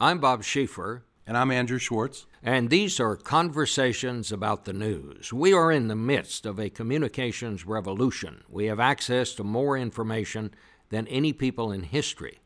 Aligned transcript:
I'm 0.00 0.20
Bob 0.20 0.44
Schieffer. 0.44 1.02
And 1.26 1.36
I'm 1.36 1.50
Andrew 1.50 1.80
Schwartz. 1.80 2.26
And 2.40 2.70
these 2.70 3.00
are 3.00 3.16
conversations 3.16 4.30
about 4.30 4.64
the 4.64 4.72
news. 4.72 5.32
We 5.32 5.52
are 5.52 5.72
in 5.72 5.88
the 5.88 5.96
midst 5.96 6.46
of 6.46 6.60
a 6.60 6.70
communications 6.70 7.66
revolution. 7.66 8.44
We 8.48 8.66
have 8.66 8.78
access 8.78 9.34
to 9.34 9.44
more 9.44 9.76
information 9.76 10.54
than 10.90 11.08
any 11.08 11.32
people 11.32 11.72
in 11.72 11.82
history. 11.82 12.38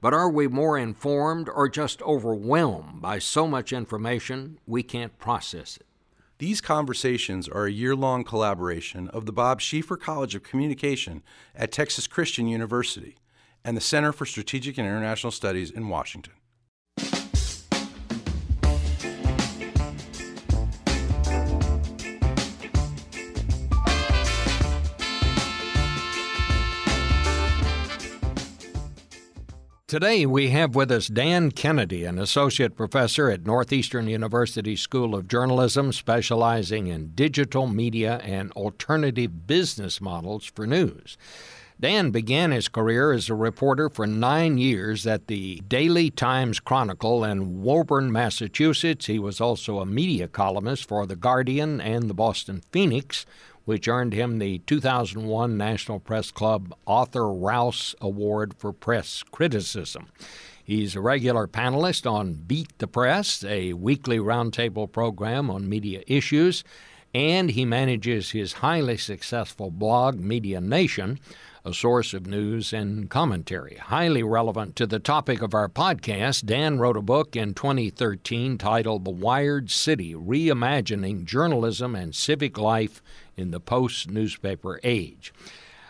But 0.00 0.14
are 0.14 0.30
we 0.30 0.46
more 0.46 0.78
informed 0.78 1.48
or 1.48 1.68
just 1.68 2.00
overwhelmed 2.02 3.02
by 3.02 3.18
so 3.18 3.48
much 3.48 3.72
information 3.72 4.60
we 4.64 4.84
can't 4.84 5.18
process 5.18 5.76
it? 5.76 5.86
These 6.38 6.60
conversations 6.60 7.48
are 7.48 7.66
a 7.66 7.72
year 7.72 7.96
long 7.96 8.22
collaboration 8.22 9.08
of 9.08 9.26
the 9.26 9.32
Bob 9.32 9.60
Schieffer 9.60 9.96
College 10.00 10.36
of 10.36 10.44
Communication 10.44 11.24
at 11.56 11.72
Texas 11.72 12.06
Christian 12.06 12.46
University 12.46 13.16
and 13.64 13.76
the 13.76 13.80
Center 13.80 14.12
for 14.12 14.26
Strategic 14.26 14.78
and 14.78 14.86
International 14.86 15.32
Studies 15.32 15.72
in 15.72 15.88
Washington. 15.88 16.34
Today 29.94 30.26
we 30.26 30.50
have 30.50 30.74
with 30.74 30.90
us 30.90 31.06
Dan 31.06 31.52
Kennedy, 31.52 32.04
an 32.04 32.18
associate 32.18 32.74
professor 32.74 33.30
at 33.30 33.46
Northeastern 33.46 34.08
University 34.08 34.74
School 34.74 35.14
of 35.14 35.28
Journalism, 35.28 35.92
specializing 35.92 36.88
in 36.88 37.12
digital 37.14 37.68
media 37.68 38.16
and 38.24 38.50
alternative 38.54 39.46
business 39.46 40.00
models 40.00 40.46
for 40.46 40.66
news. 40.66 41.16
Dan 41.78 42.10
began 42.10 42.50
his 42.50 42.66
career 42.66 43.12
as 43.12 43.30
a 43.30 43.34
reporter 43.34 43.88
for 43.88 44.04
nine 44.04 44.58
years 44.58 45.06
at 45.06 45.28
the 45.28 45.62
Daily 45.68 46.10
Times 46.10 46.58
Chronicle 46.58 47.22
in 47.22 47.62
Woburn, 47.62 48.10
Massachusetts. 48.10 49.06
He 49.06 49.20
was 49.20 49.40
also 49.40 49.78
a 49.78 49.86
media 49.86 50.26
columnist 50.26 50.88
for 50.88 51.06
The 51.06 51.14
Guardian 51.14 51.80
and 51.80 52.10
the 52.10 52.14
Boston 52.14 52.62
Phoenix, 52.72 53.26
which 53.64 53.88
earned 53.88 54.12
him 54.12 54.38
the 54.38 54.58
2001 54.60 55.56
National 55.56 55.98
Press 55.98 56.30
Club 56.30 56.74
Arthur 56.86 57.32
Rowse 57.32 57.94
Award 58.00 58.54
for 58.58 58.72
Press 58.72 59.22
Criticism. 59.22 60.08
He's 60.62 60.96
a 60.96 61.00
regular 61.00 61.46
panelist 61.46 62.10
on 62.10 62.34
Beat 62.34 62.78
the 62.78 62.86
Press, 62.86 63.44
a 63.44 63.74
weekly 63.74 64.18
roundtable 64.18 64.90
program 64.90 65.50
on 65.50 65.68
media 65.68 66.02
issues, 66.06 66.64
and 67.14 67.50
he 67.50 67.64
manages 67.64 68.30
his 68.30 68.54
highly 68.54 68.96
successful 68.96 69.70
blog, 69.70 70.18
Media 70.18 70.60
Nation, 70.60 71.20
a 71.66 71.72
source 71.72 72.12
of 72.12 72.26
news 72.26 72.74
and 72.74 73.08
commentary. 73.08 73.76
Highly 73.76 74.22
relevant 74.22 74.76
to 74.76 74.86
the 74.86 74.98
topic 74.98 75.40
of 75.40 75.54
our 75.54 75.68
podcast, 75.68 76.44
Dan 76.44 76.78
wrote 76.78 76.96
a 76.98 77.02
book 77.02 77.34
in 77.34 77.54
2013 77.54 78.58
titled 78.58 79.06
The 79.06 79.10
Wired 79.10 79.70
City 79.70 80.14
Reimagining 80.14 81.24
Journalism 81.24 81.94
and 81.94 82.14
Civic 82.14 82.58
Life 82.58 83.00
in 83.34 83.50
the 83.50 83.60
Post 83.60 84.10
Newspaper 84.10 84.78
Age. 84.84 85.32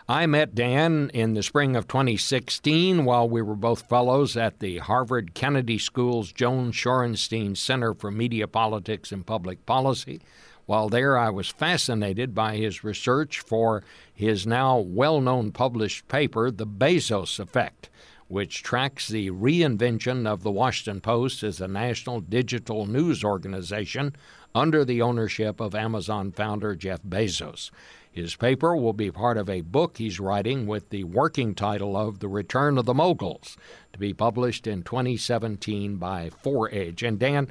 I 0.07 0.27
met 0.27 0.55
Dan 0.55 1.11
in 1.13 1.33
the 1.33 1.43
spring 1.43 1.75
of 1.75 1.89
2016 1.89 3.03
while 3.03 3.27
we 3.27 3.41
were 3.41 3.55
both 3.55 3.89
fellows 3.89 4.37
at 4.37 4.59
the 4.59 4.77
Harvard 4.77 5.33
Kennedy 5.33 5.77
School's 5.77 6.31
Joan 6.31 6.71
Shorenstein 6.71 7.57
Center 7.57 7.93
for 7.93 8.11
Media 8.11 8.47
Politics 8.47 9.11
and 9.11 9.25
Public 9.25 9.65
Policy. 9.65 10.21
While 10.65 10.89
there, 10.89 11.17
I 11.17 11.29
was 11.29 11.49
fascinated 11.49 12.33
by 12.33 12.57
his 12.57 12.83
research 12.83 13.39
for 13.39 13.83
his 14.13 14.47
now 14.47 14.79
well 14.79 15.21
known 15.21 15.51
published 15.51 16.07
paper, 16.07 16.49
The 16.49 16.65
Bezos 16.65 17.39
Effect, 17.39 17.89
which 18.27 18.63
tracks 18.63 19.07
the 19.07 19.29
reinvention 19.29 20.25
of 20.25 20.41
the 20.41 20.51
Washington 20.51 21.01
Post 21.01 21.43
as 21.43 21.61
a 21.61 21.67
national 21.67 22.21
digital 22.21 22.87
news 22.87 23.23
organization 23.23 24.15
under 24.55 24.83
the 24.83 25.01
ownership 25.01 25.59
of 25.59 25.75
Amazon 25.75 26.31
founder 26.31 26.75
Jeff 26.75 27.03
Bezos. 27.03 27.69
His 28.11 28.35
paper 28.35 28.75
will 28.75 28.93
be 28.93 29.11
part 29.11 29.37
of 29.37 29.49
a 29.49 29.61
book 29.61 29.97
he's 29.97 30.19
writing 30.19 30.65
with 30.65 30.89
the 30.89 31.03
working 31.03 31.53
title 31.53 31.97
of 31.97 32.19
The 32.19 32.29
Return 32.29 32.77
of 32.77 32.85
the 32.85 32.93
Moguls, 32.93 33.57
to 33.91 33.99
be 33.99 34.13
published 34.13 34.65
in 34.65 34.83
2017 34.83 35.97
by 35.97 36.29
ForeEdge. 36.29 37.05
And 37.05 37.19
Dan, 37.19 37.49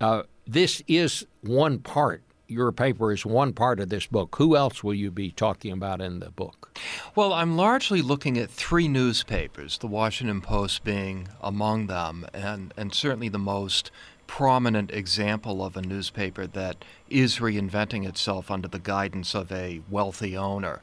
uh, 0.00 0.24
this 0.46 0.82
is 0.86 1.26
one 1.40 1.78
part 1.78 2.22
your 2.46 2.72
paper 2.72 3.12
is 3.12 3.24
one 3.24 3.52
part 3.52 3.80
of 3.80 3.88
this 3.88 4.06
book. 4.06 4.36
Who 4.36 4.56
else 4.56 4.84
will 4.84 4.94
you 4.94 5.10
be 5.10 5.30
talking 5.30 5.72
about 5.72 6.00
in 6.00 6.20
the 6.20 6.30
book? 6.30 6.78
Well, 7.14 7.32
I'm 7.32 7.56
largely 7.56 8.02
looking 8.02 8.36
at 8.36 8.50
three 8.50 8.88
newspapers, 8.88 9.78
the 9.78 9.86
Washington 9.86 10.40
Post 10.40 10.84
being 10.84 11.28
among 11.40 11.86
them, 11.86 12.26
and, 12.34 12.74
and 12.76 12.94
certainly 12.94 13.28
the 13.28 13.38
most 13.38 13.90
prominent 14.26 14.90
example 14.90 15.64
of 15.64 15.76
a 15.76 15.82
newspaper 15.82 16.46
that 16.46 16.84
is 17.10 17.38
reinventing 17.38 18.06
itself 18.06 18.50
under 18.50 18.66
the 18.66 18.78
guidance 18.78 19.34
of 19.34 19.52
a 19.52 19.80
wealthy 19.90 20.36
owner. 20.36 20.80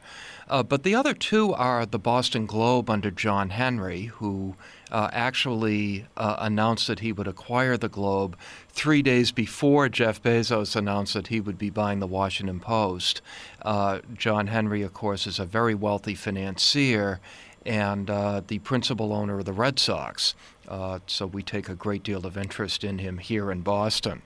Uh, 0.48 0.64
but 0.64 0.84
the 0.84 0.96
other 0.96 1.14
two 1.14 1.54
are 1.54 1.86
the 1.86 2.00
Boston 2.00 2.46
Globe 2.46 2.90
under 2.90 3.10
John 3.10 3.50
Henry, 3.50 4.06
who 4.06 4.56
uh, 4.92 5.10
actually 5.14 6.06
uh, 6.18 6.36
announced 6.40 6.88
that 6.88 7.00
he 7.00 7.12
would 7.12 7.28
acquire 7.28 7.78
the 7.78 7.90
Globe 7.90 8.38
three 8.70 9.02
days 9.02 9.32
before 9.32 9.90
Jeff 9.90 10.22
Bezos 10.22 10.76
announced 10.76 11.14
that 11.14 11.28
he 11.28 11.40
would 11.40 11.58
be 11.58 11.70
buying 11.70 12.00
the 12.00 12.08
Washington 12.08 12.60
Post. 12.60 13.22
Uh, 13.62 14.00
John 14.14 14.48
Henry, 14.48 14.82
of 14.82 14.94
course, 14.94 15.26
is 15.26 15.40
a 15.40 15.46
very 15.46 15.76
wealthy 15.76 16.16
financier 16.16 17.20
and 17.66 18.10
uh, 18.10 18.42
the 18.48 18.60
principal 18.60 19.14
owner 19.14 19.40
of 19.40 19.46
the 19.46 19.54
Red 19.54 19.80
Sox. 19.80 20.34
Uh, 20.68 21.00
so 21.06 21.28
we 21.28 21.44
take 21.44 21.70
a 21.70 21.76
great 21.76 22.02
deal 22.02 22.26
of 22.26 22.38
interest 22.38 22.84
in 22.84 22.98
him 22.98 23.18
here 23.18 23.52
in 23.52 23.62
Boston. 23.62 24.22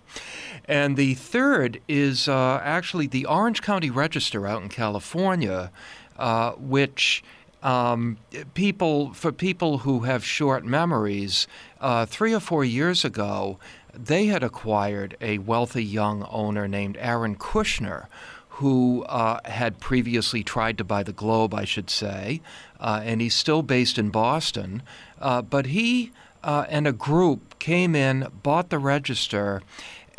And 0.66 0.96
the 0.96 1.16
third 1.16 1.82
is 1.88 2.28
uh, 2.28 2.62
actually 2.64 3.08
the 3.08 3.26
Orange 3.26 3.62
County 3.62 3.90
Register 3.90 4.48
out 4.48 4.62
in 4.62 4.70
California, 4.70 5.72
which 6.58 7.24
um, 7.66 8.18
people 8.54 9.12
for 9.14 9.32
people 9.32 9.80
who 9.80 10.02
have 10.02 10.24
short 10.24 10.64
memories, 10.64 11.48
uh, 11.82 12.06
three 12.06 12.32
or 12.32 12.40
four 12.40 12.64
years 12.64 13.04
ago, 13.04 13.58
they 13.92 14.28
had 14.28 14.44
acquired 14.44 15.18
a 15.20 15.40
wealthy 15.40 15.84
young 15.84 16.28
owner 16.30 16.68
named 16.68 16.96
Aaron 17.00 17.36
Kushner, 17.36 18.06
who 18.50 19.04
uh, 19.06 19.40
had 19.46 19.80
previously 19.80 20.44
tried 20.44 20.78
to 20.78 20.84
buy 20.84 21.02
the 21.02 21.12
Globe, 21.12 21.56
I 21.56 21.66
should 21.66 21.90
say, 21.90 22.40
uh, 22.80 23.02
and 23.04 23.20
he's 23.20 23.34
still 23.34 23.64
based 23.64 23.98
in 23.98 24.12
Boston. 24.12 24.84
Uh, 25.20 25.42
but 25.42 25.66
he 25.68 26.12
uh, 26.44 26.66
and 26.70 26.86
a 26.86 26.94
group 26.94 27.58
came 27.58 27.96
in, 27.96 28.28
bought 28.44 28.70
the 28.70 28.78
register, 28.78 29.64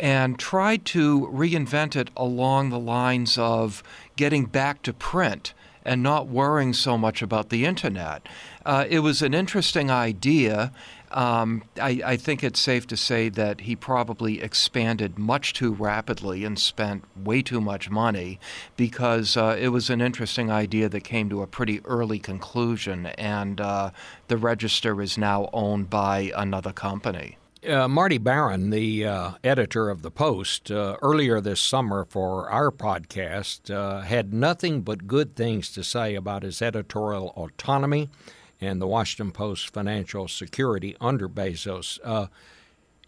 and 0.01 0.37
tried 0.37 0.83
to 0.83 1.27
reinvent 1.31 1.95
it 1.95 2.09
along 2.17 2.69
the 2.69 2.79
lines 2.79 3.37
of 3.37 3.81
getting 4.17 4.45
back 4.45 4.81
to 4.83 4.91
print 4.91 5.53
and 5.87 6.03
not 6.03 6.27
worrying 6.27 6.73
so 6.73 6.97
much 6.97 7.21
about 7.21 7.49
the 7.49 7.65
internet. 7.65 8.27
Uh, 8.65 8.85
it 8.89 8.99
was 8.99 9.21
an 9.21 9.33
interesting 9.33 9.89
idea. 9.89 10.73
Um, 11.09 11.63
I, 11.81 12.01
I, 12.05 12.17
think 12.17 12.43
it's 12.43 12.59
safe 12.59 12.85
to 12.87 12.97
say 12.97 13.29
that 13.29 13.61
he 13.61 13.77
probably 13.77 14.41
expanded 14.41 15.17
much 15.17 15.53
too 15.53 15.71
rapidly 15.71 16.43
and 16.43 16.59
spent 16.59 17.05
way 17.15 17.41
too 17.41 17.61
much 17.61 17.89
money 17.89 18.41
because 18.75 19.37
uh, 19.37 19.55
it 19.57 19.69
was 19.69 19.89
an 19.89 20.01
interesting 20.01 20.51
idea 20.51 20.89
that 20.89 21.05
came 21.05 21.29
to 21.29 21.41
a 21.41 21.47
pretty 21.47 21.79
early 21.85 22.19
conclusion, 22.19 23.05
and 23.05 23.61
uh, 23.61 23.91
the 24.27 24.35
register 24.35 25.01
is 25.01 25.17
now 25.17 25.49
owned 25.53 25.89
by 25.89 26.33
another 26.35 26.73
company. 26.73 27.37
Uh, 27.67 27.85
Marty 27.85 28.17
Baron, 28.17 28.69
the 28.69 29.05
uh, 29.05 29.31
editor 29.43 29.89
of 29.89 30.01
The 30.01 30.09
Post, 30.09 30.71
uh, 30.71 30.95
earlier 31.01 31.41
this 31.41 31.59
summer 31.59 32.05
for 32.05 32.49
our 32.49 32.71
podcast, 32.71 33.69
uh, 33.69 33.99
had 34.01 34.33
nothing 34.33 34.83
but 34.83 35.05
good 35.05 35.35
things 35.35 35.69
to 35.73 35.83
say 35.83 36.15
about 36.15 36.43
his 36.43 36.61
editorial 36.61 37.33
autonomy 37.35 38.09
and 38.61 38.81
the 38.81 38.87
Washington 38.87 39.33
Post 39.33 39.73
financial 39.73 40.29
security 40.29 40.95
under 41.01 41.27
Bezos. 41.27 41.99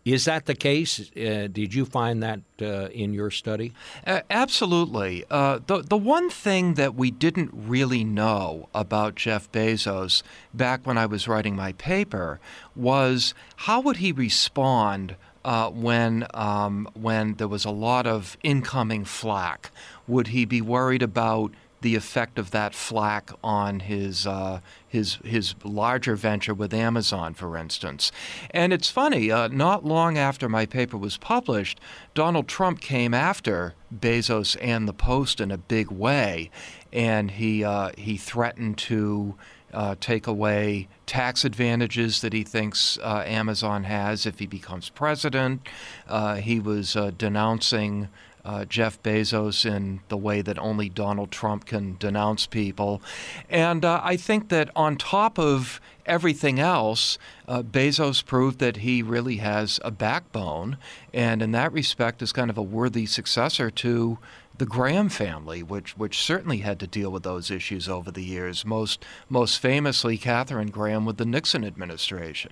Is 0.05 0.25
that 0.25 0.45
the 0.45 0.55
case? 0.55 1.11
Uh, 1.11 1.47
did 1.51 1.73
you 1.73 1.85
find 1.85 2.23
that 2.23 2.39
uh, 2.61 2.89
in 2.89 3.13
your 3.13 3.29
study? 3.29 3.73
Uh, 4.07 4.21
absolutely. 4.29 5.25
The 5.29 5.83
the 5.87 5.97
one 5.97 6.29
thing 6.29 6.75
that 6.75 6.95
we 6.95 7.11
didn't 7.11 7.51
really 7.53 8.03
know 8.03 8.69
about 8.73 9.15
Jeff 9.15 9.51
Bezos 9.51 10.23
back 10.53 10.85
when 10.85 10.97
I 10.97 11.05
was 11.05 11.27
writing 11.27 11.55
my 11.55 11.73
paper 11.73 12.39
was 12.75 13.33
how 13.57 13.81
would 13.81 13.97
he 13.97 14.11
respond 14.11 15.15
uh, 15.45 15.69
when 15.69 16.27
um, 16.33 16.87
when 16.93 17.35
there 17.35 17.47
was 17.47 17.65
a 17.65 17.71
lot 17.71 18.07
of 18.07 18.37
incoming 18.43 19.05
flack? 19.05 19.71
Would 20.07 20.27
he 20.27 20.45
be 20.45 20.61
worried 20.61 21.01
about 21.01 21.51
the 21.81 21.95
effect 21.95 22.37
of 22.37 22.51
that 22.51 22.75
flack 22.75 23.31
on 23.43 23.81
his 23.81 24.27
uh, 24.27 24.59
his 24.87 25.15
his 25.23 25.55
larger 25.63 26.15
venture 26.15 26.53
with 26.53 26.73
Amazon, 26.73 27.33
for 27.33 27.57
instance. 27.57 28.11
And 28.51 28.73
it's 28.73 28.89
funny. 28.89 29.31
Uh, 29.31 29.47
not 29.47 29.85
long 29.85 30.17
after 30.17 30.49
my 30.49 30.65
paper 30.65 30.97
was 30.97 31.17
published, 31.17 31.79
Donald 32.13 32.47
Trump 32.47 32.81
came 32.81 33.13
after 33.13 33.75
Bezos 33.97 34.57
and 34.61 34.87
the 34.87 34.93
Post 34.93 35.39
in 35.39 35.51
a 35.51 35.57
big 35.57 35.89
way, 35.91 36.51
and 36.91 37.31
he 37.31 37.63
uh, 37.63 37.91
he 37.97 38.17
threatened 38.17 38.77
to 38.79 39.35
uh, 39.73 39.95
take 39.99 40.27
away 40.27 40.87
tax 41.05 41.45
advantages 41.45 42.21
that 42.21 42.33
he 42.33 42.43
thinks 42.43 42.97
uh, 43.03 43.23
Amazon 43.25 43.83
has 43.83 44.25
if 44.25 44.39
he 44.39 44.47
becomes 44.47 44.89
president. 44.89 45.61
Uh, 46.07 46.35
he 46.35 46.59
was 46.59 46.95
uh, 46.95 47.11
denouncing 47.17 48.09
uh, 48.45 48.65
Jeff 48.65 49.01
Bezos 49.03 49.65
in 49.65 50.01
the 50.09 50.17
way 50.17 50.41
that 50.41 50.57
only 50.59 50.89
Donald 50.89 51.31
Trump 51.31 51.65
can 51.65 51.97
denounce 51.97 52.45
people. 52.45 53.01
And 53.49 53.83
uh, 53.85 54.01
I 54.03 54.17
think 54.17 54.49
that 54.49 54.69
on 54.75 54.97
top 54.97 55.37
of 55.37 55.79
everything 56.05 56.59
else, 56.59 57.17
uh, 57.47 57.61
Bezos 57.61 58.25
proved 58.25 58.59
that 58.59 58.77
he 58.77 59.01
really 59.01 59.37
has 59.37 59.79
a 59.83 59.91
backbone, 59.91 60.77
and 61.13 61.41
in 61.41 61.51
that 61.51 61.71
respect 61.71 62.21
is 62.21 62.31
kind 62.31 62.49
of 62.49 62.57
a 62.57 62.63
worthy 62.63 63.05
successor 63.05 63.69
to 63.69 64.17
the 64.57 64.65
Graham 64.65 65.07
family, 65.07 65.63
which 65.63 65.97
which 65.97 66.21
certainly 66.21 66.57
had 66.57 66.79
to 66.81 66.87
deal 66.87 67.11
with 67.11 67.23
those 67.23 67.49
issues 67.49 67.87
over 67.87 68.11
the 68.11 68.23
years. 68.23 68.65
Most 68.65 69.05
most 69.29 69.59
famously, 69.59 70.17
Katharine 70.17 70.69
Graham 70.69 71.05
with 71.05 71.17
the 71.17 71.25
Nixon 71.25 71.63
administration. 71.63 72.51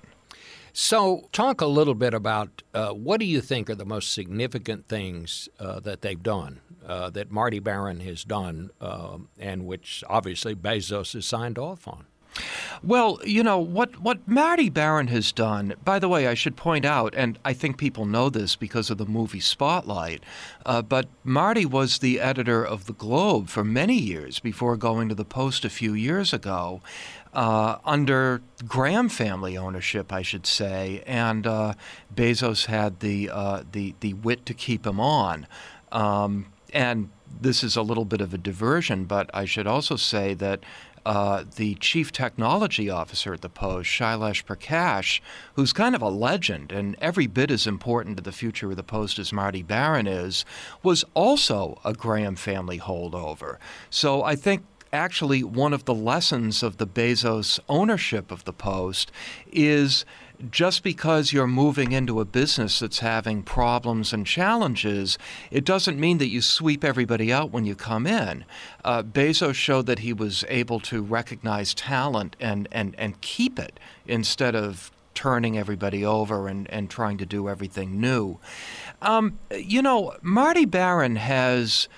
So, 0.80 1.28
talk 1.32 1.60
a 1.60 1.66
little 1.66 1.96
bit 1.96 2.14
about 2.14 2.62
uh, 2.72 2.90
what 2.90 3.18
do 3.18 3.26
you 3.26 3.40
think 3.40 3.68
are 3.68 3.74
the 3.74 3.84
most 3.84 4.12
significant 4.12 4.86
things 4.86 5.48
uh, 5.58 5.80
that 5.80 6.02
they've 6.02 6.22
done, 6.22 6.60
uh, 6.86 7.10
that 7.10 7.32
Marty 7.32 7.58
Baron 7.58 7.98
has 7.98 8.22
done, 8.22 8.70
um, 8.80 9.26
and 9.40 9.66
which 9.66 10.04
obviously 10.08 10.54
Bezos 10.54 11.14
has 11.14 11.26
signed 11.26 11.58
off 11.58 11.88
on? 11.88 12.06
Well, 12.82 13.18
you 13.24 13.42
know 13.42 13.58
what 13.58 14.00
what 14.00 14.26
Marty 14.28 14.68
Baron 14.68 15.08
has 15.08 15.32
done. 15.32 15.74
By 15.84 15.98
the 15.98 16.08
way, 16.08 16.28
I 16.28 16.34
should 16.34 16.56
point 16.56 16.84
out, 16.84 17.14
and 17.16 17.38
I 17.44 17.52
think 17.52 17.76
people 17.76 18.06
know 18.06 18.30
this 18.30 18.54
because 18.54 18.90
of 18.90 18.98
the 18.98 19.06
movie 19.06 19.40
Spotlight, 19.40 20.22
uh, 20.64 20.82
but 20.82 21.08
Marty 21.24 21.66
was 21.66 21.98
the 21.98 22.20
editor 22.20 22.64
of 22.64 22.86
the 22.86 22.92
Globe 22.92 23.48
for 23.48 23.64
many 23.64 23.96
years 23.96 24.38
before 24.38 24.76
going 24.76 25.08
to 25.08 25.14
the 25.14 25.24
Post 25.24 25.64
a 25.64 25.70
few 25.70 25.94
years 25.94 26.32
ago. 26.32 26.80
Uh, 27.38 27.78
under 27.84 28.42
Graham 28.66 29.08
family 29.08 29.56
ownership, 29.56 30.12
I 30.12 30.22
should 30.22 30.44
say, 30.44 31.04
and 31.06 31.46
uh, 31.46 31.74
Bezos 32.12 32.66
had 32.66 32.98
the 32.98 33.30
uh, 33.30 33.62
the 33.70 33.94
the 34.00 34.14
wit 34.14 34.44
to 34.46 34.54
keep 34.54 34.84
him 34.84 34.98
on. 34.98 35.46
Um, 35.92 36.46
and 36.74 37.10
this 37.40 37.62
is 37.62 37.76
a 37.76 37.82
little 37.82 38.04
bit 38.04 38.20
of 38.20 38.34
a 38.34 38.38
diversion, 38.38 39.04
but 39.04 39.30
I 39.32 39.44
should 39.44 39.68
also 39.68 39.94
say 39.94 40.34
that 40.34 40.64
uh, 41.06 41.44
the 41.54 41.76
chief 41.76 42.10
technology 42.10 42.90
officer 42.90 43.32
at 43.34 43.42
the 43.42 43.48
Post, 43.48 43.88
Shailesh 43.88 44.44
Prakash, 44.44 45.20
who's 45.54 45.72
kind 45.72 45.94
of 45.94 46.02
a 46.02 46.08
legend 46.08 46.72
and 46.72 46.96
every 47.00 47.28
bit 47.28 47.52
as 47.52 47.68
important 47.68 48.16
to 48.16 48.22
the 48.24 48.32
future 48.32 48.70
of 48.70 48.76
the 48.76 48.82
Post 48.82 49.16
as 49.20 49.32
Marty 49.32 49.62
Baron 49.62 50.08
is, 50.08 50.44
was 50.82 51.04
also 51.14 51.80
a 51.84 51.92
Graham 51.92 52.34
family 52.34 52.80
holdover. 52.80 53.58
So 53.90 54.24
I 54.24 54.34
think 54.34 54.64
actually 54.92 55.42
one 55.42 55.72
of 55.72 55.84
the 55.84 55.94
lessons 55.94 56.62
of 56.62 56.76
the 56.78 56.86
Bezos 56.86 57.60
ownership 57.68 58.30
of 58.30 58.44
the 58.44 58.52
Post 58.52 59.12
is 59.52 60.04
just 60.50 60.82
because 60.82 61.32
you're 61.32 61.48
moving 61.48 61.92
into 61.92 62.20
a 62.20 62.24
business 62.24 62.78
that's 62.78 63.00
having 63.00 63.42
problems 63.42 64.12
and 64.12 64.26
challenges, 64.26 65.18
it 65.50 65.64
doesn't 65.64 65.98
mean 65.98 66.18
that 66.18 66.28
you 66.28 66.40
sweep 66.40 66.84
everybody 66.84 67.32
out 67.32 67.50
when 67.50 67.64
you 67.64 67.74
come 67.74 68.06
in. 68.06 68.44
Uh, 68.84 69.02
Bezos 69.02 69.54
showed 69.54 69.86
that 69.86 70.00
he 70.00 70.12
was 70.12 70.44
able 70.48 70.78
to 70.80 71.02
recognize 71.02 71.74
talent 71.74 72.36
and, 72.38 72.68
and, 72.70 72.94
and 72.98 73.20
keep 73.20 73.58
it 73.58 73.80
instead 74.06 74.54
of 74.54 74.92
turning 75.14 75.58
everybody 75.58 76.04
over 76.04 76.46
and, 76.46 76.70
and 76.70 76.88
trying 76.88 77.18
to 77.18 77.26
do 77.26 77.48
everything 77.48 78.00
new. 78.00 78.38
Um, 79.02 79.40
you 79.52 79.82
know, 79.82 80.14
Marty 80.22 80.64
Baron 80.64 81.16
has 81.16 81.88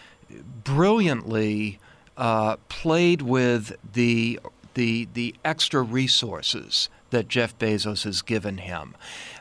brilliantly 0.65 1.79
uh, 2.20 2.56
played 2.69 3.22
with 3.22 3.76
the 3.94 4.38
the 4.75 5.08
the 5.14 5.34
extra 5.44 5.82
resources 5.82 6.88
that 7.08 7.26
Jeff 7.26 7.58
Bezos 7.58 8.05
has 8.05 8.22
given 8.22 8.58
him. 8.58 8.94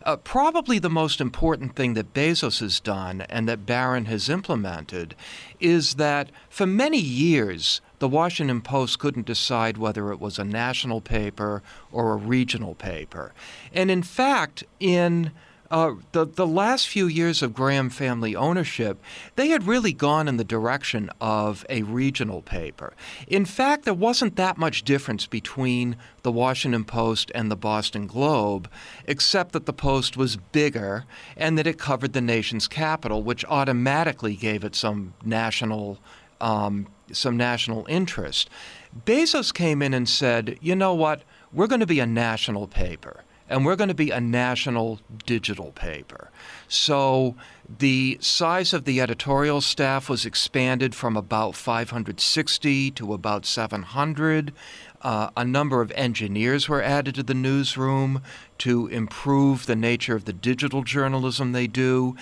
Uh, 0.04 0.16
probably 0.16 0.80
the 0.80 0.90
most 0.90 1.22
important 1.22 1.76
thing 1.76 1.94
that 1.94 2.16
Bezos 2.16 2.62
has 2.62 2.80
done 2.80 3.22
and 3.30 3.48
that 3.48 3.68
Baron 3.68 4.06
has 4.06 4.28
implemented 4.28 5.14
is 5.60 5.96
that 5.96 6.32
for 6.50 6.66
many 6.66 6.98
years, 6.98 7.80
the 8.00 8.08
Washington 8.08 8.62
Post 8.62 8.98
couldn't 8.98 9.28
decide 9.28 9.78
whether 9.78 10.12
it 10.12 10.20
was 10.20 10.40
a 10.40 10.44
national 10.44 11.00
paper 11.00 11.62
or 11.92 12.14
a 12.14 12.18
regional 12.18 12.74
paper. 12.74 13.34
And 13.72 13.92
in 13.92 14.02
fact, 14.02 14.64
in 14.80 15.32
uh, 15.72 15.94
the 16.14 16.26
the 16.26 16.48
last 16.48 16.88
few 16.88 17.06
years 17.06 17.44
of 17.44 17.54
Graham 17.54 17.90
family 17.90 18.36
ownership, 18.36 19.00
they 19.36 19.50
had 19.50 19.68
really 19.68 19.94
gone 19.94 20.28
in 20.28 20.38
the 20.38 20.44
direction 20.44 21.10
of 21.22 21.66
a 21.70 21.84
regional 21.84 22.42
paper. 22.42 22.94
In 23.28 23.46
fact, 23.46 23.86
there 23.86 23.94
wasn't 23.94 24.36
that 24.36 24.58
much 24.58 24.84
difference 24.84 25.28
between 25.28 25.96
the 26.24 26.32
Washington 26.32 26.86
Post 26.86 27.32
and 27.36 27.52
the 27.52 27.56
Boston 27.56 28.08
Globe, 28.08 28.70
except 29.06 29.52
that 29.52 29.68
the 29.68 29.74
Post 29.74 30.18
was 30.18 30.38
bigger 30.38 31.06
and 31.38 31.58
that 31.58 31.68
it 31.68 31.78
covered 31.78 32.14
the 32.14 32.22
nation's 32.22 32.68
capital, 32.68 33.22
which 33.22 33.46
automatically 33.46 34.36
gave 34.36 34.64
it 34.64 34.76
some 34.76 35.14
national 35.24 36.00
um, 36.42 36.88
some 37.12 37.38
national 37.38 37.86
interest. 37.88 38.50
Bezos 39.06 39.54
came 39.54 39.84
in 39.84 39.94
and 39.94 40.10
said, 40.10 40.58
"You 40.62 40.76
know 40.76 40.96
what? 40.96 41.22
We're 41.54 41.68
going 41.68 41.80
to 41.82 41.86
be 41.86 42.00
a 42.00 42.08
national 42.08 42.68
paper." 42.68 43.24
And 43.50 43.66
we're 43.66 43.76
going 43.76 43.90
to 43.90 43.96
be 43.96 44.12
a 44.12 44.22
national 44.22 45.00
digital 45.26 45.72
paper. 45.72 46.30
So 46.68 47.36
the 47.78 48.18
size 48.22 48.74
of 48.74 48.86
the 48.86 49.02
editorial 49.02 49.60
staff 49.62 50.08
was 50.08 50.26
expanded 50.26 50.96
from 50.96 51.18
about 51.18 51.56
560 51.56 52.92
to 52.92 53.14
about 53.14 53.46
700. 53.46 54.54
Uh, 55.02 55.30
a 55.38 55.46
number 55.46 55.82
of 55.82 55.92
engineers 55.92 56.68
were 56.68 56.82
added 56.82 57.16
to 57.16 57.24
the 57.24 57.34
newsroom 57.34 58.22
to 58.60 58.88
improve 58.88 59.66
the 59.66 59.76
nature 59.76 60.16
of 60.16 60.26
the 60.26 60.34
digital 60.34 60.84
journalism 60.84 61.52
they 61.52 61.68
do. 61.68 62.16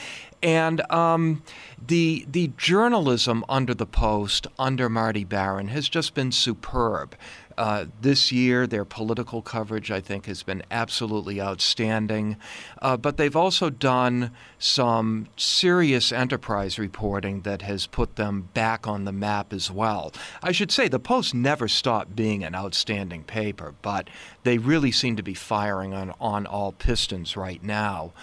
And 0.43 0.89
um, 0.91 1.41
the, 1.85 2.25
the 2.29 2.51
journalism 2.57 3.43
under 3.49 3.73
the 3.73 3.87
Post, 3.87 4.45
under 4.59 4.89
Marty 4.89 5.23
Baron, 5.23 5.69
has 5.69 5.89
just 5.89 6.13
been 6.13 6.31
superb. 6.31 7.15
Uh, 7.57 7.85
this 8.01 8.31
year, 8.31 8.67
their 8.67 8.85
political 8.85 9.41
coverage, 9.41 9.89
I 9.89 9.99
think, 9.99 10.27
has 10.27 10.43
been 10.43 10.61
absolutely 10.69 11.41
outstanding. 11.41 12.37
Uh, 12.81 12.97
but 12.97 13.17
they've 13.17 13.35
also 13.35 13.69
done 13.69 14.31
some 14.59 15.27
serious 15.37 16.11
enterprise 16.11 16.77
reporting 16.77 17.41
that 17.41 17.63
has 17.63 17.87
put 17.87 18.15
them 18.15 18.49
back 18.53 18.87
on 18.87 19.05
the 19.05 19.11
map 19.11 19.53
as 19.53 19.71
well. 19.71 20.13
I 20.43 20.51
should 20.51 20.71
say 20.71 20.87
the 20.87 20.99
Post 20.99 21.33
never 21.33 21.67
stopped 21.67 22.15
being 22.15 22.43
an 22.43 22.53
outstanding 22.53 23.23
paper, 23.23 23.73
but 23.81 24.09
they 24.43 24.57
really 24.57 24.91
seem 24.91 25.15
to 25.15 25.23
be 25.23 25.33
firing 25.33 25.93
on, 25.93 26.13
on 26.19 26.45
all 26.45 26.73
pistons 26.73 27.35
right 27.35 27.63
now. 27.63 28.13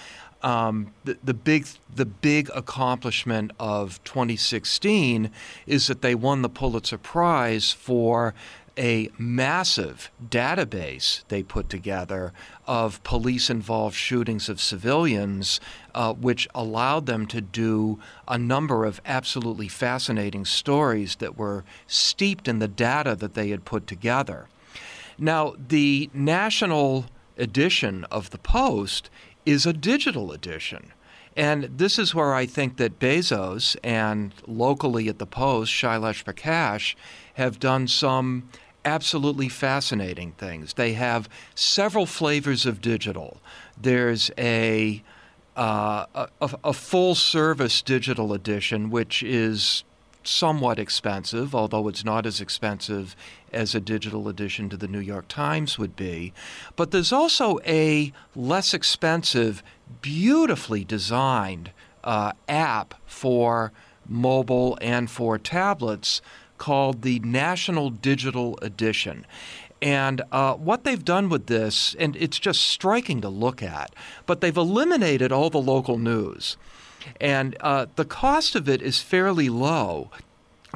Um, 0.44 0.92
the, 1.04 1.16
the 1.24 1.32
big 1.32 1.66
the 1.96 2.04
big 2.04 2.50
accomplishment 2.54 3.52
of 3.58 4.02
2016 4.04 5.30
is 5.66 5.86
that 5.86 6.02
they 6.02 6.14
won 6.14 6.42
the 6.42 6.50
Pulitzer 6.50 6.98
Prize 6.98 7.72
for 7.72 8.34
a 8.76 9.08
massive 9.18 10.10
database 10.28 11.24
they 11.28 11.42
put 11.42 11.68
together 11.68 12.32
of 12.66 13.02
police 13.04 13.48
involved 13.48 13.94
shootings 13.94 14.48
of 14.48 14.60
civilians, 14.60 15.60
uh, 15.94 16.12
which 16.12 16.48
allowed 16.54 17.06
them 17.06 17.26
to 17.26 17.40
do 17.40 17.98
a 18.26 18.38
number 18.38 18.84
of 18.84 19.00
absolutely 19.04 19.68
fascinating 19.68 20.44
stories 20.44 21.16
that 21.16 21.36
were 21.36 21.64
steeped 21.86 22.48
in 22.48 22.58
the 22.58 22.68
data 22.68 23.14
that 23.14 23.34
they 23.34 23.50
had 23.50 23.64
put 23.64 23.86
together. 23.86 24.48
Now, 25.18 25.54
the 25.56 26.10
national 26.12 27.06
edition 27.38 28.04
of 28.10 28.30
the 28.30 28.38
Post 28.38 29.10
is 29.46 29.66
a 29.66 29.72
digital 29.72 30.32
edition. 30.32 30.92
And 31.36 31.64
this 31.64 31.98
is 31.98 32.14
where 32.14 32.32
I 32.32 32.46
think 32.46 32.76
that 32.76 33.00
Bezos 33.00 33.76
and 33.82 34.32
locally 34.46 35.08
at 35.08 35.18
the 35.18 35.26
Post, 35.26 35.72
Shailesh 35.72 36.24
Prakash, 36.24 36.94
have 37.34 37.58
done 37.58 37.88
some 37.88 38.48
absolutely 38.84 39.48
fascinating 39.48 40.32
things. 40.32 40.74
They 40.74 40.92
have 40.94 41.28
several 41.54 42.06
flavors 42.06 42.66
of 42.66 42.80
digital. 42.80 43.38
There's 43.80 44.30
a 44.38 45.02
uh, 45.56 46.06
a, 46.40 46.50
a 46.64 46.72
full 46.72 47.14
service 47.14 47.80
digital 47.80 48.32
edition, 48.32 48.90
which 48.90 49.22
is 49.22 49.84
somewhat 50.24 50.78
expensive, 50.78 51.54
although 51.54 51.86
it's 51.86 52.04
not 52.04 52.26
as 52.26 52.40
expensive 52.40 53.14
as 53.52 53.74
a 53.74 53.80
digital 53.80 54.28
edition 54.28 54.68
to 54.68 54.76
the 54.76 54.88
New 54.88 55.00
York 55.00 55.28
Times 55.28 55.78
would 55.78 55.94
be. 55.94 56.32
But 56.76 56.90
there's 56.90 57.12
also 57.12 57.60
a 57.64 58.12
less 58.34 58.74
expensive, 58.74 59.62
beautifully 60.00 60.84
designed 60.84 61.70
uh, 62.02 62.32
app 62.48 62.94
for 63.06 63.72
mobile 64.06 64.76
and 64.80 65.10
for 65.10 65.38
tablets 65.38 66.20
called 66.58 67.02
the 67.02 67.18
National 67.20 67.90
Digital 67.90 68.58
Edition. 68.62 69.26
And 69.82 70.22
uh, 70.32 70.54
what 70.54 70.84
they've 70.84 71.04
done 71.04 71.28
with 71.28 71.46
this, 71.46 71.94
and 71.98 72.16
it's 72.16 72.38
just 72.38 72.62
striking 72.62 73.20
to 73.20 73.28
look 73.28 73.62
at, 73.62 73.94
but 74.24 74.40
they've 74.40 74.56
eliminated 74.56 75.30
all 75.30 75.50
the 75.50 75.60
local 75.60 75.98
news. 75.98 76.56
And 77.20 77.56
uh, 77.60 77.86
the 77.96 78.06
cost 78.06 78.54
of 78.54 78.68
it 78.68 78.80
is 78.80 79.00
fairly 79.00 79.50
low. 79.50 80.10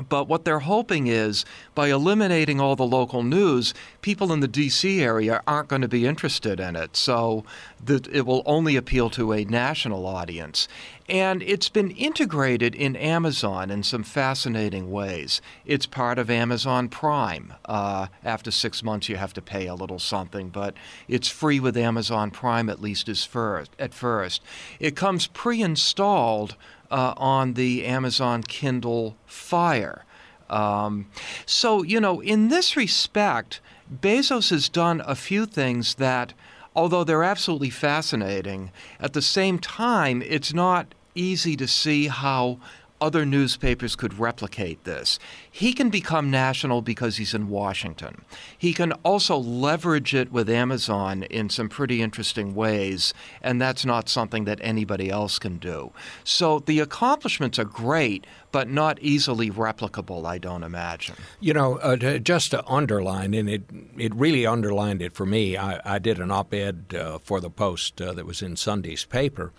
But 0.08 0.28
what 0.28 0.44
they're 0.44 0.60
hoping 0.60 1.06
is 1.06 1.44
by 1.74 1.88
eliminating 1.88 2.60
all 2.60 2.76
the 2.76 2.86
local 2.86 3.22
news, 3.22 3.74
people 4.02 4.32
in 4.32 4.40
the 4.40 4.48
DC 4.48 5.00
area 5.00 5.42
aren't 5.46 5.68
going 5.68 5.82
to 5.82 5.88
be 5.88 6.06
interested 6.06 6.60
in 6.60 6.76
it. 6.76 6.96
So 6.96 7.44
it 7.88 8.26
will 8.26 8.42
only 8.46 8.76
appeal 8.76 9.10
to 9.10 9.32
a 9.32 9.44
national 9.44 10.06
audience. 10.06 10.68
And 11.08 11.42
it's 11.42 11.70
been 11.70 11.90
integrated 11.92 12.74
in 12.74 12.94
Amazon 12.94 13.70
in 13.70 13.82
some 13.82 14.02
fascinating 14.02 14.90
ways. 14.90 15.40
It's 15.64 15.86
part 15.86 16.18
of 16.18 16.28
Amazon 16.28 16.88
Prime. 16.90 17.54
Uh, 17.64 18.08
after 18.22 18.50
six 18.50 18.82
months, 18.82 19.08
you 19.08 19.16
have 19.16 19.32
to 19.34 19.42
pay 19.42 19.66
a 19.66 19.74
little 19.74 19.98
something, 19.98 20.50
but 20.50 20.74
it's 21.08 21.28
free 21.28 21.60
with 21.60 21.78
Amazon 21.78 22.30
Prime, 22.30 22.68
at 22.68 22.82
least 22.82 23.08
as 23.08 23.24
first, 23.24 23.70
at 23.78 23.94
first. 23.94 24.42
It 24.78 24.96
comes 24.96 25.26
pre 25.28 25.62
installed 25.62 26.56
uh, 26.90 27.14
on 27.16 27.54
the 27.54 27.85
Amazon 27.85 28.42
Kindle 28.42 29.16
Fire. 29.26 30.04
Um, 30.50 31.07
so, 31.47 31.83
you 31.83 32.00
know, 32.00 32.21
in 32.21 32.49
this 32.49 32.76
respect, 32.76 33.61
Bezos 33.92 34.50
has 34.50 34.68
done 34.68 35.02
a 35.04 35.14
few 35.14 35.47
things 35.47 35.97
that, 35.97 36.33
although 36.75 37.04
they're 37.04 37.25
absolutely 37.25 37.71
fascinating, 37.71 38.71
at 39.00 39.12
the 39.12 39.23
same 39.23 39.59
time, 39.59 40.23
it's 40.23 40.54
not 40.54 40.95
easy 41.14 41.57
to 41.57 41.66
see 41.66 42.09
how 42.09 42.59
other 43.00 43.24
newspapers 43.24 43.96
could 43.96 44.18
replicate 44.18 44.84
this. 44.84 45.18
He 45.50 45.72
can 45.72 45.90
become 45.90 46.30
national 46.30 46.82
because 46.82 47.16
he's 47.16 47.34
in 47.34 47.48
Washington. 47.48 48.22
He 48.56 48.72
can 48.72 48.92
also 49.04 49.36
leverage 49.36 50.14
it 50.14 50.32
with 50.32 50.48
Amazon 50.48 51.22
in 51.24 51.48
some 51.48 51.68
pretty 51.68 52.02
interesting 52.02 52.54
ways, 52.54 53.14
and 53.42 53.60
that's 53.60 53.84
not 53.84 54.08
something 54.08 54.44
that 54.44 54.58
anybody 54.62 55.10
else 55.10 55.38
can 55.38 55.58
do. 55.58 55.92
So 56.24 56.60
the 56.60 56.80
accomplishments 56.80 57.58
are 57.58 57.64
great, 57.64 58.26
but 58.52 58.68
not 58.68 58.98
easily 59.00 59.50
replicable, 59.50 60.26
I 60.26 60.38
don't 60.38 60.62
imagine. 60.62 61.16
You 61.40 61.54
know, 61.54 61.76
uh, 61.76 62.18
just 62.18 62.50
to 62.52 62.64
underline, 62.66 63.34
and 63.34 63.48
it, 63.48 63.62
it 63.96 64.14
really 64.14 64.46
underlined 64.46 65.02
it 65.02 65.12
for 65.12 65.26
me, 65.26 65.56
I, 65.56 65.80
I 65.84 65.98
did 65.98 66.18
an 66.18 66.30
op 66.30 66.54
ed 66.54 66.94
uh, 66.94 67.18
for 67.18 67.40
the 67.40 67.50
Post 67.50 68.00
uh, 68.00 68.12
that 68.12 68.26
was 68.26 68.42
in 68.42 68.56
Sunday's 68.56 69.04
paper. 69.04 69.52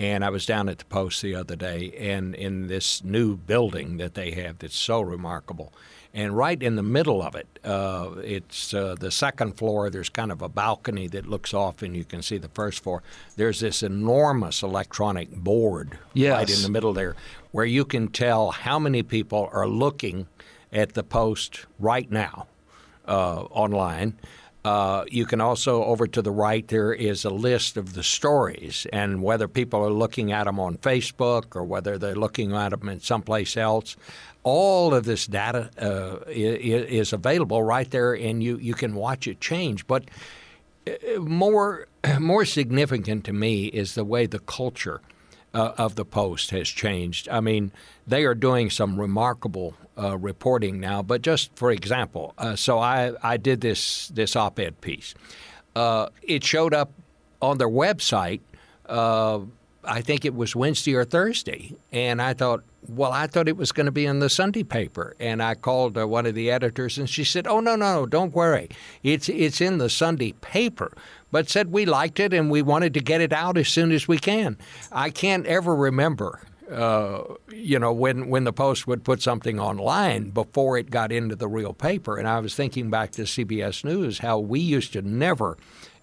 And 0.00 0.24
I 0.24 0.30
was 0.30 0.46
down 0.46 0.70
at 0.70 0.78
the 0.78 0.86
Post 0.86 1.20
the 1.20 1.34
other 1.34 1.56
day, 1.56 1.92
and 1.98 2.34
in 2.34 2.68
this 2.68 3.04
new 3.04 3.36
building 3.36 3.98
that 3.98 4.14
they 4.14 4.30
have 4.30 4.58
that's 4.58 4.74
so 4.74 5.02
remarkable. 5.02 5.74
And 6.14 6.34
right 6.34 6.60
in 6.60 6.76
the 6.76 6.82
middle 6.82 7.20
of 7.20 7.34
it, 7.34 7.46
uh, 7.62 8.12
it's 8.24 8.72
uh, 8.72 8.96
the 8.98 9.10
second 9.10 9.58
floor. 9.58 9.90
There's 9.90 10.08
kind 10.08 10.32
of 10.32 10.40
a 10.40 10.48
balcony 10.48 11.06
that 11.08 11.26
looks 11.26 11.52
off, 11.52 11.82
and 11.82 11.94
you 11.94 12.06
can 12.06 12.22
see 12.22 12.38
the 12.38 12.48
first 12.48 12.82
floor. 12.82 13.02
There's 13.36 13.60
this 13.60 13.82
enormous 13.82 14.62
electronic 14.62 15.32
board 15.32 15.98
yes. 16.14 16.32
right 16.32 16.50
in 16.50 16.62
the 16.62 16.70
middle 16.70 16.94
there 16.94 17.14
where 17.50 17.66
you 17.66 17.84
can 17.84 18.08
tell 18.08 18.52
how 18.52 18.78
many 18.78 19.02
people 19.02 19.50
are 19.52 19.68
looking 19.68 20.28
at 20.72 20.94
the 20.94 21.02
Post 21.02 21.66
right 21.78 22.10
now 22.10 22.46
uh, 23.06 23.42
online. 23.50 24.16
Uh, 24.64 25.04
you 25.10 25.24
can 25.24 25.40
also, 25.40 25.82
over 25.84 26.06
to 26.06 26.20
the 26.20 26.30
right, 26.30 26.68
there 26.68 26.92
is 26.92 27.24
a 27.24 27.30
list 27.30 27.76
of 27.78 27.94
the 27.94 28.02
stories 28.02 28.86
and 28.92 29.22
whether 29.22 29.48
people 29.48 29.80
are 29.80 29.92
looking 29.92 30.32
at 30.32 30.44
them 30.44 30.60
on 30.60 30.76
Facebook 30.76 31.56
or 31.56 31.64
whether 31.64 31.96
they're 31.96 32.14
looking 32.14 32.52
at 32.54 32.70
them 32.70 32.88
in 32.88 33.00
someplace 33.00 33.56
else. 33.56 33.96
All 34.42 34.94
of 34.94 35.04
this 35.04 35.26
data 35.26 35.70
uh, 35.80 36.24
is 36.28 37.12
available 37.12 37.62
right 37.62 37.90
there, 37.90 38.14
and 38.14 38.42
you, 38.42 38.56
you 38.58 38.74
can 38.74 38.94
watch 38.94 39.26
it 39.26 39.40
change. 39.40 39.86
But 39.86 40.04
uh, 40.86 41.20
more, 41.20 41.88
more 42.20 42.44
significant 42.44 43.24
to 43.24 43.32
me 43.32 43.66
is 43.66 43.94
the 43.94 44.04
way 44.04 44.26
the 44.26 44.40
culture 44.40 45.00
uh, 45.54 45.72
of 45.78 45.94
the 45.94 46.04
Post 46.04 46.50
has 46.50 46.68
changed. 46.68 47.28
I 47.28 47.40
mean, 47.40 47.72
they 48.06 48.24
are 48.24 48.34
doing 48.34 48.70
some 48.70 48.98
remarkable 48.98 49.74
uh, 49.98 50.16
reporting 50.16 50.80
now. 50.80 51.02
But 51.02 51.22
just 51.22 51.54
for 51.56 51.70
example, 51.70 52.34
uh, 52.38 52.56
so 52.56 52.78
I, 52.78 53.12
I 53.22 53.36
did 53.36 53.60
this 53.60 54.08
this 54.08 54.36
op-ed 54.36 54.80
piece. 54.80 55.14
Uh, 55.74 56.08
it 56.22 56.44
showed 56.44 56.74
up 56.74 56.92
on 57.40 57.58
their 57.58 57.68
website. 57.68 58.40
I 59.84 60.00
think 60.02 60.24
it 60.24 60.34
was 60.34 60.54
Wednesday 60.54 60.94
or 60.94 61.04
Thursday, 61.04 61.74
and 61.90 62.20
I 62.20 62.34
thought, 62.34 62.62
well, 62.88 63.12
I 63.12 63.26
thought 63.26 63.48
it 63.48 63.56
was 63.56 63.72
going 63.72 63.86
to 63.86 63.92
be 63.92 64.06
in 64.06 64.20
the 64.20 64.28
Sunday 64.28 64.62
paper, 64.62 65.14
and 65.18 65.42
I 65.42 65.54
called 65.54 65.96
uh, 65.96 66.06
one 66.06 66.26
of 66.26 66.34
the 66.34 66.50
editors, 66.50 66.98
and 66.98 67.08
she 67.08 67.24
said, 67.24 67.46
"Oh 67.46 67.60
no, 67.60 67.76
no, 67.76 68.06
don't 68.06 68.34
worry, 68.34 68.68
it's 69.02 69.28
it's 69.28 69.60
in 69.60 69.78
the 69.78 69.88
Sunday 69.90 70.32
paper." 70.32 70.92
But 71.30 71.48
said 71.48 71.72
we 71.72 71.86
liked 71.86 72.18
it 72.18 72.34
and 72.34 72.50
we 72.50 72.60
wanted 72.60 72.92
to 72.94 73.00
get 73.00 73.20
it 73.20 73.32
out 73.32 73.56
as 73.56 73.68
soon 73.68 73.92
as 73.92 74.08
we 74.08 74.18
can. 74.18 74.58
I 74.90 75.10
can't 75.10 75.46
ever 75.46 75.76
remember 75.76 76.40
uh, 76.70 77.22
you 77.52 77.78
know, 77.78 77.92
when 77.92 78.28
when 78.28 78.44
the 78.44 78.52
Post 78.52 78.86
would 78.86 79.02
put 79.02 79.20
something 79.20 79.58
online 79.58 80.30
before 80.30 80.78
it 80.78 80.90
got 80.90 81.10
into 81.10 81.34
the 81.34 81.48
real 81.48 81.72
paper. 81.72 82.16
And 82.16 82.28
I 82.28 82.38
was 82.38 82.54
thinking 82.54 82.90
back 82.90 83.10
to 83.12 83.22
CBS 83.22 83.84
News, 83.84 84.18
how 84.18 84.38
we 84.38 84.60
used 84.60 84.92
to 84.92 85.02
never 85.02 85.58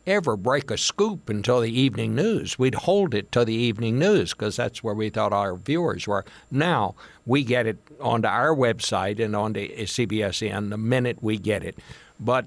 ever 0.07 0.37
break 0.37 0.71
a 0.71 0.77
scoop 0.77 1.29
until 1.29 1.61
the 1.61 1.79
evening 1.79 2.15
news. 2.15 2.57
We'd 2.57 2.75
hold 2.75 3.13
it 3.13 3.31
to 3.33 3.45
the 3.45 3.53
evening 3.53 3.99
news 3.99 4.33
because 4.33 4.55
that's 4.55 4.83
where 4.83 4.95
we 4.95 5.09
thought 5.09 5.33
our 5.33 5.55
viewers 5.55 6.07
were. 6.07 6.25
Now 6.49 6.95
we 7.25 7.43
get 7.43 7.67
it 7.67 7.77
onto 7.99 8.27
our 8.27 8.55
website 8.55 9.23
and 9.23 9.35
onto 9.35 9.67
CBSN 9.69 10.69
the 10.69 10.77
minute 10.77 11.17
we 11.21 11.37
get 11.37 11.63
it. 11.63 11.77
But 12.19 12.45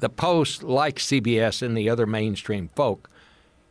the 0.00 0.08
Post, 0.08 0.62
like 0.62 0.96
CBS 0.96 1.62
and 1.62 1.76
the 1.76 1.88
other 1.88 2.06
mainstream 2.06 2.68
folk, 2.74 3.08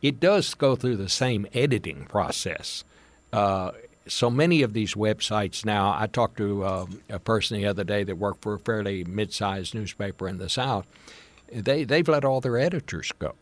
it 0.02 0.20
does 0.20 0.54
go 0.54 0.76
through 0.76 0.96
the 0.96 1.08
same 1.08 1.46
editing 1.52 2.06
process. 2.06 2.84
Uh, 3.32 3.72
so 4.06 4.30
many 4.30 4.62
of 4.62 4.72
these 4.72 4.94
websites 4.94 5.64
now, 5.64 5.94
I 5.98 6.06
talked 6.06 6.38
to 6.38 6.64
uh, 6.64 6.86
a 7.10 7.18
person 7.18 7.58
the 7.58 7.66
other 7.66 7.84
day 7.84 8.04
that 8.04 8.16
worked 8.16 8.42
for 8.42 8.54
a 8.54 8.58
fairly 8.58 9.04
mid 9.04 9.32
sized 9.32 9.74
newspaper 9.74 10.28
in 10.28 10.38
the 10.38 10.48
South. 10.48 10.86
They, 11.52 11.84
they've 11.84 12.08
let 12.08 12.24
all 12.24 12.40
their 12.40 12.58
editors 12.58 13.12
go. 13.18 13.34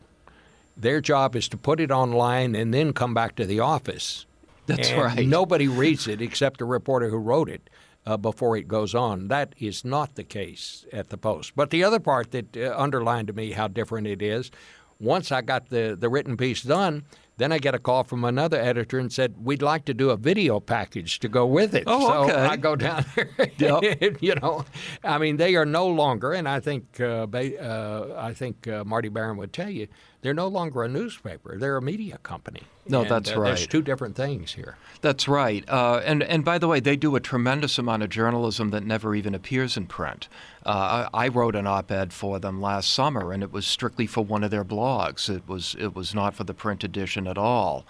Their 0.75 1.01
job 1.01 1.35
is 1.35 1.47
to 1.49 1.57
put 1.57 1.79
it 1.79 1.91
online 1.91 2.55
and 2.55 2.73
then 2.73 2.93
come 2.93 3.13
back 3.13 3.35
to 3.35 3.45
the 3.45 3.59
office. 3.59 4.25
That's 4.67 4.89
and 4.89 5.01
right. 5.01 5.27
Nobody 5.27 5.67
reads 5.83 6.07
it 6.07 6.21
except 6.21 6.59
the 6.59 6.65
reporter 6.65 7.09
who 7.09 7.17
wrote 7.17 7.49
it 7.49 7.69
uh, 8.05 8.17
before 8.17 8.55
it 8.55 8.67
goes 8.67 8.93
on. 8.93 9.27
That 9.27 9.53
is 9.59 9.83
not 9.83 10.15
the 10.15 10.23
case 10.23 10.85
at 10.93 11.09
the 11.09 11.17
Post. 11.17 11.53
But 11.55 11.71
the 11.71 11.83
other 11.83 11.99
part 11.99 12.31
that 12.31 12.55
uh, 12.55 12.73
underlined 12.77 13.27
to 13.27 13.33
me 13.33 13.51
how 13.51 13.67
different 13.67 14.07
it 14.07 14.21
is 14.21 14.51
once 14.99 15.31
I 15.31 15.41
got 15.41 15.69
the, 15.69 15.95
the 15.99 16.09
written 16.09 16.37
piece 16.37 16.61
done, 16.63 17.05
then 17.37 17.51
I 17.51 17.59
get 17.59 17.75
a 17.75 17.79
call 17.79 18.03
from 18.03 18.23
another 18.23 18.59
editor 18.59 18.99
and 18.99 19.11
said, 19.11 19.35
"We'd 19.43 19.61
like 19.61 19.85
to 19.85 19.93
do 19.93 20.09
a 20.09 20.17
video 20.17 20.59
package 20.59 21.19
to 21.19 21.29
go 21.29 21.45
with 21.45 21.75
it." 21.75 21.83
Oh, 21.87 22.07
so 22.07 22.13
okay. 22.23 22.33
I 22.33 22.55
go 22.57 22.75
down 22.75 23.05
there. 23.15 23.51
Yep. 23.57 24.17
you 24.21 24.35
know, 24.35 24.65
I 25.03 25.17
mean, 25.17 25.37
they 25.37 25.55
are 25.55 25.65
no 25.65 25.87
longer, 25.87 26.33
and 26.33 26.47
I 26.49 26.59
think 26.59 26.99
uh, 26.99 27.27
uh, 27.27 28.15
I 28.17 28.33
think 28.33 28.67
uh, 28.67 28.83
Marty 28.83 29.09
Baron 29.09 29.37
would 29.37 29.53
tell 29.53 29.69
you, 29.69 29.87
they're 30.21 30.33
no 30.33 30.47
longer 30.47 30.83
a 30.83 30.87
newspaper; 30.87 31.57
they're 31.57 31.77
a 31.77 31.81
media 31.81 32.17
company. 32.23 32.63
No, 32.89 33.01
and, 33.01 33.09
that's 33.09 33.31
uh, 33.31 33.39
right. 33.39 33.47
There's 33.49 33.67
two 33.67 33.81
different 33.81 34.15
things 34.15 34.53
here. 34.53 34.77
That's 35.01 35.27
right. 35.27 35.67
Uh, 35.69 36.01
and 36.05 36.23
and 36.23 36.43
by 36.43 36.57
the 36.57 36.67
way, 36.67 36.79
they 36.79 36.95
do 36.95 37.15
a 37.15 37.19
tremendous 37.19 37.77
amount 37.77 38.03
of 38.03 38.09
journalism 38.09 38.71
that 38.71 38.83
never 38.83 39.13
even 39.15 39.35
appears 39.35 39.77
in 39.77 39.85
print. 39.85 40.27
Uh, 40.65 41.07
I, 41.13 41.25
I, 41.25 41.27
wrote 41.29 41.55
an 41.55 41.65
op-ed 41.65 42.11
for 42.11 42.39
them 42.39 42.59
last 42.59 42.93
summer, 42.93 43.31
and 43.31 43.41
it 43.41 43.53
was 43.53 43.65
strictly 43.65 44.05
for 44.05 44.25
one 44.25 44.43
of 44.43 44.51
their 44.51 44.65
blogs. 44.65 45.33
It 45.33 45.47
was 45.47 45.75
it 45.79 45.95
was 45.95 46.13
not 46.13 46.33
for 46.33 46.43
the 46.43 46.53
print 46.53 46.83
edition 46.83 47.25
at 47.25 47.37
all. 47.37 47.85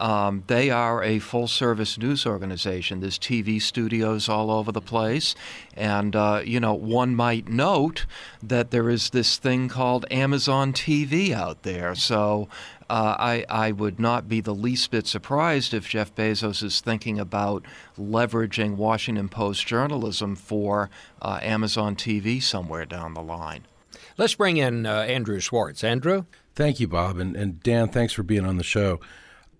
Um, 0.00 0.44
they 0.46 0.70
are 0.70 1.02
a 1.02 1.18
full-service 1.18 1.98
news 1.98 2.24
organization. 2.24 3.00
There's 3.00 3.18
TV 3.18 3.60
studios 3.60 4.28
all 4.28 4.50
over 4.50 4.70
the 4.70 4.80
place, 4.80 5.34
and 5.74 6.14
uh, 6.14 6.42
you 6.44 6.60
know 6.60 6.74
one 6.74 7.16
might 7.16 7.48
note 7.48 8.04
that 8.42 8.70
there 8.70 8.90
is 8.90 9.10
this 9.10 9.38
thing 9.38 9.68
called 9.68 10.04
Amazon 10.10 10.72
TV 10.72 11.32
out 11.32 11.62
there. 11.62 11.94
So 11.94 12.48
uh, 12.90 13.16
I, 13.18 13.44
I 13.48 13.72
would 13.72 13.98
not 14.00 14.28
be 14.28 14.40
the 14.40 14.54
least 14.54 14.90
bit 14.90 15.06
surprised 15.06 15.74
if 15.74 15.88
Jeff 15.88 16.14
Bezos 16.14 16.62
is 16.62 16.80
thinking 16.80 17.18
about 17.18 17.64
leveraging 17.98 18.76
Washington 18.76 19.28
Post 19.28 19.66
journalism 19.66 20.36
for 20.36 20.90
uh, 21.20 21.38
Amazon 21.42 21.96
TV 21.96 22.42
somewhere 22.42 22.86
down 22.86 23.14
the 23.14 23.22
line. 23.22 23.66
Let's 24.16 24.34
bring 24.34 24.56
in 24.56 24.86
uh, 24.86 25.02
Andrew 25.02 25.40
Schwartz. 25.40 25.84
Andrew? 25.84 26.24
Thank 26.54 26.80
you, 26.80 26.88
Bob. 26.88 27.18
And, 27.18 27.36
and 27.36 27.62
Dan, 27.62 27.88
thanks 27.88 28.12
for 28.12 28.22
being 28.22 28.44
on 28.44 28.56
the 28.56 28.64
show. 28.64 29.00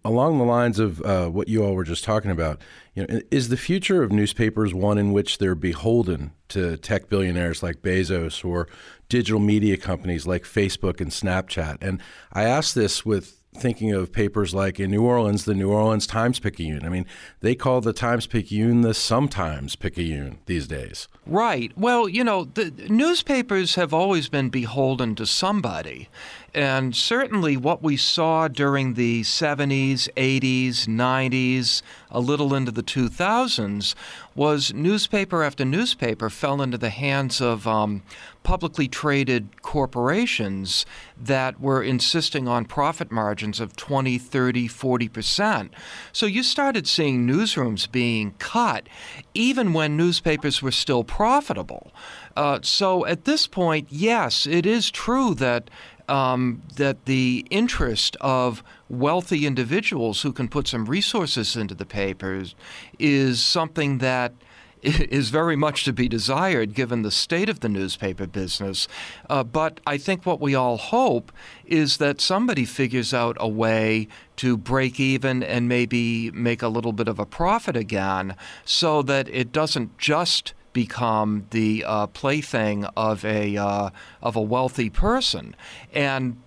Along 0.04 0.38
the 0.38 0.44
lines 0.44 0.78
of 0.78 1.02
uh, 1.02 1.28
what 1.28 1.48
you 1.48 1.64
all 1.64 1.74
were 1.74 1.84
just 1.84 2.04
talking 2.04 2.30
about, 2.30 2.60
you 2.94 3.06
know, 3.06 3.20
is 3.30 3.48
the 3.48 3.56
future 3.56 4.02
of 4.02 4.12
newspapers 4.12 4.72
one 4.72 4.96
in 4.96 5.12
which 5.12 5.38
they're 5.38 5.54
beholden 5.54 6.32
to 6.48 6.76
tech 6.78 7.08
billionaires 7.08 7.62
like 7.62 7.82
Bezos 7.82 8.44
or 8.44 8.68
digital 9.08 9.40
media 9.40 9.76
companies 9.76 10.26
like 10.26 10.44
Facebook 10.44 11.00
and 11.00 11.10
Snapchat? 11.10 11.78
And 11.82 12.00
I 12.32 12.44
ask 12.44 12.74
this 12.74 13.04
with 13.04 13.38
thinking 13.58 13.92
of 13.92 14.12
papers 14.12 14.54
like 14.54 14.78
in 14.78 14.90
New 14.90 15.02
Orleans, 15.02 15.44
the 15.44 15.54
New 15.54 15.70
Orleans 15.70 16.06
Times 16.06 16.38
Picayune. 16.38 16.84
I 16.84 16.88
mean, 16.88 17.06
they 17.40 17.54
call 17.54 17.80
the 17.80 17.92
Times 17.92 18.26
Picayune 18.26 18.82
the 18.82 18.94
Sometimes 18.94 19.76
Picayune 19.76 20.38
these 20.46 20.66
days. 20.66 21.08
Right. 21.26 21.72
Well, 21.76 22.08
you 22.08 22.24
know, 22.24 22.44
the 22.44 22.70
newspapers 22.88 23.74
have 23.74 23.92
always 23.92 24.28
been 24.28 24.48
beholden 24.48 25.14
to 25.16 25.26
somebody. 25.26 26.08
And 26.54 26.96
certainly 26.96 27.56
what 27.56 27.82
we 27.82 27.96
saw 27.96 28.48
during 28.48 28.94
the 28.94 29.22
70s, 29.22 30.08
80s, 30.16 30.86
90s, 30.86 31.82
a 32.10 32.20
little 32.20 32.54
into 32.54 32.72
the 32.72 32.82
2000s 32.82 33.94
was 34.34 34.72
newspaper 34.72 35.42
after 35.42 35.64
newspaper 35.64 36.30
fell 36.30 36.62
into 36.62 36.78
the 36.78 36.88
hands 36.88 37.42
of 37.42 37.66
um, 37.66 38.02
publicly 38.42 38.88
traded 38.88 39.60
corporations 39.60 40.86
that 41.20 41.60
were 41.60 41.82
insisting 41.82 42.48
on 42.48 42.64
profit 42.64 43.12
margins 43.12 43.60
of 43.60 43.76
20, 43.76 44.16
30, 44.16 44.68
40%. 44.68 45.70
So 46.12 46.24
you 46.24 46.42
started 46.42 46.88
seeing 46.88 47.26
newsrooms 47.26 47.90
being 47.90 48.32
cut 48.38 48.88
even 49.34 49.74
when 49.74 49.98
newspapers 49.98 50.62
were 50.62 50.70
still 50.70 51.04
profitable. 51.04 51.92
Uh, 52.34 52.60
so 52.62 53.04
at 53.04 53.26
this 53.26 53.46
point, 53.46 53.88
yes, 53.90 54.46
it 54.46 54.64
is 54.64 54.90
true 54.90 55.34
that 55.34 55.68
um, 56.08 56.62
that 56.76 57.04
the 57.04 57.46
interest 57.50 58.16
of 58.20 58.62
wealthy 58.88 59.46
individuals 59.46 60.22
who 60.22 60.32
can 60.32 60.48
put 60.48 60.68
some 60.68 60.86
resources 60.86 61.56
into 61.56 61.74
the 61.74 61.86
papers 61.86 62.54
is 62.98 63.42
something 63.42 63.98
that 63.98 64.32
is 64.82 65.30
very 65.30 65.56
much 65.56 65.84
to 65.84 65.92
be 65.92 66.08
desired 66.08 66.74
given 66.74 67.02
the 67.02 67.10
state 67.10 67.48
of 67.48 67.60
the 67.60 67.68
newspaper 67.68 68.26
business. 68.26 68.86
Uh, 69.28 69.42
but 69.42 69.80
I 69.86 69.98
think 69.98 70.24
what 70.24 70.40
we 70.40 70.54
all 70.54 70.76
hope 70.76 71.32
is 71.64 71.96
that 71.96 72.20
somebody 72.20 72.64
figures 72.64 73.12
out 73.12 73.36
a 73.40 73.48
way 73.48 74.08
to 74.36 74.56
break 74.56 75.00
even 75.00 75.42
and 75.42 75.68
maybe 75.68 76.30
make 76.30 76.62
a 76.62 76.68
little 76.68 76.92
bit 76.92 77.08
of 77.08 77.18
a 77.18 77.26
profit 77.26 77.76
again 77.76 78.36
so 78.64 79.02
that 79.02 79.28
it 79.28 79.52
doesn't 79.52 79.98
just 79.98 80.54
become 80.72 81.46
the 81.50 81.84
uh, 81.86 82.06
plaything 82.08 82.84
of 82.96 83.24
a 83.24 83.56
uh, 83.56 83.90
of 84.22 84.36
a 84.36 84.42
wealthy 84.42 84.90
person. 84.90 85.54
And 85.92 86.38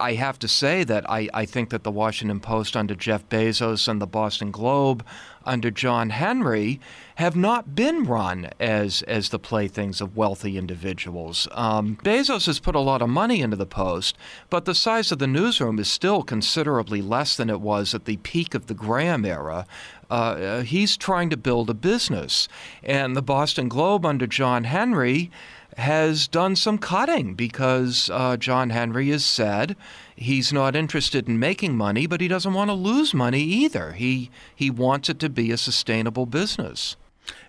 I, 0.00 0.14
have 0.14 0.38
to 0.38 0.48
say 0.48 0.82
that 0.84 1.08
I, 1.10 1.28
I 1.34 1.44
think 1.44 1.68
that 1.70 1.82
the 1.82 1.90
Washington 1.90 2.40
Post 2.40 2.74
under 2.74 2.94
Jeff 2.94 3.28
Bezos 3.28 3.86
and 3.86 4.00
the 4.00 4.06
Boston 4.06 4.50
Globe 4.50 5.04
under 5.44 5.70
John 5.70 6.10
Henry 6.10 6.80
have 7.16 7.36
not 7.36 7.74
been 7.74 8.04
run 8.04 8.50
as 8.58 9.02
as 9.02 9.28
the 9.28 9.38
playthings 9.38 10.00
of 10.00 10.16
wealthy 10.16 10.56
individuals. 10.56 11.48
Um, 11.52 11.96
Bezos 12.02 12.46
has 12.46 12.60
put 12.60 12.74
a 12.74 12.80
lot 12.80 13.02
of 13.02 13.10
money 13.10 13.42
into 13.42 13.56
the 13.56 13.66
Post, 13.66 14.16
but 14.48 14.64
the 14.64 14.74
size 14.74 15.12
of 15.12 15.18
the 15.18 15.26
newsroom 15.26 15.78
is 15.78 15.90
still 15.90 16.22
considerably 16.22 17.02
less 17.02 17.36
than 17.36 17.50
it 17.50 17.60
was 17.60 17.94
at 17.94 18.06
the 18.06 18.16
peak 18.18 18.54
of 18.54 18.66
the 18.66 18.74
Graham 18.74 19.24
era. 19.24 19.66
Uh, 20.10 20.14
uh 20.14 20.62
he's 20.62 20.96
trying 20.96 21.30
to 21.30 21.36
build 21.36 21.70
a 21.70 21.74
business, 21.74 22.48
and 22.82 23.16
the 23.16 23.22
Boston 23.22 23.68
Globe 23.68 24.04
under 24.06 24.26
John 24.26 24.64
Henry 24.64 25.30
has 25.76 26.26
done 26.26 26.56
some 26.56 26.76
cutting 26.76 27.34
because 27.34 28.10
uh, 28.12 28.36
John 28.36 28.70
Henry 28.70 29.10
has 29.10 29.24
said 29.24 29.76
he's 30.16 30.52
not 30.52 30.74
interested 30.74 31.28
in 31.28 31.38
making 31.38 31.76
money, 31.76 32.06
but 32.06 32.20
he 32.20 32.26
doesn't 32.26 32.52
want 32.52 32.68
to 32.68 32.74
lose 32.74 33.14
money 33.14 33.42
either. 33.42 33.92
He 33.92 34.30
he 34.54 34.70
wants 34.70 35.08
it 35.08 35.18
to 35.20 35.28
be 35.28 35.52
a 35.52 35.56
sustainable 35.56 36.26
business. 36.26 36.96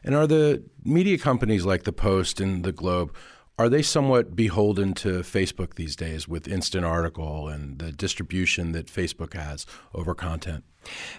And 0.03 0.13
are 0.13 0.27
the 0.27 0.63
media 0.83 1.17
companies 1.17 1.65
like 1.65 1.83
the 1.83 1.93
Post 1.93 2.39
and 2.39 2.63
the 2.63 2.71
Globe 2.71 3.15
are 3.59 3.67
they 3.67 3.81
somewhat 3.81 4.37
beholden 4.37 4.93
to 4.93 5.19
Facebook 5.19 5.75
these 5.75 5.97
days 5.97 6.29
with 6.29 6.47
instant 6.47 6.85
article 6.85 7.49
and 7.49 7.77
the 7.77 7.91
distribution 7.91 8.71
that 8.71 8.87
Facebook 8.87 9.33
has 9.33 9.65
over 9.93 10.15
content? 10.15 10.63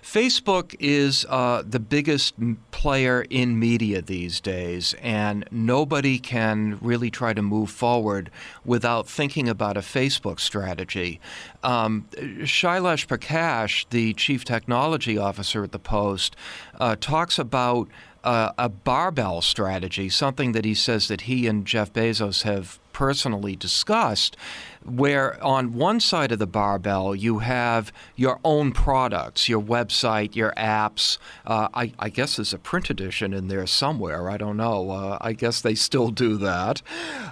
Facebook 0.02 0.74
is 0.80 1.26
uh, 1.28 1.62
the 1.66 1.78
biggest 1.78 2.34
player 2.70 3.26
in 3.28 3.58
media 3.58 4.00
these 4.00 4.40
days, 4.40 4.94
and 5.02 5.46
nobody 5.50 6.18
can 6.18 6.78
really 6.80 7.10
try 7.10 7.34
to 7.34 7.42
move 7.42 7.70
forward 7.70 8.30
without 8.64 9.06
thinking 9.06 9.46
about 9.46 9.76
a 9.76 9.80
Facebook 9.80 10.40
strategy. 10.40 11.20
Um, 11.62 12.06
Shailesh 12.16 13.06
Prakash, 13.06 13.84
the 13.90 14.14
chief 14.14 14.46
technology 14.46 15.18
officer 15.18 15.62
at 15.62 15.72
the 15.72 15.78
Post, 15.78 16.36
uh, 16.80 16.96
talks 16.98 17.38
about 17.38 17.88
uh, 18.24 18.52
a 18.58 18.68
barbell 18.68 19.40
strategy, 19.40 20.08
something 20.08 20.52
that 20.52 20.64
he 20.64 20.74
says 20.74 21.08
that 21.08 21.22
he 21.22 21.46
and 21.46 21.66
Jeff 21.66 21.92
Bezos 21.92 22.42
have 22.42 22.78
personally 22.92 23.56
discussed, 23.56 24.36
where 24.84 25.42
on 25.42 25.72
one 25.72 26.00
side 26.00 26.32
of 26.32 26.38
the 26.38 26.46
barbell 26.46 27.14
you 27.14 27.38
have 27.38 27.90
your 28.16 28.38
own 28.44 28.72
products, 28.72 29.48
your 29.48 29.62
website, 29.62 30.34
your 30.36 30.52
apps. 30.56 31.16
Uh, 31.46 31.68
I, 31.72 31.92
I, 31.98 32.10
guess 32.10 32.36
there's 32.36 32.52
a 32.52 32.58
print 32.58 32.90
edition 32.90 33.32
in 33.32 33.48
there 33.48 33.66
somewhere. 33.66 34.28
I 34.28 34.36
don't 34.36 34.56
know. 34.56 34.90
Uh, 34.90 35.18
I 35.20 35.32
guess 35.32 35.62
they 35.62 35.74
still 35.74 36.10
do 36.10 36.36
that. 36.38 36.82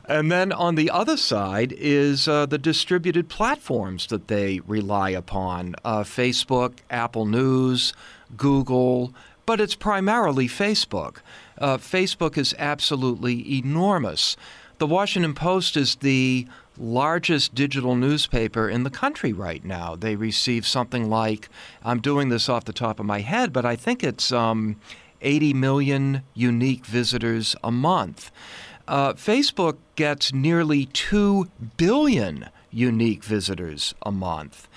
And 0.06 0.32
then 0.32 0.52
on 0.52 0.74
the 0.74 0.90
other 0.90 1.16
side 1.18 1.74
is 1.76 2.28
uh, 2.28 2.46
the 2.46 2.58
distributed 2.58 3.28
platforms 3.28 4.06
that 4.06 4.28
they 4.28 4.60
rely 4.60 5.10
upon 5.10 5.74
uh, 5.84 6.02
Facebook, 6.04 6.78
Apple 6.90 7.26
News, 7.26 7.92
Google 8.36 9.12
but 9.48 9.62
it's 9.62 9.74
primarily 9.74 10.46
Facebook. 10.46 11.20
Uh, 11.56 11.78
Facebook 11.78 12.36
is 12.36 12.54
absolutely 12.58 13.56
enormous. 13.56 14.36
The 14.76 14.86
Washington 14.86 15.32
Post 15.32 15.74
is 15.74 15.94
the 15.94 16.46
largest 16.76 17.54
digital 17.54 17.96
newspaper 17.96 18.68
in 18.68 18.82
the 18.82 18.90
country 18.90 19.32
right 19.32 19.64
now. 19.64 19.96
They 19.96 20.16
receive 20.16 20.66
something 20.66 21.08
like, 21.08 21.48
I'm 21.82 22.00
doing 22.00 22.28
this 22.28 22.50
off 22.50 22.66
the 22.66 22.74
top 22.74 23.00
of 23.00 23.06
my 23.06 23.20
head, 23.20 23.54
but 23.54 23.64
I 23.64 23.74
think 23.74 24.04
it's 24.04 24.30
um, 24.32 24.76
80 25.22 25.54
million 25.54 26.24
unique 26.34 26.84
visitors 26.84 27.56
a 27.64 27.72
month. 27.72 28.30
Uh, 28.86 29.14
Facebook 29.14 29.78
gets 29.96 30.30
nearly 30.30 30.84
2 30.84 31.48
billion 31.78 32.50
unique 32.70 33.24
visitors 33.24 33.94
a 34.02 34.12
month. 34.12 34.68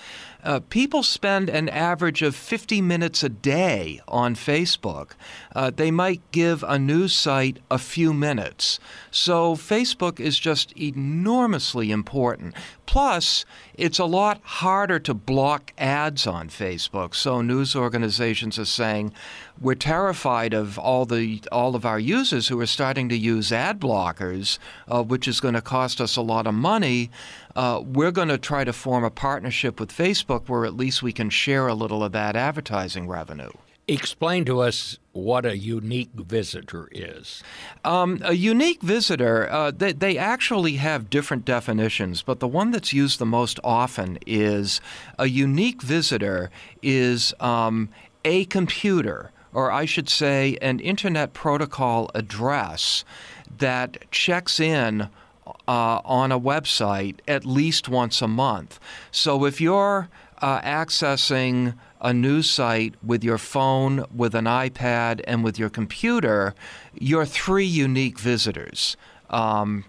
Uh, 0.44 0.60
people 0.70 1.04
spend 1.04 1.50
an 1.50 1.70
average 1.70 2.22
of 2.22 2.36
50 2.36 2.82
minutes 2.82 3.24
a 3.24 3.30
day 3.30 4.02
on 4.08 4.36
Facebook. 4.36 5.12
Uh, 5.56 5.70
they 5.70 5.92
might 5.92 6.22
give 6.32 6.64
a 6.64 6.80
news 6.80 7.16
site 7.16 7.58
a 7.70 7.78
few 7.78 8.14
minutes. 8.14 8.80
So 9.12 9.56
Facebook 9.56 10.22
is 10.22 10.40
just 10.40 10.72
enormously 10.78 11.92
important. 11.92 12.56
Plus, 12.86 13.46
it's 13.76 14.00
a 14.00 14.06
lot 14.06 14.40
harder 14.44 15.00
to 15.00 15.14
block 15.14 15.74
ads 15.78 16.26
on 16.26 16.48
Facebook. 16.48 17.14
So 17.14 17.42
news 17.42 17.76
organizations 17.76 18.58
are 18.58 18.66
saying 18.66 19.14
we're 19.60 19.76
terrified 19.76 20.54
of 20.54 20.80
all 20.80 21.06
the 21.06 21.42
all 21.52 21.76
of 21.76 21.86
our 21.86 22.00
users 22.00 22.48
who 22.48 22.60
are 22.62 22.66
starting 22.66 23.10
to 23.10 23.18
use 23.18 23.52
ad 23.52 23.80
blockers, 23.80 24.58
uh, 24.88 25.04
which 25.04 25.28
is 25.28 25.42
going 25.42 25.54
to 25.56 25.62
cost 25.62 26.00
us 26.00 26.16
a 26.16 26.22
lot 26.22 26.48
of 26.48 26.54
money. 26.54 27.12
Uh, 27.56 27.82
we're 27.84 28.12
going 28.12 28.30
to 28.30 28.38
try 28.38 28.64
to 28.64 28.74
form 28.74 29.04
a 29.04 29.12
partnership 29.12 29.80
with 29.80 29.92
Facebook 29.92 30.48
where 30.48 30.66
at 30.66 30.76
least 30.76 31.04
we 31.04 31.12
can 31.12 31.30
share 31.30 31.68
a 31.68 31.74
little 31.74 32.04
of 32.04 32.14
that 32.14 32.36
advertising 32.36 33.08
revenue. 33.08 33.52
Explain 33.92 34.46
to 34.46 34.62
us 34.62 35.00
what 35.12 35.46
a 35.46 35.58
unique 35.58 36.14
visitor 36.14 36.88
is. 36.94 37.44
Um, 37.84 38.22
a 38.24 38.32
unique 38.32 38.82
visitor, 38.82 39.52
uh, 39.52 39.72
they, 39.72 39.92
they 39.92 40.18
actually 40.18 40.78
have 40.78 41.10
different 41.10 41.44
definitions, 41.44 42.22
but 42.22 42.40
the 42.40 42.48
one 42.48 42.72
that's 42.72 42.94
used 42.94 43.20
the 43.20 43.26
most 43.26 43.60
often 43.66 44.18
is 44.26 44.80
a 45.20 45.28
unique 45.28 45.82
visitor 45.82 46.50
is 46.82 47.34
um, 47.42 47.90
a 48.24 48.46
computer, 48.46 49.32
or 49.54 49.74
I 49.74 49.84
should 49.84 50.08
say, 50.08 50.58
an 50.62 50.80
Internet 50.80 51.34
Protocol 51.34 52.10
address 52.16 53.04
that 53.58 54.10
checks 54.10 54.60
in. 54.62 55.10
Uh, 55.68 56.00
on 56.06 56.32
a 56.32 56.40
website 56.40 57.18
at 57.28 57.46
least 57.46 57.90
once 57.90 58.22
a 58.22 58.28
month. 58.28 58.80
So 59.12 59.46
if 59.46 59.60
you're 59.60 60.10
uh, 60.42 60.62
accessing 60.62 61.74
a 62.02 62.14
news 62.14 62.50
site 62.50 62.96
with 63.04 63.24
your 63.24 63.38
phone, 63.38 64.06
with 64.14 64.34
an 64.36 64.46
iPad, 64.46 65.22
and 65.26 65.44
with 65.44 65.60
your 65.60 65.70
computer, 65.70 66.56
you're 66.94 67.26
three 67.26 67.66
unique 67.66 68.20
visitors. 68.20 68.98
Um, 69.30 69.86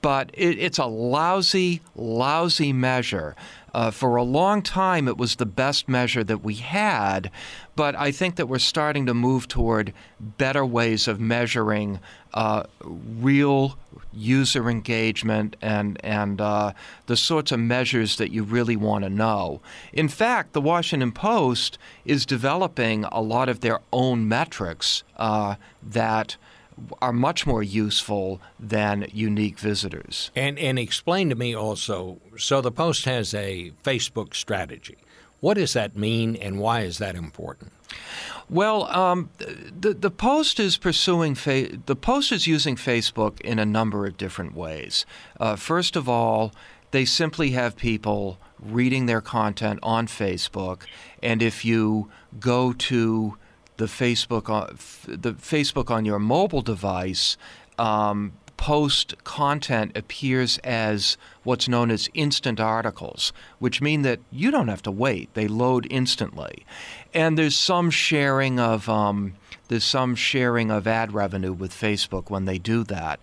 but 0.00 0.30
it, 0.34 0.58
it's 0.58 0.78
a 0.78 0.86
lousy, 0.86 1.80
lousy 1.96 2.72
measure. 2.72 3.34
Uh, 3.74 3.90
for 3.90 4.16
a 4.16 4.22
long 4.22 4.62
time, 4.62 5.08
it 5.08 5.18
was 5.18 5.36
the 5.36 5.44
best 5.44 5.88
measure 5.88 6.24
that 6.24 6.42
we 6.42 6.54
had, 6.54 7.30
but 7.74 7.94
I 7.96 8.10
think 8.12 8.36
that 8.36 8.46
we're 8.46 8.58
starting 8.58 9.04
to 9.06 9.14
move 9.14 9.48
toward 9.48 9.92
better 10.20 10.64
ways 10.64 11.08
of 11.08 11.20
measuring 11.20 11.98
uh, 12.36 12.64
real 12.84 13.78
user 14.12 14.68
engagement 14.70 15.56
and 15.60 15.98
and 16.04 16.40
uh, 16.40 16.72
the 17.06 17.16
sorts 17.16 17.50
of 17.50 17.58
measures 17.58 18.16
that 18.16 18.30
you 18.30 18.44
really 18.44 18.76
want 18.76 19.04
to 19.04 19.10
know. 19.10 19.60
In 19.92 20.08
fact, 20.08 20.52
the 20.52 20.60
Washington 20.60 21.12
Post 21.12 21.78
is 22.04 22.26
developing 22.26 23.04
a 23.04 23.20
lot 23.20 23.48
of 23.48 23.60
their 23.60 23.80
own 23.92 24.28
metrics 24.28 25.02
uh, 25.16 25.56
that 25.82 26.36
are 27.00 27.12
much 27.12 27.46
more 27.46 27.62
useful 27.62 28.40
than 28.60 29.06
unique 29.12 29.58
visitors. 29.58 30.30
And 30.36 30.58
and 30.58 30.78
explain 30.78 31.30
to 31.30 31.34
me 31.34 31.56
also. 31.56 32.20
So 32.36 32.60
the 32.60 32.70
Post 32.72 33.06
has 33.06 33.32
a 33.32 33.72
Facebook 33.82 34.34
strategy. 34.34 34.98
What 35.40 35.54
does 35.54 35.72
that 35.72 35.96
mean, 35.96 36.36
and 36.36 36.58
why 36.58 36.80
is 36.80 36.98
that 36.98 37.14
important? 37.14 37.72
Well, 38.48 38.84
um, 38.84 39.30
the 39.38 39.92
the 39.94 40.10
Post 40.10 40.60
is 40.60 40.76
pursuing 40.76 41.34
fa- 41.34 41.78
the 41.86 41.96
Post 41.96 42.30
is 42.30 42.46
using 42.46 42.76
Facebook 42.76 43.40
in 43.40 43.58
a 43.58 43.66
number 43.66 44.06
of 44.06 44.16
different 44.16 44.54
ways. 44.54 45.04
Uh, 45.40 45.56
first 45.56 45.96
of 45.96 46.08
all, 46.08 46.52
they 46.92 47.04
simply 47.04 47.50
have 47.50 47.76
people 47.76 48.38
reading 48.60 49.06
their 49.06 49.20
content 49.20 49.80
on 49.82 50.06
Facebook, 50.06 50.82
and 51.22 51.42
if 51.42 51.64
you 51.64 52.08
go 52.38 52.72
to 52.72 53.36
the 53.76 53.86
Facebook 53.86 54.48
on, 54.48 54.76
the 55.06 55.34
Facebook 55.34 55.90
on 55.90 56.04
your 56.04 56.18
mobile 56.18 56.62
device, 56.62 57.36
um, 57.78 58.32
post 58.56 59.22
content 59.24 59.96
appears 59.96 60.58
as 60.58 61.16
what's 61.42 61.68
known 61.68 61.90
as 61.90 62.08
instant 62.14 62.58
articles, 62.60 63.32
which 63.58 63.80
mean 63.80 64.02
that 64.02 64.20
you 64.30 64.50
don't 64.50 64.68
have 64.68 64.82
to 64.82 64.90
wait; 64.90 65.32
they 65.34 65.48
load 65.48 65.86
instantly. 65.90 66.64
And 67.14 67.38
there's 67.38 67.56
some 67.56 67.90
sharing 67.90 68.58
of 68.60 68.88
um, 68.88 69.34
there's 69.68 69.84
some 69.84 70.14
sharing 70.14 70.70
of 70.70 70.86
ad 70.86 71.12
revenue 71.12 71.52
with 71.52 71.72
Facebook 71.72 72.30
when 72.30 72.44
they 72.44 72.58
do 72.58 72.84
that. 72.84 73.18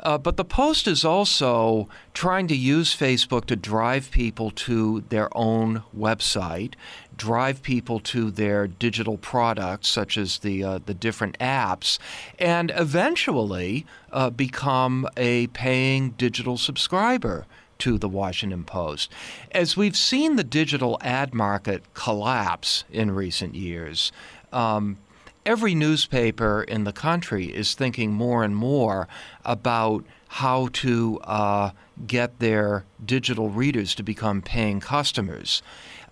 Uh, 0.00 0.18
but 0.18 0.36
the 0.36 0.44
Post 0.44 0.86
is 0.88 1.04
also 1.04 1.88
trying 2.12 2.46
to 2.48 2.56
use 2.56 2.94
Facebook 2.94 3.46
to 3.46 3.56
drive 3.56 4.10
people 4.10 4.50
to 4.50 5.02
their 5.08 5.34
own 5.36 5.82
website, 5.96 6.74
drive 7.16 7.62
people 7.62 8.00
to 8.00 8.30
their 8.30 8.66
digital 8.66 9.16
products, 9.16 9.88
such 9.88 10.18
as 10.18 10.38
the 10.38 10.64
uh, 10.64 10.78
the 10.84 10.94
different 10.94 11.38
apps, 11.38 11.98
and 12.38 12.72
eventually 12.74 13.86
uh, 14.14 14.30
become 14.30 15.06
a 15.16 15.48
paying 15.48 16.10
digital 16.12 16.56
subscriber 16.56 17.44
to 17.78 17.98
the 17.98 18.08
Washington 18.08 18.64
Post. 18.64 19.10
As 19.50 19.76
we've 19.76 19.96
seen 19.96 20.36
the 20.36 20.44
digital 20.44 20.96
ad 21.02 21.34
market 21.34 21.82
collapse 21.92 22.84
in 22.90 23.10
recent 23.10 23.54
years, 23.54 24.12
um, 24.52 24.96
every 25.44 25.74
newspaper 25.74 26.62
in 26.62 26.84
the 26.84 26.92
country 26.92 27.46
is 27.46 27.74
thinking 27.74 28.12
more 28.12 28.44
and 28.44 28.56
more 28.56 29.08
about 29.44 30.04
how 30.28 30.68
to 30.72 31.20
uh, 31.24 31.70
get 32.06 32.38
their 32.38 32.84
digital 33.04 33.50
readers 33.50 33.94
to 33.96 34.02
become 34.02 34.40
paying 34.40 34.80
customers. 34.80 35.62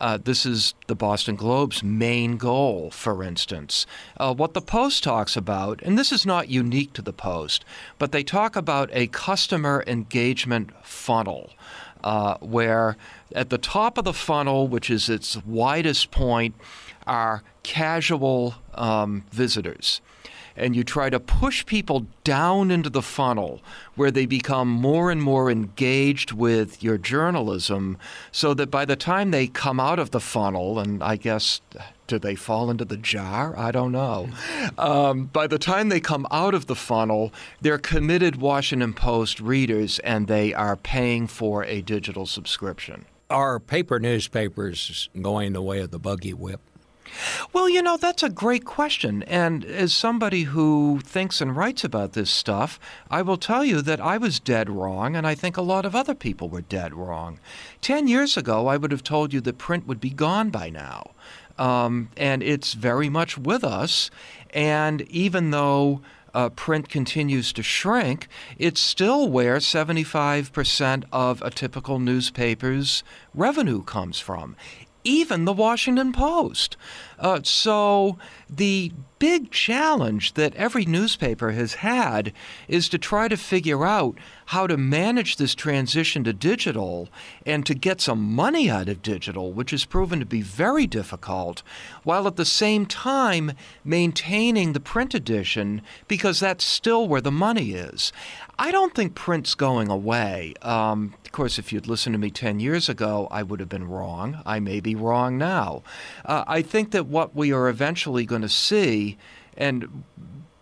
Uh, 0.02 0.18
this 0.18 0.44
is 0.44 0.74
the 0.88 0.96
Boston 0.96 1.36
Globe's 1.36 1.84
main 1.84 2.36
goal, 2.36 2.90
for 2.90 3.22
instance. 3.22 3.86
Uh, 4.16 4.34
what 4.34 4.52
the 4.52 4.60
Post 4.60 5.04
talks 5.04 5.36
about, 5.36 5.80
and 5.82 5.96
this 5.96 6.10
is 6.10 6.26
not 6.26 6.48
unique 6.48 6.92
to 6.94 7.02
the 7.02 7.12
Post, 7.12 7.64
but 8.00 8.10
they 8.10 8.24
talk 8.24 8.56
about 8.56 8.90
a 8.92 9.06
customer 9.06 9.84
engagement 9.86 10.70
funnel. 10.84 11.50
Uh, 12.02 12.36
where 12.38 12.96
at 13.32 13.50
the 13.50 13.58
top 13.58 13.96
of 13.96 14.02
the 14.02 14.12
funnel, 14.12 14.66
which 14.66 14.90
is 14.90 15.08
its 15.08 15.36
widest 15.46 16.10
point, 16.10 16.56
are 17.06 17.44
casual 17.62 18.56
um, 18.74 19.22
visitors 19.30 20.00
and 20.56 20.76
you 20.76 20.84
try 20.84 21.10
to 21.10 21.20
push 21.20 21.64
people 21.66 22.06
down 22.24 22.70
into 22.70 22.90
the 22.90 23.02
funnel 23.02 23.60
where 23.94 24.10
they 24.10 24.26
become 24.26 24.68
more 24.68 25.10
and 25.10 25.22
more 25.22 25.50
engaged 25.50 26.32
with 26.32 26.82
your 26.82 26.98
journalism 26.98 27.98
so 28.30 28.54
that 28.54 28.70
by 28.70 28.84
the 28.84 28.96
time 28.96 29.30
they 29.30 29.46
come 29.46 29.80
out 29.80 29.98
of 29.98 30.10
the 30.10 30.20
funnel, 30.20 30.78
and 30.78 31.02
I 31.02 31.16
guess 31.16 31.60
do 32.06 32.18
they 32.18 32.34
fall 32.34 32.70
into 32.70 32.84
the 32.84 32.96
jar? 32.96 33.56
I 33.56 33.70
don't 33.70 33.92
know. 33.92 34.28
Um, 34.76 35.26
by 35.26 35.46
the 35.46 35.58
time 35.58 35.88
they 35.88 36.00
come 36.00 36.26
out 36.30 36.54
of 36.54 36.66
the 36.66 36.74
funnel, 36.74 37.32
they're 37.60 37.78
committed 37.78 38.36
Washington 38.36 38.92
Post 38.92 39.40
readers 39.40 39.98
and 40.00 40.26
they 40.26 40.52
are 40.52 40.76
paying 40.76 41.26
for 41.26 41.64
a 41.64 41.80
digital 41.80 42.26
subscription. 42.26 43.06
Are 43.30 43.58
paper 43.58 43.98
newspapers 43.98 45.08
going 45.20 45.54
the 45.54 45.62
way 45.62 45.80
of 45.80 45.90
the 45.90 45.98
buggy 45.98 46.34
whip? 46.34 46.60
Well, 47.52 47.68
you 47.68 47.82
know, 47.82 47.96
that's 47.96 48.22
a 48.22 48.30
great 48.30 48.64
question. 48.64 49.22
And 49.24 49.64
as 49.64 49.94
somebody 49.94 50.44
who 50.44 51.00
thinks 51.04 51.40
and 51.40 51.56
writes 51.56 51.84
about 51.84 52.12
this 52.12 52.30
stuff, 52.30 52.78
I 53.10 53.22
will 53.22 53.36
tell 53.36 53.64
you 53.64 53.82
that 53.82 54.00
I 54.00 54.18
was 54.18 54.40
dead 54.40 54.70
wrong, 54.70 55.16
and 55.16 55.26
I 55.26 55.34
think 55.34 55.56
a 55.56 55.62
lot 55.62 55.84
of 55.84 55.94
other 55.94 56.14
people 56.14 56.48
were 56.48 56.62
dead 56.62 56.94
wrong. 56.94 57.38
Ten 57.80 58.08
years 58.08 58.36
ago, 58.36 58.66
I 58.66 58.76
would 58.76 58.92
have 58.92 59.04
told 59.04 59.32
you 59.32 59.40
that 59.42 59.58
print 59.58 59.86
would 59.86 60.00
be 60.00 60.10
gone 60.10 60.50
by 60.50 60.70
now. 60.70 61.12
Um, 61.58 62.08
and 62.16 62.42
it's 62.42 62.72
very 62.72 63.08
much 63.08 63.36
with 63.36 63.62
us. 63.62 64.10
And 64.54 65.02
even 65.02 65.50
though 65.50 66.00
uh, 66.34 66.48
print 66.50 66.88
continues 66.88 67.52
to 67.52 67.62
shrink, 67.62 68.28
it's 68.58 68.80
still 68.80 69.28
where 69.28 69.56
75% 69.56 71.04
of 71.12 71.42
a 71.42 71.50
typical 71.50 71.98
newspaper's 71.98 73.04
revenue 73.34 73.82
comes 73.82 74.18
from 74.18 74.56
even 75.04 75.44
the 75.44 75.52
Washington 75.52 76.12
Post. 76.12 76.76
Uh, 77.18 77.40
so 77.44 78.18
the 78.50 78.92
big 79.18 79.52
challenge 79.52 80.34
that 80.34 80.52
every 80.56 80.84
newspaper 80.84 81.52
has 81.52 81.74
had 81.74 82.32
is 82.66 82.88
to 82.88 82.98
try 82.98 83.28
to 83.28 83.36
figure 83.36 83.84
out 83.86 84.18
how 84.46 84.66
to 84.66 84.76
manage 84.76 85.36
this 85.36 85.54
transition 85.54 86.24
to 86.24 86.32
digital 86.32 87.08
and 87.46 87.64
to 87.64 87.74
get 87.74 88.00
some 88.00 88.20
money 88.20 88.68
out 88.68 88.88
of 88.88 89.00
digital, 89.00 89.52
which 89.52 89.70
has 89.70 89.84
proven 89.84 90.18
to 90.18 90.26
be 90.26 90.42
very 90.42 90.88
difficult, 90.88 91.62
while 92.02 92.26
at 92.26 92.34
the 92.34 92.44
same 92.44 92.84
time 92.84 93.52
maintaining 93.84 94.72
the 94.72 94.80
print 94.80 95.14
edition 95.14 95.80
because 96.08 96.40
that's 96.40 96.64
still 96.64 97.06
where 97.06 97.20
the 97.20 97.30
money 97.30 97.74
is. 97.74 98.12
I 98.62 98.70
don't 98.70 98.94
think 98.94 99.16
print's 99.16 99.56
going 99.56 99.88
away. 99.88 100.54
Um, 100.62 101.14
of 101.24 101.32
course, 101.32 101.58
if 101.58 101.72
you'd 101.72 101.88
listened 101.88 102.14
to 102.14 102.18
me 102.18 102.30
10 102.30 102.60
years 102.60 102.88
ago, 102.88 103.26
I 103.28 103.42
would 103.42 103.58
have 103.58 103.68
been 103.68 103.88
wrong. 103.88 104.40
I 104.46 104.60
may 104.60 104.78
be 104.78 104.94
wrong 104.94 105.36
now. 105.36 105.82
Uh, 106.24 106.44
I 106.46 106.62
think 106.62 106.92
that 106.92 107.06
what 107.06 107.34
we 107.34 107.52
are 107.52 107.68
eventually 107.68 108.24
going 108.24 108.42
to 108.42 108.48
see, 108.48 109.18
and 109.56 110.04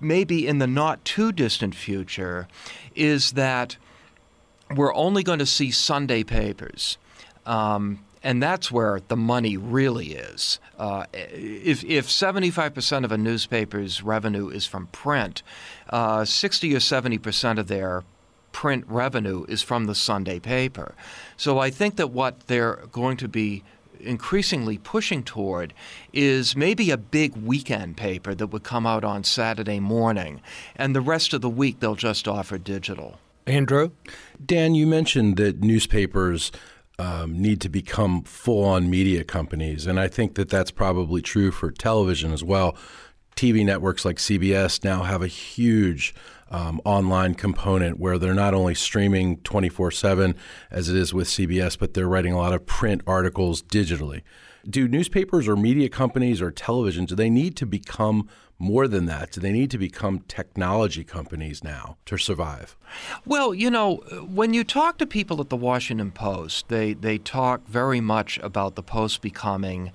maybe 0.01 0.47
in 0.47 0.61
the 0.61 0.67
not 0.67 1.05
too 1.05 1.31
distant 1.31 1.75
future, 1.75 2.49
is 2.95 3.33
that 3.33 3.77
we're 4.75 4.95
only 4.95 5.23
going 5.23 5.39
to 5.39 5.45
see 5.45 5.71
Sunday 5.71 6.25
papers. 6.25 6.97
Um, 7.45 8.03
and 8.23 8.43
that's 8.43 8.71
where 8.71 9.01
the 9.09 9.17
money 9.17 9.57
really 9.57 10.13
is. 10.13 10.59
Uh, 10.79 11.07
if, 11.13 11.85
if 11.85 12.07
75% 12.07 13.05
of 13.05 13.13
a 13.13 13.19
newspaper's 13.19 14.03
revenue 14.03 14.49
is 14.49 14.67
from 14.67 14.87
print, 14.89 15.43
uh, 15.89 16.25
60 16.25 16.75
or 16.75 16.79
70% 16.79 17.59
of 17.59 17.69
their 17.69 18.05
print 18.53 18.85
revenue 18.89 19.45
is 19.49 19.63
from 19.63 19.85
the 19.85 19.95
Sunday 19.95 20.39
paper. 20.39 20.95
So 21.37 21.59
I 21.59 21.71
think 21.71 21.97
that 21.97 22.11
what 22.11 22.47
they're 22.47 22.85
going 22.93 23.17
to 23.19 23.29
be 23.29 23.63
increasingly 24.01 24.79
pushing 24.79 25.23
toward 25.23 25.75
is 26.13 26.57
maybe 26.57 26.91
a 26.91 26.97
big 26.97 27.37
weekend 27.37 27.97
paper 27.97 28.35
that 28.35 28.47
would 28.49 28.63
come 28.63 28.87
out 28.87 29.05
on 29.05 29.25
Saturday 29.25 29.79
morning, 29.79 30.41
and 30.77 30.97
the 30.97 31.01
rest 31.01 31.35
of 31.35 31.43
the 31.43 31.51
week 31.51 31.81
they'll 31.81 31.95
just 31.95 32.27
offer 32.27 32.59
digital. 32.59 33.19
Andrew? 33.47 33.91
Dan, 34.45 34.75
you 34.75 34.87
mentioned 34.87 35.37
that 35.37 35.61
newspapers 35.61 36.53
um, 37.01 37.41
need 37.41 37.63
to 37.63 37.71
become 37.71 38.23
full 38.23 38.63
on 38.63 38.91
media 38.91 39.25
companies, 39.25 39.87
and 39.87 39.99
I 39.99 40.07
think 40.07 40.35
that 40.35 40.51
that's 40.51 40.71
probably 40.71 41.23
true 41.23 41.51
for 41.51 41.71
television 41.71 42.31
as 42.31 42.45
well. 42.45 42.77
TV 43.37 43.65
networks 43.65 44.05
like 44.05 44.17
CBS 44.17 44.85
now 44.85 45.05
have 45.05 45.23
a 45.23 45.27
huge 45.27 46.15
um, 46.51 46.79
online 46.85 47.35
component 47.35 47.99
where 47.99 48.19
they're 48.19 48.35
not 48.35 48.53
only 48.53 48.75
streaming 48.75 49.39
24 49.39 49.91
7 49.93 50.35
as 50.71 50.91
it 50.91 50.97
is 50.97 51.15
with 51.15 51.27
CBS, 51.27 51.79
but 51.79 51.95
they're 51.95 52.09
writing 52.09 52.35
a 52.35 52.39
lot 52.39 52.53
of 52.53 52.67
print 52.67 53.01
articles 53.07 53.63
digitally. 53.63 54.21
Do 54.69 54.87
newspapers 54.87 55.49
or 55.49 55.57
media 55.57 55.89
companies 55.89 56.43
or 56.43 56.51
television, 56.51 57.07
do 57.07 57.15
they 57.15 57.31
need 57.31 57.57
to 57.57 57.67
become 57.67 58.29
more 58.61 58.87
than 58.87 59.07
that? 59.07 59.33
Do 59.33 59.41
they 59.41 59.53
need 59.53 59.71
to 59.73 59.79
become 59.79 60.21
technology 60.29 61.03
companies 61.03 61.65
now 61.65 61.97
to 62.05 62.19
survive? 62.19 62.77
Well, 63.25 63.55
you 63.55 63.71
know, 63.71 63.97
when 64.29 64.53
you 64.55 64.63
talk 64.63 64.99
to 64.99 65.07
people 65.07 65.41
at 65.41 65.49
the 65.49 65.57
Washington 65.57 66.13
Post, 66.13 66.69
they, 66.69 66.93
they 66.93 67.19
talk 67.19 67.67
very 67.67 68.01
much 68.01 68.39
about 68.39 68.75
the 68.75 68.83
Post 68.83 69.23
becoming 69.23 69.93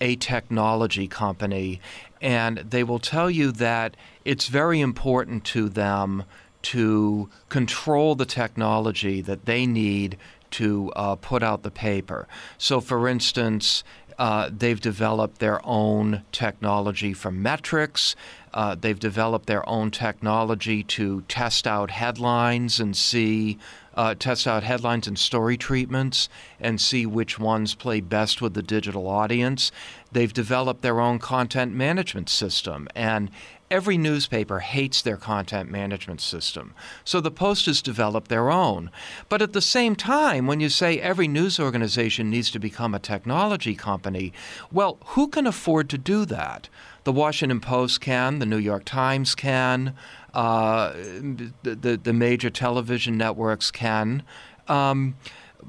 a 0.00 0.16
technology 0.16 1.06
company, 1.06 1.80
and 2.20 2.58
they 2.58 2.82
will 2.82 2.98
tell 2.98 3.30
you 3.30 3.52
that 3.52 3.96
it's 4.24 4.48
very 4.48 4.80
important 4.80 5.44
to 5.44 5.68
them 5.68 6.24
to 6.60 7.30
control 7.48 8.14
the 8.16 8.26
technology 8.26 9.20
that 9.20 9.46
they 9.46 9.64
need 9.64 10.18
to 10.50 10.90
uh, 10.96 11.14
put 11.14 11.42
out 11.42 11.62
the 11.62 11.70
paper. 11.70 12.26
So, 12.56 12.80
for 12.80 13.08
instance, 13.08 13.84
uh, 14.18 14.50
they've 14.52 14.80
developed 14.80 15.38
their 15.38 15.64
own 15.64 16.22
technology 16.32 17.12
for 17.12 17.30
metrics. 17.30 18.16
Uh, 18.52 18.74
they've 18.74 18.98
developed 18.98 19.46
their 19.46 19.66
own 19.68 19.90
technology 19.90 20.82
to 20.82 21.22
test 21.22 21.66
out 21.66 21.90
headlines 21.90 22.80
and 22.80 22.96
see 22.96 23.58
uh, 23.94 24.14
test 24.14 24.46
out 24.46 24.62
headlines 24.62 25.06
and 25.06 25.18
story 25.18 25.56
treatments 25.56 26.28
and 26.60 26.80
see 26.80 27.04
which 27.04 27.38
ones 27.38 27.74
play 27.74 28.00
best 28.00 28.40
with 28.40 28.54
the 28.54 28.62
digital 28.62 29.08
audience. 29.08 29.70
They've 30.12 30.32
developed 30.32 30.82
their 30.82 31.00
own 31.00 31.18
content 31.18 31.72
management 31.74 32.28
system. 32.28 32.88
And 32.94 33.30
every 33.70 33.98
newspaper 33.98 34.60
hates 34.60 35.02
their 35.02 35.16
content 35.16 35.70
management 35.70 36.20
system. 36.20 36.74
So 37.04 37.20
the 37.20 37.30
Post 37.30 37.66
has 37.66 37.82
developed 37.82 38.28
their 38.28 38.50
own. 38.50 38.90
But 39.28 39.42
at 39.42 39.52
the 39.52 39.60
same 39.60 39.96
time, 39.96 40.46
when 40.46 40.60
you 40.60 40.68
say 40.68 41.00
every 41.00 41.28
news 41.28 41.60
organization 41.60 42.30
needs 42.30 42.50
to 42.52 42.58
become 42.58 42.94
a 42.94 42.98
technology 42.98 43.74
company, 43.74 44.32
well, 44.72 44.98
who 45.06 45.28
can 45.28 45.46
afford 45.46 45.88
to 45.90 45.98
do 45.98 46.24
that? 46.26 46.68
The 47.04 47.12
Washington 47.12 47.60
Post 47.60 48.00
can, 48.00 48.38
the 48.38 48.46
New 48.46 48.58
York 48.58 48.84
Times 48.84 49.34
can, 49.34 49.94
uh, 50.34 50.92
the, 50.92 51.52
the, 51.62 52.00
the 52.02 52.12
major 52.12 52.50
television 52.50 53.16
networks 53.16 53.70
can. 53.70 54.22
Um, 54.68 55.16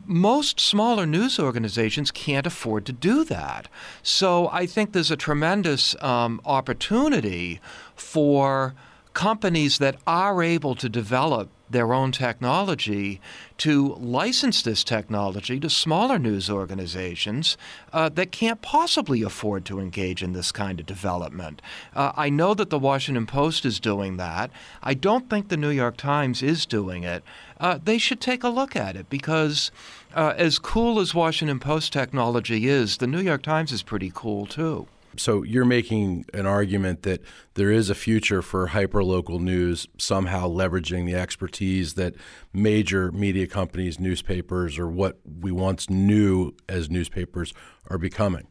most 0.05 0.59
smaller 0.59 1.05
news 1.05 1.39
organizations 1.39 2.11
can't 2.11 2.47
afford 2.47 2.85
to 2.85 2.93
do 2.93 3.23
that. 3.25 3.67
So 4.03 4.49
I 4.49 4.65
think 4.65 4.91
there's 4.91 5.11
a 5.11 5.17
tremendous 5.17 5.95
um, 6.01 6.41
opportunity 6.45 7.59
for 7.95 8.75
companies 9.19 9.79
that 9.79 9.97
are 10.07 10.41
able 10.41 10.75
to 10.75 10.87
develop 10.87 11.49
their 11.69 11.91
own 11.91 12.09
technology 12.09 13.19
to 13.57 13.93
license 13.95 14.61
this 14.61 14.81
technology 14.81 15.59
to 15.59 15.69
smaller 15.69 16.17
news 16.17 16.49
organizations 16.49 17.57
uh, 17.91 18.07
that 18.07 18.31
can't 18.31 18.61
possibly 18.61 19.21
afford 19.21 19.65
to 19.65 19.77
engage 19.77 20.23
in 20.23 20.31
this 20.31 20.53
kind 20.53 20.79
of 20.79 20.85
development. 20.85 21.61
Uh, 21.93 22.13
I 22.15 22.29
know 22.29 22.53
that 22.53 22.69
the 22.69 22.79
Washington 22.79 23.25
Post 23.25 23.65
is 23.65 23.77
doing 23.81 24.15
that. 24.15 24.51
I 24.81 24.93
don't 24.93 25.29
think 25.29 25.49
the 25.49 25.57
New 25.57 25.69
York 25.69 25.97
Times 25.97 26.41
is 26.41 26.65
doing 26.65 27.03
it. 27.03 27.21
Uh, 27.59 27.77
they 27.83 27.97
should 27.97 28.21
take 28.21 28.45
a 28.45 28.47
look 28.47 28.73
at 28.77 28.95
it 28.95 29.09
because, 29.09 29.69
uh, 30.15 30.33
as 30.37 30.59
cool 30.59 30.97
as 30.97 31.13
Washington 31.13 31.59
Post 31.59 31.91
technology 31.91 32.69
is, 32.69 32.99
the 32.99 33.07
New 33.07 33.19
York 33.19 33.41
Times 33.41 33.73
is 33.73 33.83
pretty 33.83 34.13
cool 34.15 34.45
too. 34.45 34.87
So 35.17 35.43
you're 35.43 35.65
making 35.65 36.25
an 36.33 36.45
argument 36.45 37.03
that 37.03 37.21
there 37.55 37.71
is 37.71 37.89
a 37.89 37.95
future 37.95 38.41
for 38.41 38.67
hyperlocal 38.67 39.39
news 39.39 39.87
somehow 39.97 40.47
leveraging 40.47 41.05
the 41.05 41.15
expertise 41.15 41.95
that 41.95 42.15
major 42.53 43.11
media 43.11 43.45
companies, 43.45 43.99
newspapers, 43.99 44.79
or 44.79 44.87
what 44.87 45.19
we 45.39 45.51
once 45.51 45.89
knew 45.89 46.53
as 46.67 46.89
newspapers 46.89 47.53
are 47.89 47.97
becoming. 47.97 48.47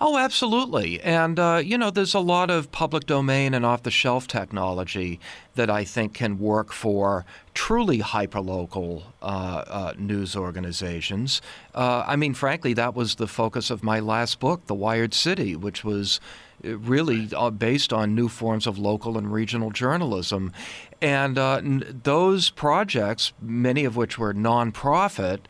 Oh, 0.00 0.16
absolutely. 0.18 1.00
And, 1.00 1.38
uh, 1.38 1.60
you 1.62 1.76
know, 1.76 1.90
there's 1.90 2.14
a 2.14 2.20
lot 2.20 2.50
of 2.50 2.72
public 2.72 3.06
domain 3.06 3.54
and 3.54 3.66
off 3.66 3.82
the 3.82 3.90
shelf 3.90 4.26
technology 4.26 5.20
that 5.54 5.68
I 5.68 5.84
think 5.84 6.14
can 6.14 6.38
work 6.38 6.72
for 6.72 7.24
truly 7.54 7.98
hyperlocal 7.98 9.02
uh, 9.20 9.24
uh, 9.24 9.92
news 9.98 10.34
organizations. 10.36 11.42
Uh, 11.74 12.04
I 12.06 12.16
mean, 12.16 12.34
frankly, 12.34 12.72
that 12.74 12.94
was 12.94 13.16
the 13.16 13.26
focus 13.26 13.70
of 13.70 13.82
my 13.82 14.00
last 14.00 14.40
book, 14.40 14.66
The 14.66 14.74
Wired 14.74 15.12
City, 15.12 15.56
which 15.56 15.84
was 15.84 16.20
really 16.62 17.28
uh, 17.34 17.50
based 17.50 17.92
on 17.92 18.14
new 18.14 18.28
forms 18.28 18.66
of 18.66 18.78
local 18.78 19.18
and 19.18 19.32
regional 19.32 19.70
journalism. 19.70 20.52
And 21.00 21.38
n- 21.38 22.00
those 22.02 22.50
projects, 22.50 23.32
many 23.40 23.84
of 23.84 23.96
which 23.96 24.18
were 24.18 24.34
nonprofit, 24.34 25.40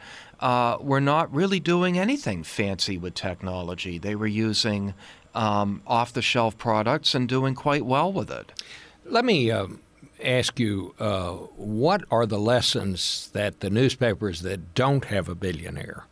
uh, 0.41 0.79
were 0.81 1.01
not 1.01 1.33
really 1.35 1.61
doing 1.61 1.99
anything 1.99 2.43
fancy 2.43 2.97
with 2.97 3.15
technology. 3.15 3.99
They 3.99 4.15
were 4.15 4.27
using 4.27 4.95
um, 5.35 5.83
off 5.87 6.13
the 6.13 6.23
shelf 6.23 6.57
products 6.57 7.15
and 7.15 7.29
doing 7.29 7.55
quite 7.55 7.85
well 7.85 8.13
with 8.13 8.31
it. 8.31 8.63
Let 9.05 9.25
me 9.25 9.51
uh, 9.51 9.67
ask 10.23 10.59
you 10.59 10.95
uh, 10.99 11.33
what 11.57 12.05
are 12.11 12.27
the 12.27 12.39
lessons 12.39 13.31
that 13.33 13.61
the 13.61 13.71
newspapers 13.71 14.41
that 14.43 14.75
don't 14.75 15.07
have 15.07 15.29
a 15.29 15.35
billionaire, 15.35 16.07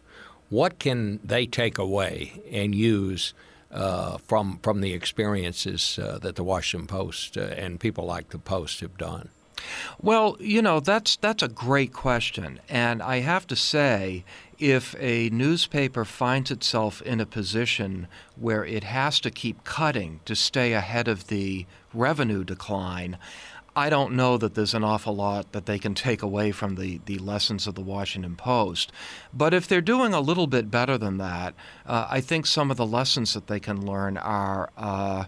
what 0.50 0.78
can 0.78 1.20
they 1.24 1.46
take 1.46 1.78
away 1.78 2.42
and 2.50 2.74
use? 2.74 3.34
Uh, 3.70 4.16
from 4.26 4.58
from 4.62 4.80
the 4.80 4.94
experiences 4.94 5.98
uh, 5.98 6.18
that 6.22 6.36
the 6.36 6.42
Washington 6.42 6.86
Post 6.86 7.36
uh, 7.36 7.42
and 7.42 7.78
people 7.78 8.06
like 8.06 8.30
the 8.30 8.38
Post 8.38 8.80
have 8.80 8.96
done. 8.96 9.28
Well, 10.00 10.36
you 10.40 10.62
know, 10.62 10.80
that's 10.80 11.16
that's 11.16 11.42
a 11.42 11.48
great 11.48 11.92
question. 11.92 12.60
And 12.68 13.02
I 13.02 13.20
have 13.20 13.46
to 13.48 13.56
say, 13.56 14.24
if 14.58 14.94
a 14.98 15.28
newspaper 15.30 16.04
finds 16.04 16.50
itself 16.50 17.02
in 17.02 17.20
a 17.20 17.26
position 17.26 18.08
where 18.36 18.64
it 18.64 18.84
has 18.84 19.20
to 19.20 19.30
keep 19.30 19.64
cutting 19.64 20.20
to 20.24 20.34
stay 20.34 20.72
ahead 20.72 21.08
of 21.08 21.26
the 21.26 21.66
revenue 21.92 22.44
decline, 22.44 23.18
I 23.78 23.90
don't 23.90 24.14
know 24.14 24.36
that 24.38 24.54
there's 24.54 24.74
an 24.74 24.82
awful 24.82 25.14
lot 25.14 25.52
that 25.52 25.66
they 25.66 25.78
can 25.78 25.94
take 25.94 26.20
away 26.20 26.50
from 26.50 26.74
the, 26.74 27.00
the 27.06 27.18
lessons 27.18 27.68
of 27.68 27.76
the 27.76 27.80
Washington 27.80 28.34
Post. 28.34 28.90
But 29.32 29.54
if 29.54 29.68
they're 29.68 29.80
doing 29.80 30.12
a 30.12 30.20
little 30.20 30.48
bit 30.48 30.68
better 30.68 30.98
than 30.98 31.18
that, 31.18 31.54
uh, 31.86 32.08
I 32.10 32.20
think 32.20 32.46
some 32.46 32.72
of 32.72 32.76
the 32.76 32.84
lessons 32.84 33.34
that 33.34 33.46
they 33.46 33.60
can 33.60 33.86
learn 33.86 34.16
are 34.18 34.70
uh, 34.76 35.26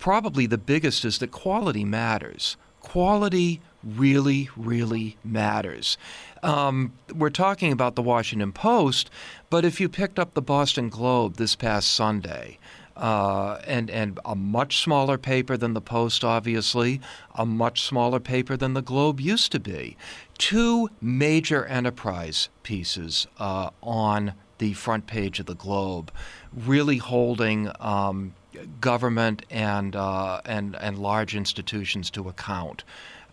probably 0.00 0.46
the 0.46 0.58
biggest 0.58 1.04
is 1.04 1.18
that 1.18 1.30
quality 1.30 1.84
matters 1.84 2.56
quality 2.80 3.62
really, 3.82 4.50
really 4.56 5.16
matters. 5.24 5.96
Um, 6.42 6.92
we're 7.14 7.30
talking 7.30 7.72
about 7.72 7.94
the 7.94 8.02
Washington 8.02 8.52
Post, 8.52 9.10
but 9.48 9.64
if 9.64 9.80
you 9.80 9.88
picked 9.88 10.18
up 10.18 10.34
the 10.34 10.42
Boston 10.42 10.90
Globe 10.90 11.36
this 11.36 11.56
past 11.56 11.88
Sunday, 11.88 12.58
uh, 12.96 13.58
and 13.66 13.90
and 13.90 14.18
a 14.24 14.34
much 14.34 14.82
smaller 14.82 15.18
paper 15.18 15.56
than 15.56 15.74
the 15.74 15.80
Post, 15.80 16.24
obviously, 16.24 17.00
a 17.34 17.44
much 17.44 17.82
smaller 17.82 18.20
paper 18.20 18.56
than 18.56 18.74
the 18.74 18.82
Globe 18.82 19.20
used 19.20 19.52
to 19.52 19.60
be. 19.60 19.96
Two 20.38 20.88
major 21.00 21.64
enterprise 21.66 22.48
pieces 22.62 23.26
uh, 23.38 23.70
on 23.82 24.34
the 24.58 24.72
front 24.74 25.06
page 25.06 25.40
of 25.40 25.46
the 25.46 25.54
Globe, 25.54 26.12
really 26.52 26.98
holding 26.98 27.70
um, 27.80 28.34
government 28.80 29.44
and 29.50 29.96
uh, 29.96 30.40
and 30.44 30.76
and 30.76 30.98
large 30.98 31.34
institutions 31.34 32.10
to 32.10 32.28
account. 32.28 32.84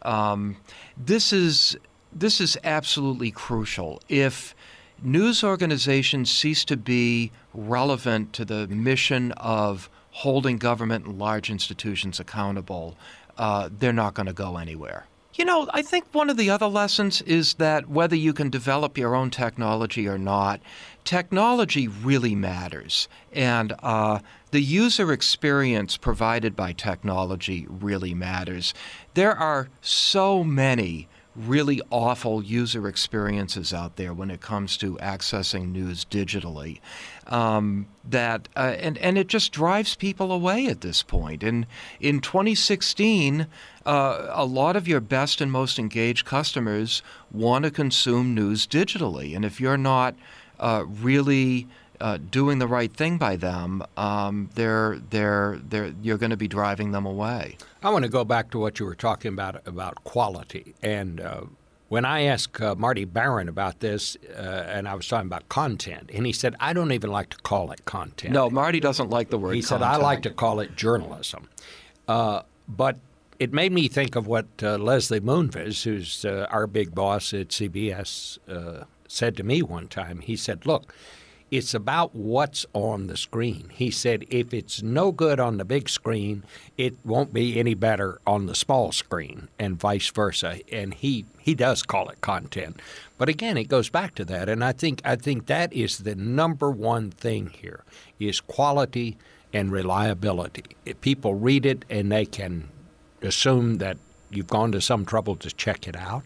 Um, 0.01 0.57
this 0.97 1.31
is 1.31 1.77
this 2.11 2.41
is 2.41 2.57
absolutely 2.63 3.31
crucial. 3.31 4.01
If 4.09 4.55
news 5.01 5.43
organizations 5.43 6.31
cease 6.31 6.65
to 6.65 6.77
be 6.77 7.31
relevant 7.53 8.33
to 8.33 8.45
the 8.45 8.67
mission 8.67 9.31
of 9.33 9.89
holding 10.11 10.57
government 10.57 11.05
and 11.05 11.17
large 11.17 11.49
institutions 11.49 12.19
accountable, 12.19 12.97
uh, 13.37 13.69
they're 13.79 13.93
not 13.93 14.13
going 14.13 14.27
to 14.27 14.33
go 14.33 14.57
anywhere. 14.57 15.05
You 15.33 15.45
know, 15.45 15.67
I 15.73 15.81
think 15.81 16.05
one 16.11 16.29
of 16.29 16.35
the 16.35 16.49
other 16.49 16.67
lessons 16.67 17.21
is 17.21 17.53
that 17.53 17.89
whether 17.89 18.17
you 18.17 18.33
can 18.33 18.49
develop 18.49 18.97
your 18.97 19.15
own 19.15 19.29
technology 19.29 20.05
or 20.07 20.17
not, 20.17 20.59
technology 21.05 21.87
really 21.87 22.35
matters. 22.35 23.07
And 23.31 23.73
uh, 23.81 24.19
the 24.51 24.61
user 24.61 25.13
experience 25.13 25.95
provided 25.95 26.55
by 26.55 26.73
technology 26.73 27.65
really 27.69 28.13
matters. 28.13 28.73
There 29.13 29.35
are 29.35 29.69
so 29.81 30.43
many 30.43 31.07
really 31.33 31.81
awful 31.89 32.43
user 32.43 32.87
experiences 32.87 33.73
out 33.73 33.95
there 33.95 34.13
when 34.13 34.29
it 34.29 34.41
comes 34.41 34.75
to 34.77 34.97
accessing 34.97 35.71
news 35.71 36.03
digitally. 36.03 36.81
Um, 37.31 37.87
that 38.03 38.49
uh, 38.57 38.75
and 38.77 38.97
and 38.97 39.17
it 39.17 39.27
just 39.27 39.53
drives 39.53 39.95
people 39.95 40.31
away 40.31 40.67
at 40.67 40.81
this 40.81 41.01
point. 41.01 41.43
And 41.43 41.65
in 41.99 42.19
2016, 42.19 43.47
uh, 43.85 44.27
a 44.29 44.45
lot 44.45 44.75
of 44.75 44.87
your 44.87 44.99
best 44.99 45.39
and 45.39 45.51
most 45.51 45.79
engaged 45.79 46.25
customers 46.25 47.01
want 47.31 47.63
to 47.63 47.71
consume 47.71 48.35
news 48.35 48.67
digitally, 48.67 49.33
and 49.35 49.45
if 49.45 49.61
you're 49.61 49.77
not 49.77 50.15
uh, 50.59 50.83
really 50.85 51.67
uh, 52.01 52.17
doing 52.29 52.59
the 52.59 52.67
right 52.67 52.91
thing 52.91 53.17
by 53.17 53.35
them, 53.35 53.83
um, 53.95 54.49
they're, 54.55 54.99
they're, 55.11 55.59
they're, 55.69 55.93
you're 56.01 56.17
going 56.17 56.31
to 56.31 56.37
be 56.37 56.47
driving 56.47 56.91
them 56.91 57.05
away. 57.05 57.57
I 57.83 57.91
want 57.91 58.03
to 58.03 58.09
go 58.09 58.25
back 58.25 58.49
to 58.51 58.59
what 58.59 58.79
you 58.79 58.85
were 58.85 58.95
talking 58.95 59.33
about 59.33 59.65
about 59.67 60.03
quality. 60.03 60.73
And 60.81 61.21
uh, 61.21 61.41
when 61.91 62.05
I 62.05 62.21
asked 62.21 62.61
uh, 62.61 62.73
Marty 62.75 63.03
Baron 63.03 63.49
about 63.49 63.81
this, 63.81 64.15
uh, 64.33 64.39
and 64.39 64.87
I 64.87 64.93
was 64.93 65.05
talking 65.09 65.27
about 65.27 65.49
content, 65.49 66.09
and 66.13 66.25
he 66.25 66.31
said, 66.31 66.55
I 66.57 66.71
don't 66.71 66.93
even 66.93 67.11
like 67.11 67.31
to 67.31 67.37
call 67.39 67.69
it 67.73 67.83
content. 67.83 68.33
No, 68.33 68.49
Marty 68.49 68.79
doesn't 68.79 69.09
like 69.09 69.29
the 69.29 69.37
word 69.37 69.55
He 69.55 69.61
content. 69.61 69.81
said, 69.81 69.87
I 69.89 69.97
like 69.97 70.21
to 70.21 70.29
call 70.29 70.61
it 70.61 70.77
journalism. 70.77 71.49
Uh, 72.07 72.43
but 72.65 72.95
it 73.39 73.51
made 73.51 73.73
me 73.73 73.89
think 73.89 74.15
of 74.15 74.25
what 74.25 74.45
uh, 74.63 74.77
Leslie 74.77 75.19
Moonves, 75.19 75.83
who's 75.83 76.23
our 76.23 76.65
big 76.65 76.95
boss 76.95 77.33
at 77.33 77.49
CBS, 77.49 78.37
said 79.09 79.35
to 79.35 79.43
me 79.43 79.61
one 79.61 79.89
time. 79.89 80.21
He 80.21 80.37
said, 80.37 80.65
Look, 80.65 80.95
it's 81.51 81.73
about 81.73 82.15
what's 82.15 82.65
on 82.73 83.07
the 83.07 83.17
screen. 83.17 83.69
He 83.73 83.91
said 83.91 84.23
if 84.29 84.53
it's 84.53 84.81
no 84.81 85.11
good 85.11 85.37
on 85.37 85.57
the 85.57 85.65
big 85.65 85.89
screen, 85.89 86.43
it 86.77 86.95
won't 87.03 87.33
be 87.33 87.59
any 87.59 87.73
better 87.73 88.21
on 88.25 88.45
the 88.45 88.55
small 88.55 88.93
screen, 88.93 89.49
and 89.59 89.77
vice 89.77 90.09
versa. 90.09 90.59
And 90.71 90.93
he 90.93 91.25
he 91.37 91.53
does 91.53 91.83
call 91.83 92.07
it 92.09 92.21
content, 92.21 92.81
but 93.17 93.27
again, 93.27 93.57
it 93.57 93.67
goes 93.67 93.89
back 93.89 94.15
to 94.15 94.25
that. 94.25 94.47
And 94.47 94.63
I 94.63 94.71
think 94.71 95.01
I 95.03 95.17
think 95.17 95.47
that 95.47 95.73
is 95.73 95.99
the 95.99 96.15
number 96.15 96.71
one 96.71 97.11
thing 97.11 97.47
here 97.47 97.83
is 98.17 98.39
quality 98.39 99.17
and 99.53 99.71
reliability. 99.71 100.77
If 100.85 101.01
people 101.01 101.35
read 101.35 101.65
it 101.65 101.83
and 101.89 102.09
they 102.09 102.25
can 102.25 102.69
assume 103.21 103.77
that 103.79 103.97
you've 104.29 104.47
gone 104.47 104.71
to 104.71 104.79
some 104.79 105.05
trouble 105.05 105.35
to 105.35 105.51
check 105.51 105.85
it 105.87 105.97
out, 105.97 106.25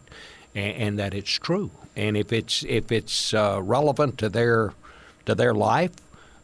and, 0.53 0.75
and 0.75 0.99
that 0.99 1.15
it's 1.15 1.31
true. 1.31 1.71
And 1.95 2.15
if 2.15 2.31
it's 2.31 2.63
if 2.67 2.91
it's 2.91 3.33
uh, 3.33 3.59
relevant 3.63 4.19
to 4.19 4.29
their 4.29 4.73
to 5.25 5.35
their 5.35 5.53
life, 5.53 5.91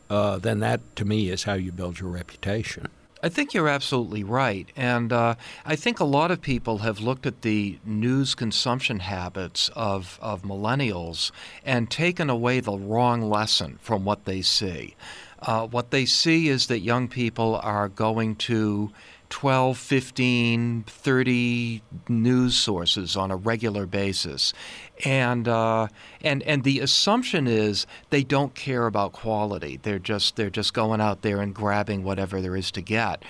uh, 0.09 0.37
then 0.37 0.59
that 0.59 0.81
to 0.95 1.05
me 1.05 1.29
is 1.29 1.43
how 1.43 1.53
you 1.53 1.71
build 1.71 1.99
your 1.99 2.09
reputation. 2.09 2.87
I 3.23 3.29
think 3.29 3.53
you're 3.53 3.69
absolutely 3.69 4.23
right. 4.23 4.67
And 4.75 5.13
uh, 5.13 5.35
I 5.63 5.75
think 5.75 5.99
a 5.99 6.05
lot 6.05 6.31
of 6.31 6.41
people 6.41 6.79
have 6.79 6.99
looked 6.99 7.27
at 7.27 7.43
the 7.43 7.77
news 7.85 8.33
consumption 8.33 8.99
habits 8.99 9.69
of, 9.75 10.17
of 10.21 10.41
millennials 10.41 11.31
and 11.63 11.89
taken 11.89 12.29
away 12.31 12.59
the 12.61 12.77
wrong 12.77 13.21
lesson 13.21 13.77
from 13.81 14.05
what 14.05 14.25
they 14.25 14.41
see. 14.41 14.95
Uh, 15.39 15.67
what 15.67 15.91
they 15.91 16.05
see 16.05 16.49
is 16.49 16.67
that 16.67 16.79
young 16.79 17.07
people 17.07 17.59
are 17.63 17.89
going 17.89 18.35
to 18.35 18.91
12, 19.29 19.77
15, 19.77 20.83
30 20.83 21.81
news 22.09 22.55
sources 22.55 23.15
on 23.15 23.31
a 23.31 23.35
regular 23.35 23.85
basis. 23.85 24.53
And, 25.03 25.47
uh, 25.47 25.87
and, 26.21 26.43
and 26.43 26.63
the 26.63 26.79
assumption 26.79 27.47
is 27.47 27.87
they 28.09 28.23
don't 28.23 28.53
care 28.53 28.85
about 28.85 29.13
quality. 29.13 29.79
They're 29.81 29.99
just, 29.99 30.35
they're 30.35 30.49
just 30.49 30.73
going 30.73 31.01
out 31.01 31.21
there 31.21 31.41
and 31.41 31.53
grabbing 31.53 32.03
whatever 32.03 32.41
there 32.41 32.55
is 32.55 32.71
to 32.71 32.81
get. 32.81 33.23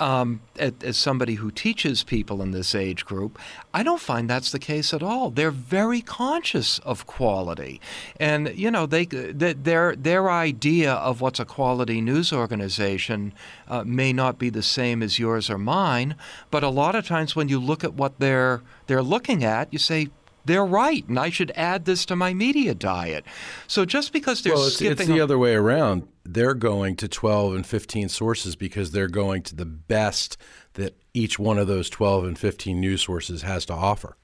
Um, 0.00 0.42
as 0.56 0.96
somebody 0.96 1.34
who 1.34 1.50
teaches 1.50 2.04
people 2.04 2.40
in 2.40 2.52
this 2.52 2.72
age 2.72 3.04
group, 3.04 3.36
I 3.74 3.82
don't 3.82 4.00
find 4.00 4.30
that's 4.30 4.52
the 4.52 4.60
case 4.60 4.94
at 4.94 5.02
all. 5.02 5.30
They're 5.30 5.50
very 5.50 6.02
conscious 6.02 6.78
of 6.80 7.04
quality, 7.08 7.80
and 8.20 8.52
you 8.56 8.70
know 8.70 8.86
they 8.86 9.06
their 9.06 9.96
their 9.96 10.30
idea 10.30 10.92
of 10.92 11.20
what's 11.20 11.40
a 11.40 11.44
quality 11.44 12.00
news 12.00 12.32
organization 12.32 13.32
uh, 13.66 13.82
may 13.84 14.12
not 14.12 14.38
be 14.38 14.50
the 14.50 14.62
same 14.62 15.02
as 15.02 15.18
yours 15.18 15.50
or 15.50 15.58
mine. 15.58 16.14
But 16.52 16.62
a 16.62 16.68
lot 16.68 16.94
of 16.94 17.04
times 17.04 17.34
when 17.34 17.48
you 17.48 17.58
look 17.58 17.82
at 17.82 17.94
what 17.94 18.20
they're 18.20 18.62
they're 18.86 19.02
looking 19.02 19.42
at, 19.42 19.72
you 19.72 19.80
say, 19.80 20.10
they're 20.48 20.66
right, 20.66 21.06
and 21.06 21.18
I 21.18 21.30
should 21.30 21.52
add 21.54 21.84
this 21.84 22.04
to 22.06 22.16
my 22.16 22.34
media 22.34 22.74
diet. 22.74 23.24
So 23.66 23.84
just 23.84 24.12
because 24.12 24.42
they're 24.42 24.54
well, 24.54 24.66
it's, 24.66 24.76
skipping, 24.76 24.98
it's 24.98 25.06
the 25.06 25.20
other 25.20 25.38
way 25.38 25.54
around. 25.54 26.08
They're 26.24 26.54
going 26.54 26.96
to 26.96 27.08
12 27.08 27.54
and 27.54 27.66
15 27.66 28.08
sources 28.08 28.56
because 28.56 28.90
they're 28.90 29.08
going 29.08 29.42
to 29.44 29.54
the 29.54 29.66
best 29.66 30.36
that 30.74 30.96
each 31.14 31.38
one 31.38 31.58
of 31.58 31.66
those 31.66 31.88
12 31.90 32.24
and 32.24 32.38
15 32.38 32.80
news 32.80 33.02
sources 33.02 33.42
has 33.42 33.64
to 33.66 33.74
offer. 33.74 34.16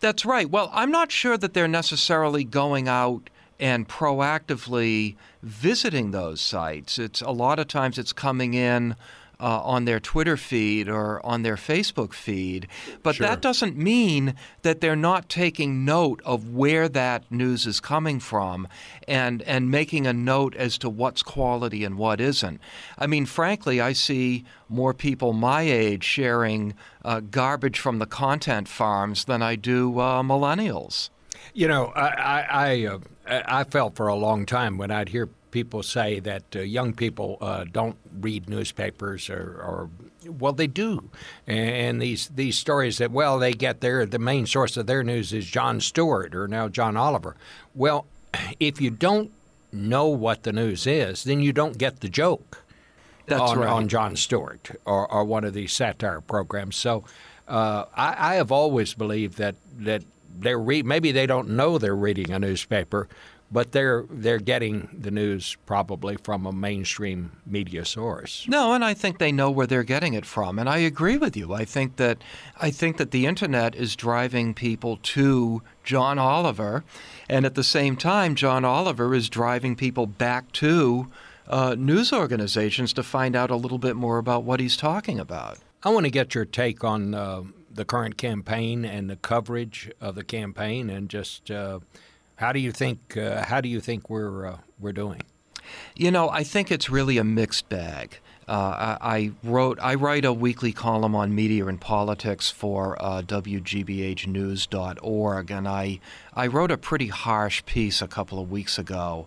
That's 0.00 0.24
right. 0.24 0.48
Well, 0.48 0.70
I'm 0.72 0.90
not 0.90 1.10
sure 1.10 1.38
that 1.38 1.54
they're 1.54 1.66
necessarily 1.66 2.44
going 2.44 2.86
out 2.86 3.30
and 3.58 3.88
proactively 3.88 5.16
visiting 5.42 6.10
those 6.10 6.40
sites. 6.40 6.98
It's 6.98 7.22
a 7.22 7.30
lot 7.30 7.58
of 7.58 7.68
times 7.68 7.98
it's 7.98 8.12
coming 8.12 8.54
in 8.54 8.96
uh, 9.40 9.60
on 9.62 9.84
their 9.84 10.00
Twitter 10.00 10.36
feed 10.36 10.88
or 10.88 11.24
on 11.24 11.42
their 11.42 11.56
Facebook 11.56 12.12
feed. 12.12 12.68
But 13.02 13.16
sure. 13.16 13.26
that 13.26 13.40
doesn't 13.40 13.76
mean 13.76 14.34
that 14.62 14.80
they're 14.80 14.96
not 14.96 15.28
taking 15.28 15.84
note 15.84 16.20
of 16.24 16.50
where 16.50 16.88
that 16.88 17.30
news 17.30 17.66
is 17.66 17.80
coming 17.80 18.20
from 18.20 18.68
and, 19.06 19.42
and 19.42 19.70
making 19.70 20.06
a 20.06 20.12
note 20.12 20.54
as 20.56 20.78
to 20.78 20.88
what's 20.88 21.22
quality 21.22 21.84
and 21.84 21.96
what 21.96 22.20
isn't. 22.20 22.60
I 22.98 23.06
mean, 23.06 23.26
frankly, 23.26 23.80
I 23.80 23.92
see 23.92 24.44
more 24.68 24.94
people 24.94 25.32
my 25.32 25.62
age 25.62 26.04
sharing 26.04 26.74
uh, 27.04 27.20
garbage 27.20 27.78
from 27.78 27.98
the 27.98 28.06
content 28.06 28.68
farms 28.68 29.24
than 29.24 29.42
I 29.42 29.56
do 29.56 29.98
uh, 29.98 30.22
millennials. 30.22 31.10
You 31.52 31.68
know, 31.68 31.86
I 31.94 32.08
I, 32.08 32.46
I, 32.50 32.86
uh, 32.86 32.98
I 33.46 33.64
felt 33.64 33.96
for 33.96 34.08
a 34.08 34.14
long 34.14 34.46
time 34.46 34.78
when 34.78 34.90
I'd 34.90 35.10
hear 35.10 35.28
people 35.54 35.84
say 35.84 36.18
that 36.18 36.42
uh, 36.56 36.58
young 36.58 36.92
people 36.92 37.38
uh, 37.40 37.64
don't 37.70 37.96
read 38.20 38.50
newspapers 38.50 39.30
or, 39.30 39.38
or, 39.62 39.88
well, 40.28 40.52
they 40.52 40.66
do. 40.66 41.10
And 41.46 42.02
these 42.02 42.26
these 42.34 42.58
stories 42.58 42.98
that 42.98 43.12
well, 43.12 43.38
they 43.38 43.52
get 43.52 43.80
their 43.80 44.04
the 44.04 44.18
main 44.18 44.46
source 44.46 44.76
of 44.76 44.88
their 44.88 45.04
news 45.04 45.32
is 45.32 45.46
Jon 45.46 45.80
Stewart 45.80 46.34
or 46.34 46.48
now 46.48 46.66
John 46.68 46.96
Oliver. 46.96 47.36
Well, 47.72 48.06
if 48.58 48.80
you 48.80 48.90
don't 48.90 49.30
know 49.72 50.08
what 50.08 50.42
the 50.42 50.52
news 50.52 50.88
is, 50.88 51.22
then 51.22 51.38
you 51.38 51.52
don't 51.52 51.78
get 51.78 52.00
the 52.00 52.08
joke. 52.08 52.64
That's 53.26 53.40
on, 53.40 53.58
right. 53.60 53.70
on 53.70 53.88
Jon 53.88 54.16
Stewart 54.16 54.72
or, 54.84 55.10
or 55.10 55.24
one 55.24 55.44
of 55.44 55.54
these 55.54 55.72
satire 55.72 56.20
programs. 56.20 56.74
So 56.74 57.04
uh, 57.46 57.84
I, 57.96 58.32
I, 58.32 58.34
have 58.34 58.50
always 58.50 58.92
believed 58.92 59.38
that 59.38 59.54
that 59.78 60.02
they're 60.36 60.58
re- 60.58 60.82
maybe 60.82 61.12
they 61.12 61.26
don't 61.26 61.50
know 61.50 61.78
they're 61.78 61.94
reading 61.94 62.32
a 62.32 62.38
newspaper, 62.38 63.08
but 63.50 63.72
they're 63.72 64.04
they're 64.10 64.38
getting 64.38 64.88
the 64.92 65.10
news 65.10 65.56
probably 65.66 66.16
from 66.22 66.46
a 66.46 66.52
mainstream 66.52 67.32
media 67.46 67.84
source. 67.84 68.46
No, 68.48 68.72
and 68.72 68.84
I 68.84 68.94
think 68.94 69.18
they 69.18 69.32
know 69.32 69.50
where 69.50 69.66
they're 69.66 69.84
getting 69.84 70.14
it 70.14 70.26
from, 70.26 70.58
and 70.58 70.68
I 70.68 70.78
agree 70.78 71.16
with 71.16 71.36
you. 71.36 71.52
I 71.52 71.64
think 71.64 71.96
that 71.96 72.18
I 72.60 72.70
think 72.70 72.96
that 72.96 73.10
the 73.10 73.26
internet 73.26 73.74
is 73.74 73.96
driving 73.96 74.54
people 74.54 74.98
to 75.02 75.62
John 75.84 76.18
Oliver, 76.18 76.84
and 77.28 77.46
at 77.46 77.54
the 77.54 77.64
same 77.64 77.96
time, 77.96 78.34
John 78.34 78.64
Oliver 78.64 79.14
is 79.14 79.28
driving 79.28 79.76
people 79.76 80.06
back 80.06 80.50
to 80.52 81.10
uh, 81.46 81.76
news 81.78 82.12
organizations 82.12 82.92
to 82.94 83.02
find 83.02 83.36
out 83.36 83.50
a 83.50 83.56
little 83.56 83.78
bit 83.78 83.96
more 83.96 84.18
about 84.18 84.44
what 84.44 84.60
he's 84.60 84.76
talking 84.76 85.20
about. 85.20 85.58
I 85.82 85.90
want 85.90 86.06
to 86.06 86.10
get 86.10 86.34
your 86.34 86.46
take 86.46 86.82
on 86.82 87.14
uh, 87.14 87.42
the 87.70 87.84
current 87.84 88.16
campaign 88.16 88.84
and 88.84 89.10
the 89.10 89.16
coverage 89.16 89.90
of 90.00 90.14
the 90.14 90.24
campaign, 90.24 90.90
and 90.90 91.08
just. 91.08 91.50
Uh, 91.50 91.80
how 92.36 92.52
do 92.52 92.60
you 92.60 92.72
think? 92.72 93.16
Uh, 93.16 93.44
how 93.44 93.60
do 93.60 93.68
you 93.68 93.80
think 93.80 94.10
we're 94.10 94.46
uh, 94.46 94.58
we're 94.78 94.92
doing? 94.92 95.22
You 95.96 96.10
know, 96.10 96.28
I 96.28 96.44
think 96.44 96.70
it's 96.70 96.90
really 96.90 97.16
a 97.18 97.24
mixed 97.24 97.68
bag. 97.68 98.18
Uh, 98.46 98.98
I, 99.00 99.16
I, 99.16 99.30
wrote 99.42 99.78
I 99.80 99.94
write 99.94 100.26
a 100.26 100.32
weekly 100.32 100.72
column 100.72 101.14
on 101.14 101.34
media 101.34 101.64
and 101.66 101.80
politics 101.80 102.50
for 102.50 103.02
uh, 103.02 103.22
WGBHnews.org, 103.22 105.50
and 105.50 105.66
I 105.66 106.00
I 106.34 106.46
wrote 106.46 106.70
a 106.70 106.76
pretty 106.76 107.08
harsh 107.08 107.64
piece 107.64 108.02
a 108.02 108.08
couple 108.08 108.38
of 108.38 108.50
weeks 108.50 108.78
ago. 108.78 109.26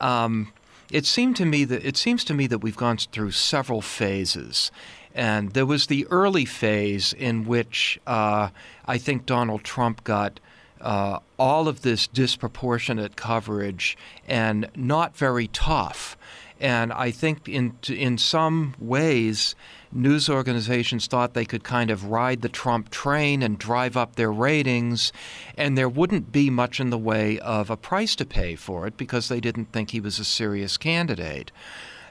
Um, 0.00 0.52
it 0.92 1.06
seemed 1.06 1.34
to 1.36 1.44
me 1.44 1.64
that 1.64 1.84
it 1.84 1.96
seems 1.96 2.22
to 2.24 2.34
me 2.34 2.46
that 2.46 2.58
we've 2.58 2.76
gone 2.76 2.98
through 2.98 3.32
several 3.32 3.80
phases. 3.80 4.70
And 5.14 5.52
there 5.52 5.66
was 5.66 5.88
the 5.88 6.06
early 6.10 6.44
phase 6.44 7.12
in 7.12 7.44
which 7.44 8.00
uh, 8.06 8.48
I 8.86 8.98
think 8.98 9.26
Donald 9.26 9.62
Trump 9.62 10.04
got 10.04 10.40
uh, 10.82 11.20
all 11.38 11.68
of 11.68 11.82
this 11.82 12.06
disproportionate 12.06 13.16
coverage 13.16 13.96
and 14.26 14.68
not 14.76 15.16
very 15.16 15.48
tough. 15.48 16.16
And 16.60 16.92
I 16.92 17.10
think 17.10 17.48
in 17.48 17.74
in 17.88 18.18
some 18.18 18.74
ways, 18.78 19.56
news 19.90 20.28
organizations 20.28 21.08
thought 21.08 21.34
they 21.34 21.44
could 21.44 21.64
kind 21.64 21.90
of 21.90 22.04
ride 22.04 22.42
the 22.42 22.48
Trump 22.48 22.90
train 22.90 23.42
and 23.42 23.58
drive 23.58 23.96
up 23.96 24.14
their 24.14 24.30
ratings, 24.30 25.12
and 25.56 25.76
there 25.76 25.88
wouldn't 25.88 26.30
be 26.30 26.50
much 26.50 26.78
in 26.78 26.90
the 26.90 26.98
way 26.98 27.40
of 27.40 27.68
a 27.68 27.76
price 27.76 28.14
to 28.16 28.24
pay 28.24 28.54
for 28.54 28.86
it 28.86 28.96
because 28.96 29.28
they 29.28 29.40
didn't 29.40 29.72
think 29.72 29.90
he 29.90 30.00
was 30.00 30.20
a 30.20 30.24
serious 30.24 30.76
candidate. 30.76 31.50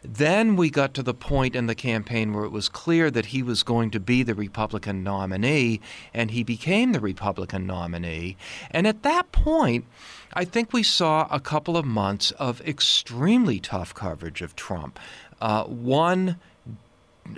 Then 0.04 0.56
we 0.56 0.70
got 0.72 0.94
to 0.96 1.04
the 1.04 1.14
point 1.14 1.56
in 1.56 1.68
the 1.68 1.76
campaign 1.76 2.34
where 2.34 2.46
it 2.46 2.52
was 2.52 2.70
clear 2.70 3.12
that 3.12 3.28
he 3.28 3.44
was 3.44 3.62
going 3.62 3.92
to 3.92 4.00
be 4.00 4.24
the 4.24 4.34
Republican 4.34 5.04
nominee, 5.04 5.80
and 6.14 6.32
he 6.32 6.44
became 6.44 6.92
the 6.92 7.00
Republican 7.00 7.68
nominee. 7.68 8.36
And 8.72 8.88
at 8.88 9.04
that 9.04 9.32
point, 9.32 9.86
I 10.34 10.44
think 10.46 10.74
we 10.74 10.84
saw 10.84 11.28
a 11.30 11.40
couple 11.40 11.78
of 11.78 11.86
months 11.86 12.32
of 12.32 12.62
extremely 12.62 13.60
tough 13.60 13.94
coverage 13.94 14.42
of 14.42 14.56
Trump. 14.56 15.00
Uh, 15.40 15.66
one 15.66 16.38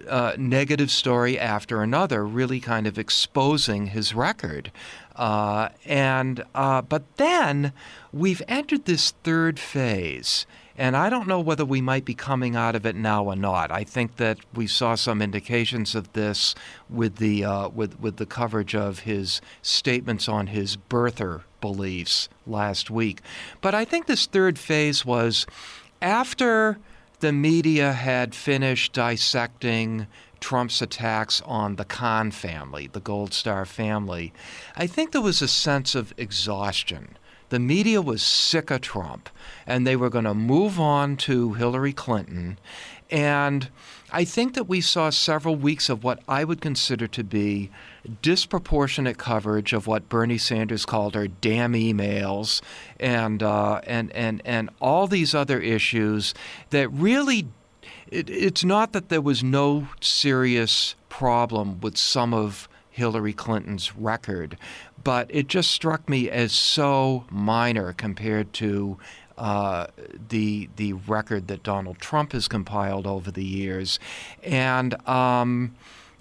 uh, 0.07 0.33
negative 0.37 0.89
story 0.89 1.37
after 1.37 1.81
another, 1.81 2.25
really 2.25 2.59
kind 2.59 2.87
of 2.87 2.97
exposing 2.97 3.87
his 3.87 4.13
record. 4.13 4.71
Uh, 5.15 5.69
and 5.85 6.43
uh, 6.55 6.81
but 6.81 7.03
then 7.17 7.73
we've 8.11 8.41
entered 8.47 8.85
this 8.85 9.11
third 9.23 9.59
phase 9.59 10.45
and 10.77 10.97
I 10.97 11.09
don't 11.09 11.27
know 11.27 11.39
whether 11.39 11.65
we 11.65 11.81
might 11.81 12.05
be 12.05 12.13
coming 12.13 12.55
out 12.55 12.75
of 12.75 12.85
it 12.85 12.95
now 12.95 13.25
or 13.25 13.35
not. 13.35 13.71
I 13.71 13.83
think 13.83 14.17
that 14.17 14.39
we 14.53 14.67
saw 14.67 14.95
some 14.95 15.21
indications 15.21 15.93
of 15.95 16.11
this 16.13 16.55
with 16.89 17.17
the 17.17 17.45
uh, 17.45 17.69
with 17.69 17.99
with 17.99 18.17
the 18.17 18.25
coverage 18.25 18.75
of 18.75 18.99
his 18.99 19.41
statements 19.61 20.27
on 20.27 20.47
his 20.47 20.75
birther 20.77 21.41
beliefs 21.61 22.27
last 22.47 22.89
week. 22.89 23.21
But 23.61 23.75
I 23.75 23.85
think 23.85 24.07
this 24.07 24.25
third 24.25 24.57
phase 24.57 25.05
was 25.05 25.45
after 26.01 26.79
the 27.19 27.31
media 27.31 27.93
had 27.93 28.35
finished 28.35 28.93
dissecting 28.93 30.07
Trump's 30.41 30.81
attacks 30.81 31.41
on 31.45 31.77
the 31.77 31.85
Khan 31.85 32.31
family, 32.31 32.89
the 32.91 32.99
Gold 32.99 33.33
Star 33.33 33.65
family, 33.65 34.33
I 34.75 34.87
think 34.87 35.13
there 35.13 35.21
was 35.21 35.41
a 35.41 35.47
sense 35.47 35.95
of 35.95 36.13
exhaustion 36.17 37.17
the 37.53 37.59
media 37.59 38.01
was 38.01 38.23
sick 38.23 38.71
of 38.71 38.81
Trump 38.81 39.29
and 39.67 39.85
they 39.85 39.95
were 39.95 40.09
going 40.09 40.25
to 40.25 40.33
move 40.33 40.79
on 40.79 41.15
to 41.15 41.53
Hillary 41.53 41.93
Clinton. 41.93 42.57
And 43.11 43.69
I 44.11 44.25
think 44.25 44.55
that 44.55 44.63
we 44.63 44.81
saw 44.81 45.11
several 45.11 45.55
weeks 45.55 45.87
of 45.87 46.03
what 46.03 46.19
I 46.27 46.45
would 46.45 46.61
consider 46.61 47.05
to 47.05 47.23
be 47.23 47.69
disproportionate 48.23 49.19
coverage 49.19 49.71
of 49.71 49.85
what 49.85 50.09
Bernie 50.09 50.39
Sanders 50.39 50.83
called 50.83 51.13
her 51.13 51.27
damn 51.27 51.73
emails 51.73 52.59
and, 52.99 53.43
uh, 53.43 53.81
and, 53.85 54.11
and, 54.13 54.41
and 54.45 54.71
all 54.81 55.05
these 55.05 55.35
other 55.35 55.59
issues 55.59 56.33
that 56.71 56.89
really 56.89 57.49
it, 58.07 58.31
it's 58.31 58.63
not 58.63 58.93
that 58.93 59.09
there 59.09 59.21
was 59.21 59.43
no 59.43 59.89
serious 60.01 60.95
problem 61.07 61.79
with 61.81 61.97
some 61.97 62.33
of 62.33 62.67
Hillary 62.93 63.33
Clinton's 63.33 63.95
record, 63.95 64.55
but 65.03 65.27
it 65.33 65.47
just 65.47 65.71
struck 65.71 66.07
me 66.07 66.29
as 66.29 66.51
so 66.51 67.25
minor 67.31 67.91
compared 67.91 68.53
to 68.53 68.99
uh, 69.35 69.87
the 70.29 70.69
the 70.75 70.93
record 70.93 71.47
that 71.47 71.63
Donald 71.63 71.97
Trump 71.97 72.33
has 72.33 72.47
compiled 72.47 73.07
over 73.07 73.31
the 73.31 73.43
years, 73.43 73.99
and. 74.43 74.95
Um, 75.07 75.75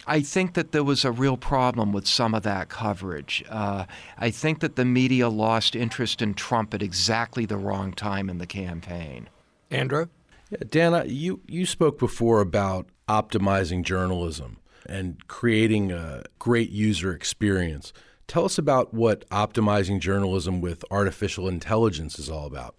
I 0.05 0.20
think 0.20 0.55
that 0.55 0.72
there 0.72 0.82
was 0.82 1.05
a 1.05 1.12
real 1.12 1.36
problem 1.36 1.92
with 1.92 2.09
some 2.09 2.34
of 2.34 2.42
that 2.42 2.68
coverage. 2.68 3.44
Uh, 3.49 3.84
I 4.18 4.30
think 4.30 4.59
that 4.59 4.74
the 4.74 4.84
media 4.84 5.28
lost 5.28 5.76
interest 5.76 6.20
in 6.20 6.34
Trump 6.34 6.74
at 6.74 6.82
exactly 6.82 7.47
the 7.47 7.57
wrong 7.57 7.92
time 7.92 8.28
in 8.28 8.38
the 8.38 8.47
campaign. 8.47 9.28
Andrew? 9.70 10.09
Yeah, 10.51 10.59
Dan, 10.68 11.05
you, 11.09 11.40
you 11.47 11.66
spoke 11.66 12.01
before 12.01 12.40
about 12.40 12.88
optimizing 13.09 13.84
journalism 13.84 14.59
and 14.87 15.26
creating 15.28 15.93
a 15.93 16.24
great 16.39 16.70
user 16.70 17.12
experience. 17.12 17.93
Tell 18.26 18.45
us 18.45 18.59
about 18.59 18.95
what 18.95 19.28
optimizing 19.30 20.01
journalism 20.01 20.61
with 20.61 20.85
artificial 20.91 21.49
intelligence 21.49 22.18
is 22.18 22.30
all 22.30 22.47
about. 22.47 22.76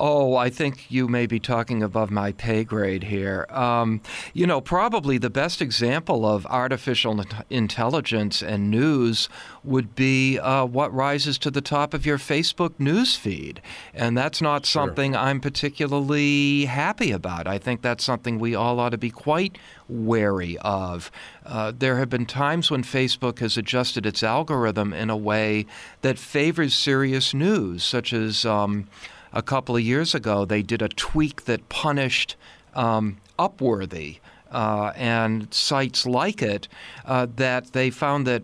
Oh, 0.00 0.36
I 0.36 0.48
think 0.48 0.90
you 0.90 1.08
may 1.08 1.26
be 1.26 1.40
talking 1.40 1.82
above 1.82 2.10
my 2.10 2.30
pay 2.30 2.62
grade 2.62 3.04
here. 3.04 3.46
Um, 3.50 4.00
you 4.32 4.46
know, 4.46 4.60
probably 4.60 5.18
the 5.18 5.30
best 5.30 5.60
example 5.60 6.24
of 6.24 6.46
artificial 6.46 7.24
intelligence 7.50 8.40
and 8.40 8.70
news 8.70 9.28
would 9.64 9.96
be 9.96 10.38
uh, 10.38 10.64
what 10.66 10.94
rises 10.94 11.36
to 11.38 11.50
the 11.50 11.60
top 11.60 11.94
of 11.94 12.06
your 12.06 12.16
Facebook 12.16 12.78
news 12.78 13.16
feed. 13.16 13.60
And 13.92 14.16
that's 14.16 14.40
not 14.40 14.64
sure. 14.64 14.84
something 14.84 15.16
I'm 15.16 15.40
particularly 15.40 16.66
happy 16.66 17.10
about. 17.10 17.48
I 17.48 17.58
think 17.58 17.82
that's 17.82 18.04
something 18.04 18.38
we 18.38 18.54
all 18.54 18.78
ought 18.78 18.90
to 18.90 18.98
be 18.98 19.10
quite 19.10 19.58
wary 19.88 20.56
of. 20.58 21.10
Uh, 21.44 21.72
there 21.76 21.98
have 21.98 22.08
been 22.08 22.26
times 22.26 22.70
when 22.70 22.84
Facebook 22.84 23.40
has 23.40 23.56
adjusted 23.56 24.06
its 24.06 24.22
algorithm 24.22 24.92
in 24.92 25.10
a 25.10 25.16
way 25.16 25.66
that 26.02 26.20
favors 26.20 26.74
serious 26.74 27.34
news, 27.34 27.82
such 27.82 28.12
as. 28.12 28.44
Um, 28.44 28.86
a 29.32 29.42
couple 29.42 29.76
of 29.76 29.82
years 29.82 30.14
ago, 30.14 30.44
they 30.44 30.62
did 30.62 30.82
a 30.82 30.88
tweak 30.88 31.44
that 31.44 31.68
punished 31.68 32.36
um, 32.74 33.18
Upworthy 33.38 34.18
uh, 34.50 34.92
and 34.96 35.52
sites 35.52 36.06
like 36.06 36.42
it 36.42 36.68
uh, 37.04 37.26
that 37.36 37.72
they 37.72 37.90
found 37.90 38.26
that 38.26 38.42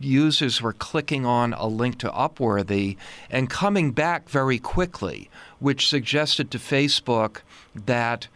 users 0.00 0.62
were 0.62 0.72
clicking 0.72 1.26
on 1.26 1.52
a 1.54 1.66
link 1.66 1.98
to 1.98 2.08
Upworthy 2.10 2.96
and 3.30 3.50
coming 3.50 3.90
back 3.92 4.28
very 4.28 4.58
quickly, 4.58 5.30
which 5.58 5.88
suggested 5.88 6.50
to 6.50 6.58
Facebook 6.58 7.38
that 7.74 8.28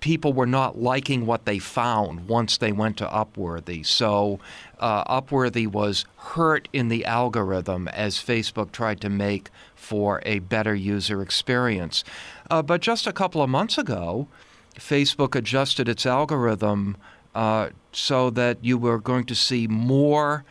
people 0.00 0.34
were 0.34 0.46
not 0.46 0.78
liking 0.78 1.24
what 1.24 1.46
they 1.46 1.58
found 1.58 2.28
once 2.28 2.58
they 2.58 2.72
went 2.72 2.98
to 2.98 3.06
Upworthy. 3.06 3.84
So 3.86 4.38
uh, 4.78 5.20
Upworthy 5.20 5.66
was 5.66 6.04
hurt 6.16 6.68
in 6.74 6.88
the 6.88 7.06
algorithm 7.06 7.88
as 7.88 8.18
Facebook 8.18 8.70
tried 8.70 9.00
to 9.00 9.08
make 9.08 9.48
for 9.84 10.22
a 10.24 10.38
better 10.40 10.74
user 10.74 11.22
experience. 11.22 12.02
Uh, 12.50 12.62
but 12.62 12.80
just 12.80 13.06
a 13.06 13.12
couple 13.12 13.42
of 13.42 13.50
months 13.50 13.76
ago, 13.78 14.26
Facebook 14.76 15.34
adjusted 15.34 15.88
its 15.88 16.06
algorithm 16.06 16.96
uh, 17.34 17.68
so 17.92 18.30
that 18.30 18.58
you 18.62 18.78
were 18.78 18.98
going 18.98 19.24
to 19.24 19.34
see 19.34 19.66
more 19.66 20.44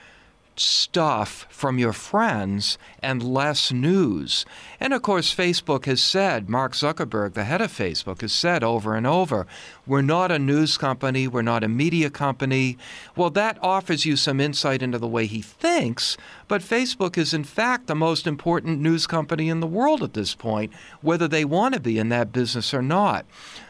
stuff 0.60 1.46
from 1.50 1.80
your 1.80 1.94
friends 1.94 2.78
and 3.02 3.24
less 3.24 3.72
news. 3.72 4.46
And 4.80 4.94
of 4.94 5.02
course, 5.02 5.34
Facebook 5.34 5.86
has 5.86 6.02
said, 6.02 6.50
Mark 6.50 6.74
Zuckerberg, 6.74 7.34
the 7.34 7.44
head 7.44 7.62
of 7.62 7.72
Facebook, 7.72 8.22
has 8.22 8.32
said 8.32 8.64
over 8.64 8.96
and 8.96 9.08
over, 9.08 9.48
we're 9.86 10.02
not 10.02 10.32
a 10.32 10.40
news 10.40 10.78
company, 10.78 11.28
we're 11.28 11.42
not 11.42 11.64
a 11.64 11.68
media 11.68 12.10
company. 12.10 12.78
Well, 13.16 13.30
that 13.32 13.58
offers 13.62 14.06
you 14.06 14.16
some 14.16 14.40
insight 14.40 14.82
into 14.82 15.00
the 15.00 15.08
way 15.08 15.26
he 15.26 15.42
thinks, 15.42 16.18
but 16.48 16.62
Facebook 16.62 17.18
is 17.18 17.34
in 17.34 17.44
fact 17.44 17.88
the 17.88 17.96
most 17.96 18.28
important 18.28 18.80
news 18.80 19.08
company 19.08 19.50
in 19.50 19.60
the 19.60 19.68
world 19.68 20.04
at 20.04 20.14
this 20.14 20.36
point, 20.36 20.72
whether 21.02 21.28
they 21.28 21.46
want 21.46 21.74
to 21.74 21.80
be 21.80 21.98
in 21.98 22.10
that 22.10 22.32
business 22.32 22.74
or 22.74 22.82
not. 22.82 23.26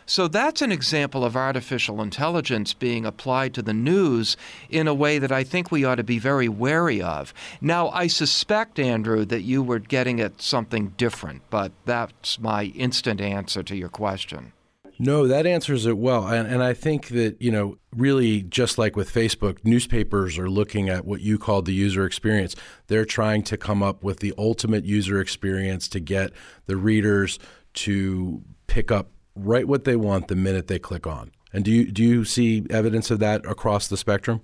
So 0.06 0.28
that's 0.28 0.62
an 0.62 0.72
example 0.72 1.24
of 1.24 1.36
artificial 1.36 2.02
intelligence 2.02 2.74
being 2.74 3.06
applied 3.06 3.54
to 3.56 3.62
the 3.62 3.74
news 3.74 4.38
in 4.70 4.88
a 4.88 4.94
way 4.94 5.20
that 5.20 5.32
I 5.32 5.44
think 5.44 5.72
we 5.72 5.86
ought 5.86 5.96
to 5.96 6.04
be 6.04 6.20
very 6.20 6.50
wary 6.50 7.02
of. 7.02 7.34
Now, 7.62 7.90
I 7.90 8.08
suspect, 8.08 8.80
Andrew, 8.80 9.26
that 9.26 9.42
you 9.42 9.64
were 9.64 9.80
getting 9.80 10.20
at 10.20 10.42
something 10.42 10.90
different, 10.98 11.42
but 11.50 11.72
that's 11.86 12.40
my 12.40 12.66
instant 12.66 13.22
answer 13.22 13.64
to 13.64 13.76
your 13.76 13.90
question. 13.90 14.54
No, 15.00 15.28
that 15.28 15.48
answers 15.48 15.86
it 15.86 15.98
well. 15.98 16.28
And, 16.28 16.48
and 16.48 16.62
I 16.62 16.74
think 16.74 17.08
that, 17.10 17.42
you 17.42 17.52
know, 17.52 17.78
really 17.96 18.44
just 18.44 18.78
like 18.78 18.96
with 18.96 19.12
Facebook, 19.12 19.58
newspapers 19.64 20.38
are 20.38 20.50
looking 20.50 20.88
at 20.88 21.04
what 21.04 21.22
you 21.22 21.40
called 21.40 21.66
the 21.66 21.74
user 21.74 22.06
experience. 22.06 22.56
They're 22.88 23.06
trying 23.06 23.44
to 23.44 23.58
come 23.58 23.82
up 23.82 24.04
with 24.04 24.20
the 24.20 24.34
ultimate 24.38 24.86
user 24.86 25.20
experience 25.20 25.88
to 25.90 26.00
get 26.00 26.32
the 26.68 26.78
readers 26.78 27.40
to 27.74 28.44
pick 28.68 28.92
up 28.92 29.10
right 29.36 29.68
what 29.68 29.84
they 29.84 29.96
want 29.96 30.28
the 30.28 30.36
minute 30.36 30.68
they 30.68 30.80
click 30.80 31.08
on. 31.08 31.32
And 31.52 31.64
do 31.64 31.72
you 31.72 31.92
do 31.92 32.04
you 32.04 32.26
see 32.26 32.66
evidence 32.70 33.12
of 33.12 33.20
that 33.20 33.46
across 33.46 33.88
the 33.88 33.98
spectrum? 33.98 34.42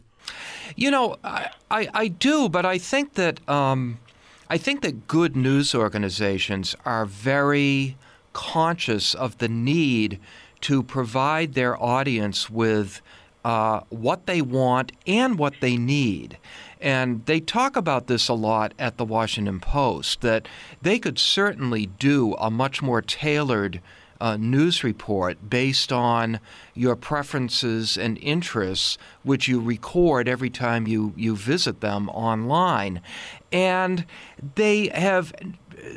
You 0.76 0.92
know, 0.92 1.18
I 1.24 1.50
I, 1.72 1.90
I 1.94 2.08
do, 2.08 2.50
but 2.50 2.66
I 2.66 2.78
think 2.78 3.16
that 3.16 3.48
um, 3.50 4.00
I 4.50 4.58
think 4.58 4.82
that 4.82 5.08
good 5.08 5.36
news 5.36 5.74
organizations 5.74 6.76
are 6.86 7.06
very 7.06 7.98
conscious 8.34 9.16
of 9.16 9.38
the 9.40 9.48
need 9.48 10.20
to 10.62 10.84
provide 10.84 11.54
their 11.54 11.82
audience 11.82 12.50
with 12.50 13.02
uh, 13.46 13.82
what 13.90 14.26
they 14.26 14.42
want 14.42 14.92
and 15.08 15.40
what 15.40 15.56
they 15.62 15.78
need. 15.78 16.38
And 16.82 17.26
they 17.26 17.40
talk 17.40 17.76
about 17.76 18.08
this 18.08 18.28
a 18.28 18.34
lot 18.34 18.74
at 18.78 18.98
the 18.98 19.06
Washington 19.06 19.60
Post 19.60 20.22
that 20.22 20.48
they 20.82 21.00
could 21.00 21.18
certainly 21.18 21.86
do 21.86 22.36
a 22.36 22.52
much 22.52 22.82
more 22.82 23.02
tailored 23.02 23.82
uh, 24.22 24.38
news 24.38 24.84
report 24.84 25.49
based 25.49 25.91
on 25.91 26.39
your 26.74 26.95
preferences 26.95 27.97
and 27.97 28.17
interests, 28.20 28.97
which 29.24 29.47
you 29.47 29.59
record 29.59 30.28
every 30.28 30.49
time 30.49 30.88
you, 30.88 31.13
you 31.15 31.36
visit 31.36 31.82
them 31.82 32.09
online. 32.09 33.01
And 33.51 34.05
they 34.55 34.89
have 34.89 35.34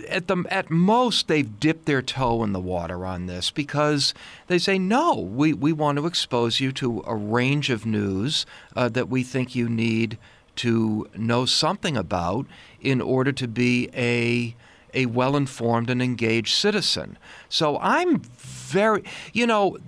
at 0.08 0.28
the 0.28 0.44
at 0.48 0.70
most 0.70 1.28
they've 1.28 1.58
dipped 1.58 1.86
their 1.86 2.02
toe 2.02 2.44
in 2.44 2.52
the 2.52 2.60
water 2.60 3.04
on 3.04 3.26
this 3.26 3.50
because 3.50 4.14
they 4.46 4.58
say 4.58 4.78
no 4.78 5.14
we, 5.14 5.52
we 5.52 5.72
want 5.72 5.98
to 5.98 6.06
expose 6.06 6.60
you 6.60 6.72
to 6.72 7.02
a 7.06 7.14
range 7.16 7.68
of 7.68 7.84
news 7.84 8.46
uh, 8.76 8.88
that 8.88 9.08
we 9.08 9.22
think 9.22 9.54
you 9.54 9.68
need 9.68 10.18
to 10.54 11.08
know 11.16 11.44
something 11.44 11.96
about 11.96 12.46
in 12.80 13.00
order 13.00 13.32
to 13.32 13.48
be 13.48 13.88
a 13.94 14.54
a 14.94 15.06
well 15.06 15.36
informed 15.36 15.90
and 15.90 16.02
engaged 16.02 16.54
citizen. 16.54 17.18
So 17.48 17.78
I'm 17.78 18.18
very, 18.18 19.04
you 19.32 19.46
know, 19.46 19.78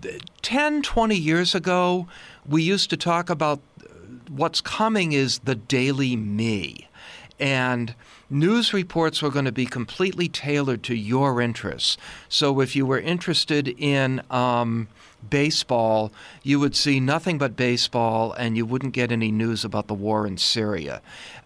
10, 0.42 0.82
20 0.82 1.16
years 1.16 1.54
ago, 1.54 2.08
we 2.46 2.62
used 2.62 2.90
to 2.90 2.96
talk 2.96 3.30
about 3.30 3.60
what's 4.28 4.60
coming 4.60 5.12
is 5.12 5.40
the 5.40 5.54
daily 5.54 6.16
me. 6.16 6.88
And 7.38 7.94
news 8.30 8.72
reports 8.72 9.22
were 9.22 9.30
going 9.30 9.44
to 9.44 9.52
be 9.52 9.66
completely 9.66 10.28
tailored 10.28 10.82
to 10.84 10.94
your 10.94 11.40
interests. 11.40 11.96
So 12.28 12.60
if 12.60 12.76
you 12.76 12.86
were 12.86 13.00
interested 13.00 13.68
in, 13.68 14.22
um, 14.30 14.88
baseball, 15.30 16.12
you 16.42 16.60
would 16.60 16.74
see 16.74 17.00
nothing 17.00 17.38
but 17.38 17.56
baseball 17.56 18.32
and 18.32 18.56
you 18.56 18.66
wouldn't 18.66 18.92
get 18.92 19.12
any 19.12 19.30
news 19.30 19.64
about 19.64 19.86
the 19.86 19.94
war 19.94 20.26
in 20.26 20.38
Syria. 20.38 21.00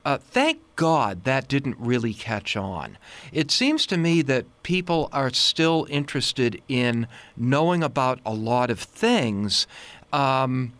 Uh, 0.05 0.19
thank 0.19 0.61
God 0.77 1.25
that 1.25 1.49
didn't 1.49 1.77
really 1.79 2.15
catch 2.15 2.57
on. 2.57 2.99
It 3.33 3.51
seems 3.51 3.87
to 3.87 3.97
me 3.97 4.23
that 4.23 4.47
people 4.63 5.09
are 5.13 5.31
still 5.31 5.87
interested 5.91 6.63
in 6.69 7.07
knowing 7.37 7.83
about 7.83 8.21
a 8.25 8.33
lot 8.33 8.71
of 8.71 8.81
things. 8.81 9.67
Um, 10.13 10.73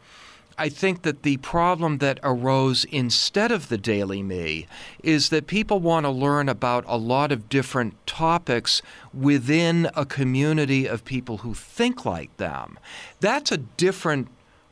I 0.59 0.69
think 0.69 1.03
that 1.03 1.23
the 1.23 1.37
problem 1.39 1.99
that 1.99 2.19
arose 2.23 2.85
instead 2.85 3.53
of 3.53 3.69
the 3.69 3.79
Daily 3.79 4.23
Me 4.23 4.67
is 5.03 5.29
that 5.29 5.47
people 5.47 5.79
want 5.79 6.05
to 6.05 6.11
learn 6.11 6.49
about 6.49 6.85
a 6.89 6.97
lot 6.97 7.31
of 7.31 7.49
different 7.49 7.95
topics 8.07 8.83
within 9.15 9.89
a 9.95 10.05
community 10.05 10.87
of 10.87 11.05
people 11.05 11.39
who 11.39 11.55
think 11.55 12.05
like 12.05 12.37
them. 12.37 12.79
That's 13.21 13.53
a 13.53 13.59
different 13.59 14.29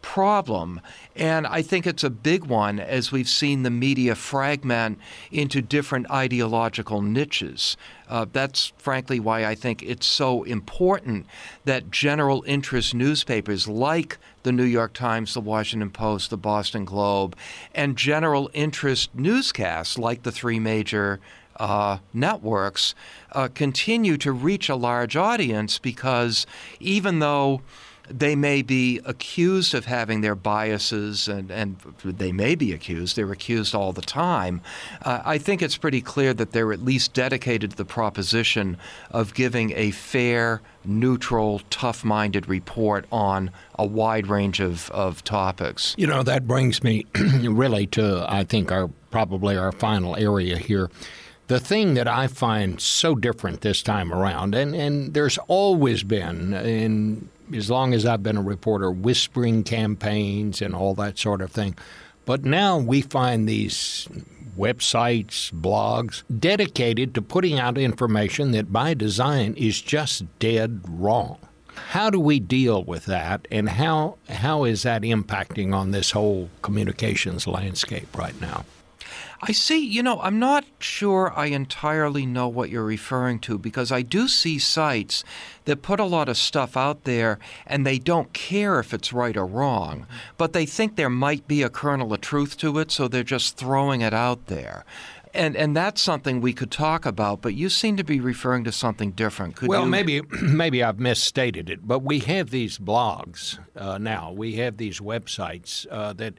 problem. 0.06 0.80
And 1.16 1.48
I 1.48 1.62
think 1.62 1.84
it's 1.84 2.04
a 2.04 2.10
big 2.10 2.44
one 2.44 2.78
as 2.78 3.10
we've 3.10 3.28
seen 3.28 3.64
the 3.64 3.70
media 3.70 4.14
fragment 4.14 5.00
into 5.32 5.60
different 5.60 6.08
ideological 6.12 7.02
niches. 7.02 7.76
Uh, 8.08 8.24
that's 8.32 8.72
frankly 8.78 9.18
why 9.18 9.44
I 9.44 9.56
think 9.56 9.82
it's 9.82 10.06
so 10.06 10.44
important 10.44 11.26
that 11.64 11.90
general 11.90 12.44
interest 12.46 12.94
newspapers 12.94 13.66
like 13.66 14.18
the 14.46 14.52
New 14.52 14.62
York 14.62 14.92
Times, 14.92 15.34
the 15.34 15.40
Washington 15.40 15.90
Post, 15.90 16.30
the 16.30 16.36
Boston 16.36 16.84
Globe, 16.84 17.34
and 17.74 17.96
general 17.96 18.48
interest 18.54 19.12
newscasts 19.12 19.98
like 19.98 20.22
the 20.22 20.30
three 20.30 20.60
major 20.60 21.18
uh, 21.56 21.98
networks 22.14 22.94
uh, 23.32 23.48
continue 23.48 24.16
to 24.16 24.30
reach 24.30 24.68
a 24.68 24.76
large 24.76 25.16
audience 25.16 25.80
because 25.80 26.46
even 26.78 27.18
though 27.18 27.60
they 28.08 28.36
may 28.36 28.62
be 28.62 29.00
accused 29.04 29.74
of 29.74 29.86
having 29.86 30.20
their 30.20 30.34
biases, 30.34 31.28
and, 31.28 31.50
and 31.50 31.76
they 32.04 32.32
may 32.32 32.54
be 32.54 32.72
accused. 32.72 33.16
They're 33.16 33.32
accused 33.32 33.74
all 33.74 33.92
the 33.92 34.02
time. 34.02 34.60
Uh, 35.02 35.20
I 35.24 35.38
think 35.38 35.62
it's 35.62 35.76
pretty 35.76 36.00
clear 36.00 36.32
that 36.34 36.52
they're 36.52 36.72
at 36.72 36.84
least 36.84 37.12
dedicated 37.12 37.72
to 37.72 37.76
the 37.76 37.84
proposition 37.84 38.76
of 39.10 39.34
giving 39.34 39.72
a 39.72 39.90
fair, 39.90 40.60
neutral, 40.84 41.62
tough 41.70 42.04
minded 42.04 42.48
report 42.48 43.06
on 43.10 43.50
a 43.78 43.86
wide 43.86 44.26
range 44.26 44.60
of, 44.60 44.90
of 44.90 45.24
topics. 45.24 45.94
You 45.98 46.06
know, 46.06 46.22
that 46.22 46.46
brings 46.46 46.82
me 46.82 47.06
really 47.14 47.86
to, 47.88 48.24
I 48.28 48.44
think, 48.44 48.70
our 48.70 48.88
probably 49.10 49.56
our 49.56 49.72
final 49.72 50.16
area 50.16 50.58
here. 50.58 50.90
The 51.48 51.60
thing 51.60 51.94
that 51.94 52.08
I 52.08 52.26
find 52.26 52.80
so 52.80 53.14
different 53.14 53.60
this 53.60 53.80
time 53.80 54.12
around, 54.12 54.54
and, 54.54 54.74
and 54.74 55.14
there's 55.14 55.38
always 55.46 56.02
been 56.02 56.52
in 56.54 57.28
as 57.54 57.70
long 57.70 57.94
as 57.94 58.06
I've 58.06 58.22
been 58.22 58.36
a 58.36 58.42
reporter, 58.42 58.90
whispering 58.90 59.62
campaigns 59.64 60.62
and 60.62 60.74
all 60.74 60.94
that 60.94 61.18
sort 61.18 61.40
of 61.40 61.50
thing. 61.50 61.76
But 62.24 62.44
now 62.44 62.78
we 62.78 63.02
find 63.02 63.48
these 63.48 64.08
websites, 64.58 65.52
blogs 65.52 66.22
dedicated 66.38 67.14
to 67.14 67.22
putting 67.22 67.58
out 67.58 67.78
information 67.78 68.50
that 68.52 68.72
by 68.72 68.94
design 68.94 69.54
is 69.54 69.80
just 69.80 70.24
dead 70.38 70.80
wrong. 70.88 71.38
How 71.90 72.08
do 72.10 72.18
we 72.18 72.40
deal 72.40 72.82
with 72.82 73.04
that, 73.04 73.46
and 73.50 73.68
how 73.68 74.16
how 74.30 74.64
is 74.64 74.82
that 74.84 75.02
impacting 75.02 75.74
on 75.74 75.90
this 75.90 76.10
whole 76.10 76.48
communications 76.62 77.46
landscape 77.46 78.16
right 78.16 78.38
now? 78.40 78.64
I 79.42 79.52
see, 79.52 79.84
you 79.84 80.02
know, 80.02 80.20
I'm 80.20 80.38
not 80.38 80.64
sure 80.78 81.32
I 81.36 81.46
entirely 81.46 82.24
know 82.24 82.48
what 82.48 82.70
you're 82.70 82.84
referring 82.84 83.38
to 83.40 83.58
because 83.58 83.92
I 83.92 84.02
do 84.02 84.28
see 84.28 84.58
sites 84.58 85.24
that 85.66 85.82
put 85.82 86.00
a 86.00 86.04
lot 86.04 86.28
of 86.28 86.36
stuff 86.36 86.76
out 86.76 87.04
there 87.04 87.38
and 87.66 87.86
they 87.86 87.98
don't 87.98 88.32
care 88.32 88.80
if 88.80 88.94
it's 88.94 89.12
right 89.12 89.36
or 89.36 89.46
wrong, 89.46 90.06
but 90.38 90.52
they 90.52 90.64
think 90.64 90.96
there 90.96 91.10
might 91.10 91.46
be 91.46 91.62
a 91.62 91.68
kernel 91.68 92.12
of 92.12 92.20
truth 92.20 92.56
to 92.58 92.78
it, 92.78 92.90
so 92.90 93.08
they're 93.08 93.22
just 93.22 93.56
throwing 93.56 94.00
it 94.00 94.14
out 94.14 94.46
there. 94.46 94.84
And, 95.34 95.54
and 95.54 95.76
that's 95.76 96.00
something 96.00 96.40
we 96.40 96.54
could 96.54 96.70
talk 96.70 97.04
about, 97.04 97.42
but 97.42 97.52
you 97.52 97.68
seem 97.68 97.98
to 97.98 98.04
be 98.04 98.20
referring 98.20 98.64
to 98.64 98.72
something 98.72 99.10
different. 99.10 99.56
Could 99.56 99.68
well, 99.68 99.84
you... 99.84 99.90
maybe 99.90 100.22
maybe 100.42 100.82
I've 100.82 100.98
misstated 100.98 101.68
it, 101.68 101.86
but 101.86 101.98
we 101.98 102.20
have 102.20 102.48
these 102.48 102.78
blogs 102.78 103.58
uh, 103.76 103.98
now. 103.98 104.32
We 104.32 104.54
have 104.54 104.78
these 104.78 104.98
websites 104.98 105.86
uh, 105.90 106.14
that 106.14 106.34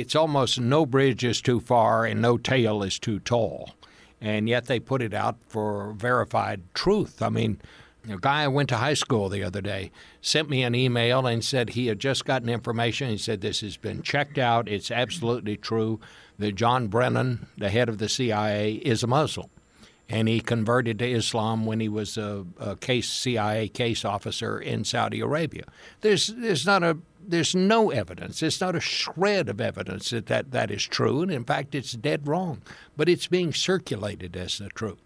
it's 0.00 0.16
almost 0.16 0.58
no 0.58 0.86
bridge 0.86 1.24
is 1.24 1.40
too 1.40 1.60
far 1.60 2.04
and 2.06 2.22
no 2.22 2.38
tale 2.38 2.82
is 2.82 2.98
too 2.98 3.20
tall. 3.20 3.74
And 4.20 4.48
yet 4.48 4.66
they 4.66 4.80
put 4.80 5.02
it 5.02 5.12
out 5.12 5.36
for 5.48 5.92
verified 5.92 6.62
truth. 6.74 7.20
I 7.20 7.28
mean, 7.28 7.60
a 8.08 8.16
guy 8.16 8.42
I 8.42 8.48
went 8.48 8.68
to 8.70 8.76
high 8.76 8.94
school 8.94 9.28
the 9.28 9.42
other 9.42 9.60
day 9.60 9.90
sent 10.20 10.48
me 10.48 10.62
an 10.62 10.74
email 10.74 11.26
and 11.26 11.44
said 11.44 11.70
he 11.70 11.88
had 11.88 11.98
just 11.98 12.24
gotten 12.24 12.48
information. 12.48 13.10
He 13.10 13.18
said 13.18 13.40
this 13.40 13.60
has 13.60 13.76
been 13.76 14.02
checked 14.02 14.38
out. 14.38 14.68
It's 14.68 14.90
absolutely 14.90 15.56
true 15.56 16.00
that 16.38 16.54
John 16.54 16.88
Brennan, 16.88 17.46
the 17.58 17.70
head 17.70 17.88
of 17.88 17.98
the 17.98 18.08
CIA, 18.08 18.74
is 18.74 19.02
a 19.02 19.06
Muslim. 19.06 19.48
And 20.08 20.28
he 20.28 20.40
converted 20.40 20.98
to 20.98 21.10
Islam 21.10 21.64
when 21.64 21.80
he 21.80 21.88
was 21.88 22.16
a, 22.16 22.44
a 22.58 22.76
case 22.76 23.08
CIA 23.08 23.68
case 23.68 24.04
officer 24.04 24.58
in 24.58 24.84
Saudi 24.84 25.20
Arabia. 25.20 25.64
There's 26.00 26.26
there's 26.26 26.66
not 26.66 26.82
a 26.82 26.98
there's 27.26 27.54
no 27.54 27.90
evidence. 27.90 28.40
There's 28.40 28.60
not 28.60 28.76
a 28.76 28.80
shred 28.80 29.48
of 29.48 29.60
evidence 29.60 30.10
that, 30.10 30.26
that 30.26 30.50
that 30.52 30.70
is 30.70 30.84
true. 30.84 31.22
And 31.22 31.30
in 31.30 31.44
fact, 31.44 31.74
it's 31.74 31.92
dead 31.92 32.26
wrong. 32.26 32.62
But 32.96 33.08
it's 33.08 33.26
being 33.26 33.52
circulated 33.52 34.36
as 34.36 34.58
the 34.58 34.68
truth. 34.68 34.98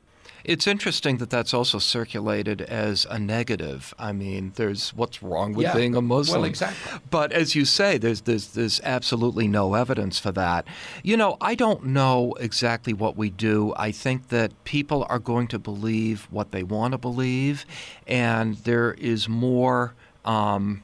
It's 0.47 0.69
interesting 0.69 1.17
that 1.17 1.29
that's 1.29 1.53
also 1.53 1.81
circulated 1.81 2.61
as 2.63 3.05
a 3.11 3.19
negative. 3.19 3.93
I 3.99 4.13
mean, 4.13 4.53
there's 4.55 4.91
what's 4.95 5.21
wrong 5.21 5.55
with 5.55 5.65
yeah. 5.65 5.75
being 5.75 5.97
a 5.97 6.01
Muslim. 6.01 6.43
Well, 6.43 6.49
exactly. 6.49 7.01
But 7.11 7.33
as 7.33 7.57
you 7.57 7.65
say, 7.65 7.99
there's, 7.99 8.21
there's 8.21 8.49
there's 8.55 8.81
absolutely 8.85 9.49
no 9.49 9.75
evidence 9.75 10.21
for 10.21 10.31
that. 10.33 10.67
You 11.03 11.17
know, 11.17 11.37
I 11.41 11.57
don't 11.57 11.87
know 11.87 12.35
exactly 12.39 12.93
what 12.93 13.17
we 13.17 13.29
do. 13.29 13.75
I 13.77 13.91
think 13.91 14.29
that 14.29 14.53
people 14.63 15.05
are 15.09 15.19
going 15.19 15.49
to 15.49 15.59
believe 15.59 16.29
what 16.31 16.53
they 16.53 16.63
want 16.63 16.93
to 16.93 16.99
believe, 16.99 17.67
and 18.07 18.57
there 18.59 18.93
is 18.95 19.29
more. 19.29 19.95
Um, 20.25 20.83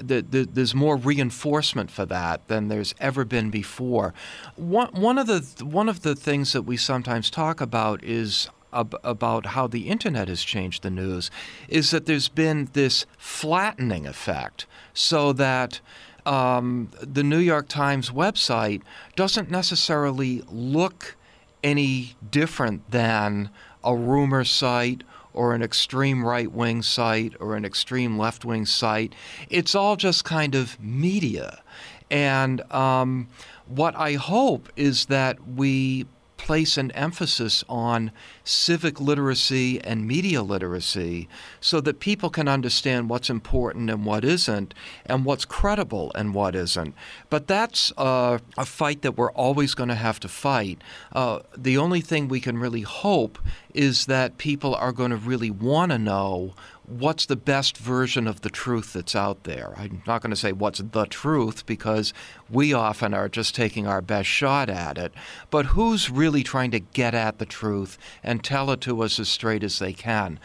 the, 0.00 0.22
the, 0.22 0.48
there's 0.50 0.74
more 0.74 0.96
reinforcement 0.96 1.90
for 1.90 2.06
that 2.06 2.46
than 2.48 2.68
there's 2.68 2.94
ever 3.00 3.24
been 3.24 3.50
before. 3.50 4.14
One, 4.56 4.88
one 4.88 5.18
of 5.18 5.26
the 5.26 5.64
one 5.64 5.88
of 5.88 6.02
the 6.02 6.14
things 6.14 6.52
that 6.52 6.62
we 6.62 6.76
sometimes 6.76 7.30
talk 7.30 7.60
about 7.60 8.02
is 8.04 8.48
ab- 8.72 9.00
about 9.02 9.46
how 9.46 9.66
the 9.66 9.88
internet 9.88 10.28
has 10.28 10.42
changed 10.42 10.82
the 10.82 10.90
news, 10.90 11.30
is 11.68 11.90
that 11.90 12.06
there's 12.06 12.28
been 12.28 12.68
this 12.72 13.06
flattening 13.18 14.06
effect, 14.06 14.66
so 14.94 15.32
that. 15.32 15.80
Um, 16.24 16.90
the 17.00 17.22
New 17.22 17.38
York 17.38 17.68
Times 17.68 18.10
website 18.10 18.82
doesn't 19.14 19.48
necessarily 19.48 20.42
look 20.50 21.16
any 21.62 22.16
different 22.28 22.90
than 22.90 23.48
a 23.84 23.94
rumor 23.94 24.42
site 24.42 25.04
or 25.36 25.54
an 25.54 25.62
extreme 25.62 26.24
right 26.24 26.50
wing 26.50 26.82
site 26.82 27.34
or 27.38 27.54
an 27.54 27.64
extreme 27.64 28.18
left 28.18 28.44
wing 28.44 28.66
site. 28.66 29.14
It's 29.48 29.74
all 29.74 29.94
just 29.96 30.24
kind 30.24 30.54
of 30.54 30.80
media. 30.80 31.62
And 32.10 32.60
um, 32.72 33.28
what 33.66 33.94
I 33.94 34.14
hope 34.14 34.68
is 34.76 35.06
that 35.06 35.46
we 35.46 36.06
place 36.36 36.76
an 36.76 36.90
emphasis 36.92 37.64
on 37.68 38.10
civic 38.44 39.00
literacy 39.00 39.80
and 39.82 40.06
media 40.06 40.42
literacy 40.42 41.28
so 41.60 41.80
that 41.80 42.00
people 42.00 42.30
can 42.30 42.48
understand 42.48 43.08
what's 43.08 43.30
important 43.30 43.90
and 43.90 44.04
what 44.04 44.24
isn't, 44.24 44.74
and 45.04 45.24
what's 45.24 45.44
credible 45.44 46.12
and 46.14 46.34
what 46.34 46.54
isn't. 46.54 46.94
But 47.30 47.46
that's 47.46 47.92
uh, 47.96 48.38
a 48.56 48.64
fight 48.64 49.02
that 49.02 49.16
we're 49.16 49.32
always 49.32 49.74
going 49.74 49.88
to 49.88 49.94
have 49.94 50.20
to 50.20 50.28
fight. 50.28 50.80
Uh, 51.12 51.40
the 51.56 51.78
only 51.78 52.00
thing 52.00 52.28
we 52.28 52.40
can 52.40 52.58
really 52.58 52.82
hope 52.82 53.38
is 53.74 54.06
that 54.06 54.38
people 54.38 54.74
are 54.74 54.92
going 54.92 55.10
to 55.10 55.16
really 55.16 55.50
want 55.50 55.92
to 55.92 55.98
know 55.98 56.54
what's 56.86 57.26
the 57.26 57.36
best 57.36 57.76
version 57.76 58.26
of 58.26 58.42
the 58.42 58.50
truth 58.50 58.92
that's 58.92 59.16
out 59.16 59.44
there. 59.44 59.74
I'm 59.76 60.02
not 60.06 60.22
going 60.22 60.30
to 60.30 60.36
say 60.36 60.52
what's 60.52 60.78
the 60.78 61.06
truth 61.06 61.66
because 61.66 62.14
we 62.48 62.72
often 62.72 63.12
are 63.12 63.28
just 63.28 63.54
taking 63.54 63.86
our 63.86 64.00
best 64.00 64.28
shot 64.28 64.70
at 64.70 64.96
it, 64.98 65.12
but 65.50 65.66
who's 65.66 66.10
really 66.10 66.42
trying 66.42 66.70
to 66.70 66.80
get 66.80 67.14
at 67.14 67.38
the 67.38 67.46
truth 67.46 67.98
and 68.22 68.42
tell 68.42 68.70
it 68.70 68.80
to 68.82 69.02
us 69.02 69.18
as 69.18 69.28
straight 69.28 69.64
as 69.64 69.78
they 69.78 69.92
can. 69.92 70.38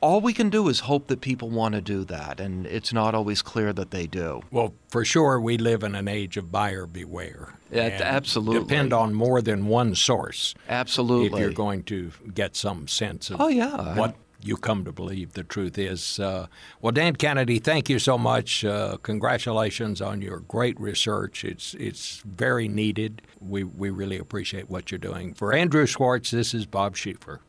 All 0.00 0.20
we 0.20 0.34
can 0.34 0.50
do 0.50 0.68
is 0.68 0.80
hope 0.80 1.06
that 1.06 1.22
people 1.22 1.48
want 1.48 1.74
to 1.74 1.80
do 1.80 2.04
that, 2.04 2.38
and 2.38 2.66
it's 2.66 2.92
not 2.92 3.14
always 3.14 3.40
clear 3.40 3.72
that 3.72 3.90
they 3.90 4.06
do. 4.06 4.42
Well, 4.50 4.74
for 4.88 5.02
sure, 5.02 5.40
we 5.40 5.56
live 5.56 5.82
in 5.82 5.94
an 5.94 6.08
age 6.08 6.36
of 6.36 6.52
buyer 6.52 6.86
beware. 6.86 7.54
Yeah, 7.72 7.98
absolutely. 8.02 8.60
Depend 8.60 8.92
on 8.92 9.14
more 9.14 9.40
than 9.40 9.66
one 9.66 9.94
source. 9.94 10.54
Absolutely. 10.68 11.40
If 11.40 11.42
you're 11.42 11.54
going 11.54 11.84
to 11.84 12.12
get 12.34 12.54
some 12.54 12.86
sense 12.86 13.30
of 13.30 13.40
oh, 13.40 13.48
yeah. 13.48 13.96
what 13.96 14.14
you 14.46 14.56
come 14.56 14.84
to 14.84 14.92
believe 14.92 15.32
the 15.32 15.42
truth 15.42 15.78
is. 15.78 16.20
Uh, 16.20 16.46
well, 16.80 16.92
Dan 16.92 17.16
Kennedy, 17.16 17.58
thank 17.58 17.88
you 17.88 17.98
so 17.98 18.18
much. 18.18 18.64
Uh, 18.64 18.96
congratulations 19.02 20.00
on 20.00 20.20
your 20.20 20.40
great 20.40 20.78
research. 20.78 21.44
It's 21.44 21.74
it's 21.74 22.22
very 22.26 22.68
needed. 22.68 23.22
We 23.40 23.64
we 23.64 23.90
really 23.90 24.18
appreciate 24.18 24.68
what 24.68 24.90
you're 24.90 24.98
doing. 24.98 25.34
For 25.34 25.52
Andrew 25.52 25.86
Schwartz, 25.86 26.30
this 26.30 26.54
is 26.54 26.66
Bob 26.66 26.96
Schieffer. 26.96 27.40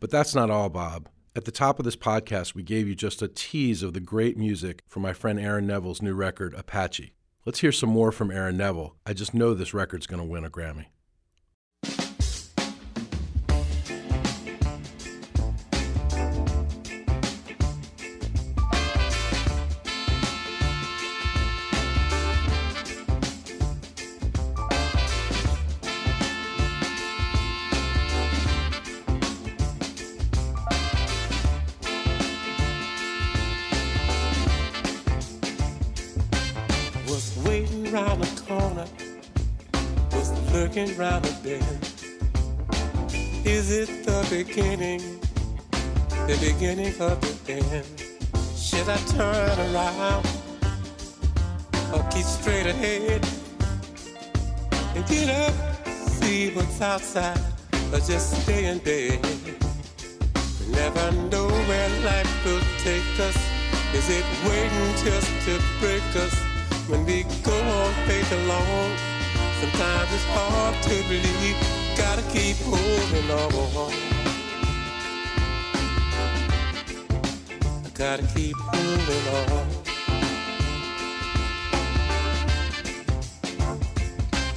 But 0.00 0.10
that's 0.10 0.34
not 0.34 0.50
all, 0.50 0.68
Bob. 0.68 1.08
At 1.34 1.44
the 1.44 1.52
top 1.52 1.78
of 1.78 1.84
this 1.84 1.96
podcast, 1.96 2.54
we 2.54 2.62
gave 2.62 2.88
you 2.88 2.94
just 2.94 3.22
a 3.22 3.28
tease 3.28 3.82
of 3.82 3.92
the 3.94 4.00
great 4.00 4.36
music 4.36 4.82
from 4.88 5.02
my 5.02 5.12
friend 5.12 5.38
Aaron 5.38 5.66
Neville's 5.66 6.02
new 6.02 6.14
record, 6.14 6.54
Apache. 6.54 7.12
Let's 7.44 7.60
hear 7.60 7.72
some 7.72 7.90
more 7.90 8.12
from 8.12 8.30
Aaron 8.30 8.56
Neville. 8.56 8.96
I 9.06 9.12
just 9.12 9.34
know 9.34 9.54
this 9.54 9.72
record's 9.72 10.06
going 10.06 10.20
to 10.20 10.28
win 10.28 10.44
a 10.44 10.50
Grammy. 10.50 10.86
Beginning, 44.30 45.00
the 46.28 46.36
beginning 46.40 46.94
of 47.00 47.20
the 47.20 47.52
end. 47.52 47.84
Should 48.56 48.88
I 48.88 48.96
turn 49.16 49.74
around 49.74 50.24
or 51.92 52.02
keep 52.10 52.24
straight 52.24 52.66
ahead 52.66 53.26
and 54.94 55.04
get 55.06 55.28
up, 55.30 55.88
see 55.88 56.54
what's 56.54 56.80
outside, 56.80 57.40
or 57.92 57.98
just 57.98 58.42
stay 58.42 58.66
in 58.66 58.78
bed? 58.78 59.18
Never 60.68 61.10
know 61.30 61.48
where 61.48 61.88
life 62.04 62.44
will 62.44 62.62
take 62.84 63.18
us, 63.18 63.36
Is 63.94 64.08
it 64.10 64.24
waiting 64.44 64.92
just 65.04 65.30
to 65.46 65.60
break 65.80 66.02
us 66.14 66.34
when 66.88 67.04
we 67.04 67.24
go 67.42 67.58
on 67.58 67.94
faith 68.06 68.30
alone? 68.32 69.17
Sometimes 69.60 70.12
it's 70.14 70.24
hard 70.26 70.82
to 70.84 71.02
believe, 71.08 71.56
gotta 71.96 72.22
keep 72.30 72.56
holding 72.58 73.30
on. 73.30 73.92
Gotta 77.94 78.22
keep 78.34 78.56
moving 78.72 79.24
on. 79.34 79.66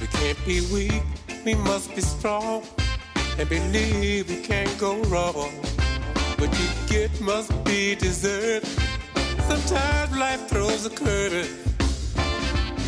We 0.00 0.06
can't 0.06 0.38
be 0.46 0.60
weak, 0.72 1.02
we 1.44 1.54
must 1.56 1.92
be 1.96 2.00
strong 2.00 2.62
and 3.38 3.48
believe 3.48 4.28
we 4.28 4.36
can't 4.36 4.78
go 4.78 5.02
wrong. 5.10 5.50
What 6.38 6.56
you 6.60 6.68
get 6.86 7.20
must 7.20 7.50
be 7.64 7.96
deserved. 7.96 8.68
Sometimes 9.48 10.16
life 10.16 10.46
throws 10.48 10.86
a 10.86 10.90
curve, 10.90 11.50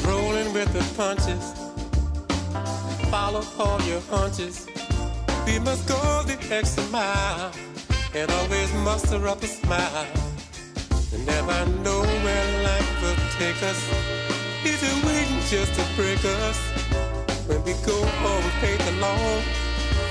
rolling 0.06 0.52
with 0.52 0.72
the 0.72 0.84
punches. 0.96 1.63
Follow 3.14 3.44
all 3.60 3.80
your 3.82 4.00
hunches. 4.10 4.66
We 5.46 5.60
must 5.60 5.86
go 5.86 6.24
the 6.26 6.36
extra 6.50 6.82
mile 6.90 7.52
and 8.12 8.28
always 8.28 8.74
muster 8.82 9.28
up 9.28 9.40
a 9.40 9.46
smile. 9.46 10.06
And 11.12 11.24
never 11.24 11.64
know 11.84 12.02
where 12.24 12.62
life 12.64 13.02
will 13.02 13.14
take 13.38 13.62
us. 13.62 13.80
Is 14.64 14.82
it 14.82 15.04
waiting 15.06 15.40
just 15.46 15.72
to 15.78 15.84
break 15.94 16.24
us? 16.42 16.58
When 17.46 17.62
we 17.62 17.74
go 17.86 18.02
on 18.02 18.42
faith 18.60 18.84
alone, 18.98 19.44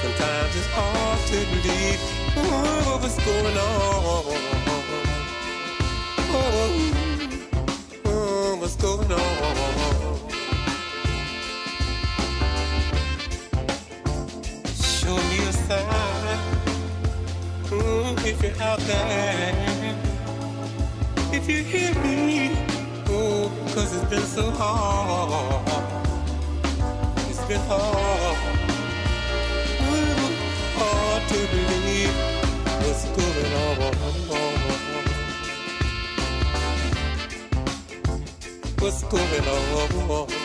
sometimes 0.02 0.56
it's 0.56 0.70
hard 0.72 1.20
to 1.28 1.40
believe 1.52 2.00
oh, 2.38 3.00
what's 3.02 3.20
going 3.26 3.58
on. 3.58 4.04
Oh, 6.32 6.48
oh, 8.06 8.56
what's 8.62 8.78
going 8.78 9.12
on? 9.12 9.63
If 18.26 18.42
you're 18.42 18.62
out 18.62 18.80
there. 18.80 19.54
If 21.34 21.50
you 21.50 21.64
hear 21.64 21.94
me, 21.96 22.52
oh, 23.10 23.52
cause 23.74 23.94
it's 23.96 24.10
been 24.10 24.22
so 24.22 24.50
hard. 24.52 25.68
It's 27.30 27.44
been 27.46 27.60
hard. 27.62 28.38
Ooh, 29.82 30.30
hard 30.78 31.28
to 31.30 31.40
believe 31.52 32.16
what's 32.84 33.06
going 33.18 33.54
on. 33.54 33.94
What's 38.80 39.04
going 39.04 39.48
on? 39.48 40.43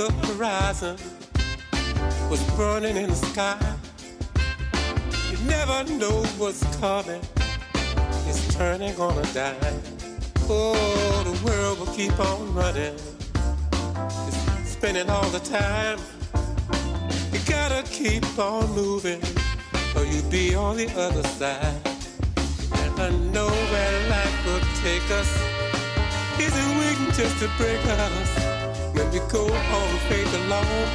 The 0.00 0.10
horizon 0.32 0.96
was 2.30 2.42
burning 2.56 2.96
in 2.96 3.10
the 3.10 3.14
sky. 3.14 3.58
You 5.30 5.36
never 5.44 5.84
know 5.92 6.22
what's 6.38 6.64
coming. 6.78 7.20
It's 8.26 8.54
turning 8.54 8.98
on 8.98 9.18
a 9.18 9.26
dime. 9.34 9.82
Oh, 10.48 11.22
the 11.28 11.36
world 11.44 11.80
will 11.80 11.94
keep 11.94 12.18
on 12.18 12.54
running. 12.54 12.94
It's 14.26 14.70
spinning 14.70 15.10
all 15.10 15.28
the 15.28 15.40
time. 15.40 15.98
You 17.30 17.40
gotta 17.46 17.82
keep 17.90 18.24
on 18.38 18.72
moving, 18.72 19.20
or 19.96 20.06
you'll 20.06 20.30
be 20.30 20.54
on 20.54 20.78
the 20.78 20.88
other 20.96 21.24
side. 21.24 21.76
You 22.96 23.10
know 23.32 23.48
where 23.48 24.08
life 24.08 24.46
will 24.46 24.64
take 24.82 25.06
us. 25.10 25.30
Is 26.40 26.52
it 26.56 26.68
waiting 26.78 27.12
just 27.12 27.38
to 27.40 27.50
break 27.58 27.84
us? 27.84 28.49
When 29.00 29.08
we 29.12 29.20
go 29.30 29.44
on 29.46 29.98
faith 30.10 30.34
alone, 30.34 30.88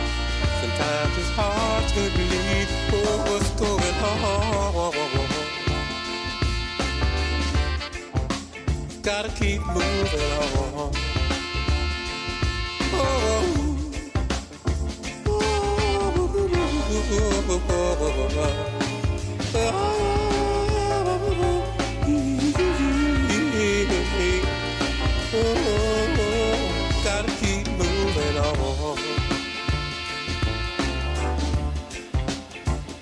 sometimes 0.62 1.18
it's 1.18 1.32
hard 1.32 1.88
to 1.90 2.02
believe 2.16 2.70
oh, 2.94 3.18
what's 3.32 3.50
going 3.60 3.96
on. 4.04 4.94
Gotta 9.02 9.30
keep 9.30 9.66
moving 9.66 10.32
on. 10.38 10.92
Oh. 12.94 13.66
Oh, 19.58 20.15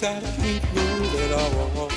Gotta 0.04 0.28
keep 0.42 0.64
moving 0.74 1.32
on. 1.32 1.90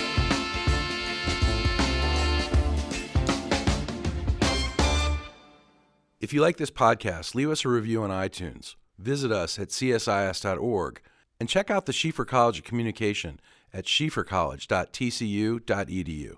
If 6.20 6.32
you 6.32 6.40
like 6.40 6.56
this 6.56 6.70
podcast, 6.70 7.34
leave 7.34 7.50
us 7.50 7.64
a 7.64 7.68
review 7.68 8.04
on 8.04 8.10
iTunes. 8.10 8.76
Visit 8.96 9.32
us 9.32 9.58
at 9.58 9.70
csis.org 9.70 11.00
and 11.40 11.48
check 11.48 11.68
out 11.68 11.86
the 11.86 11.92
Schieffer 11.92 12.24
College 12.24 12.60
of 12.60 12.64
Communication 12.64 13.40
at 13.74 13.86
schieffercollege.tcu.edu. 13.86 16.36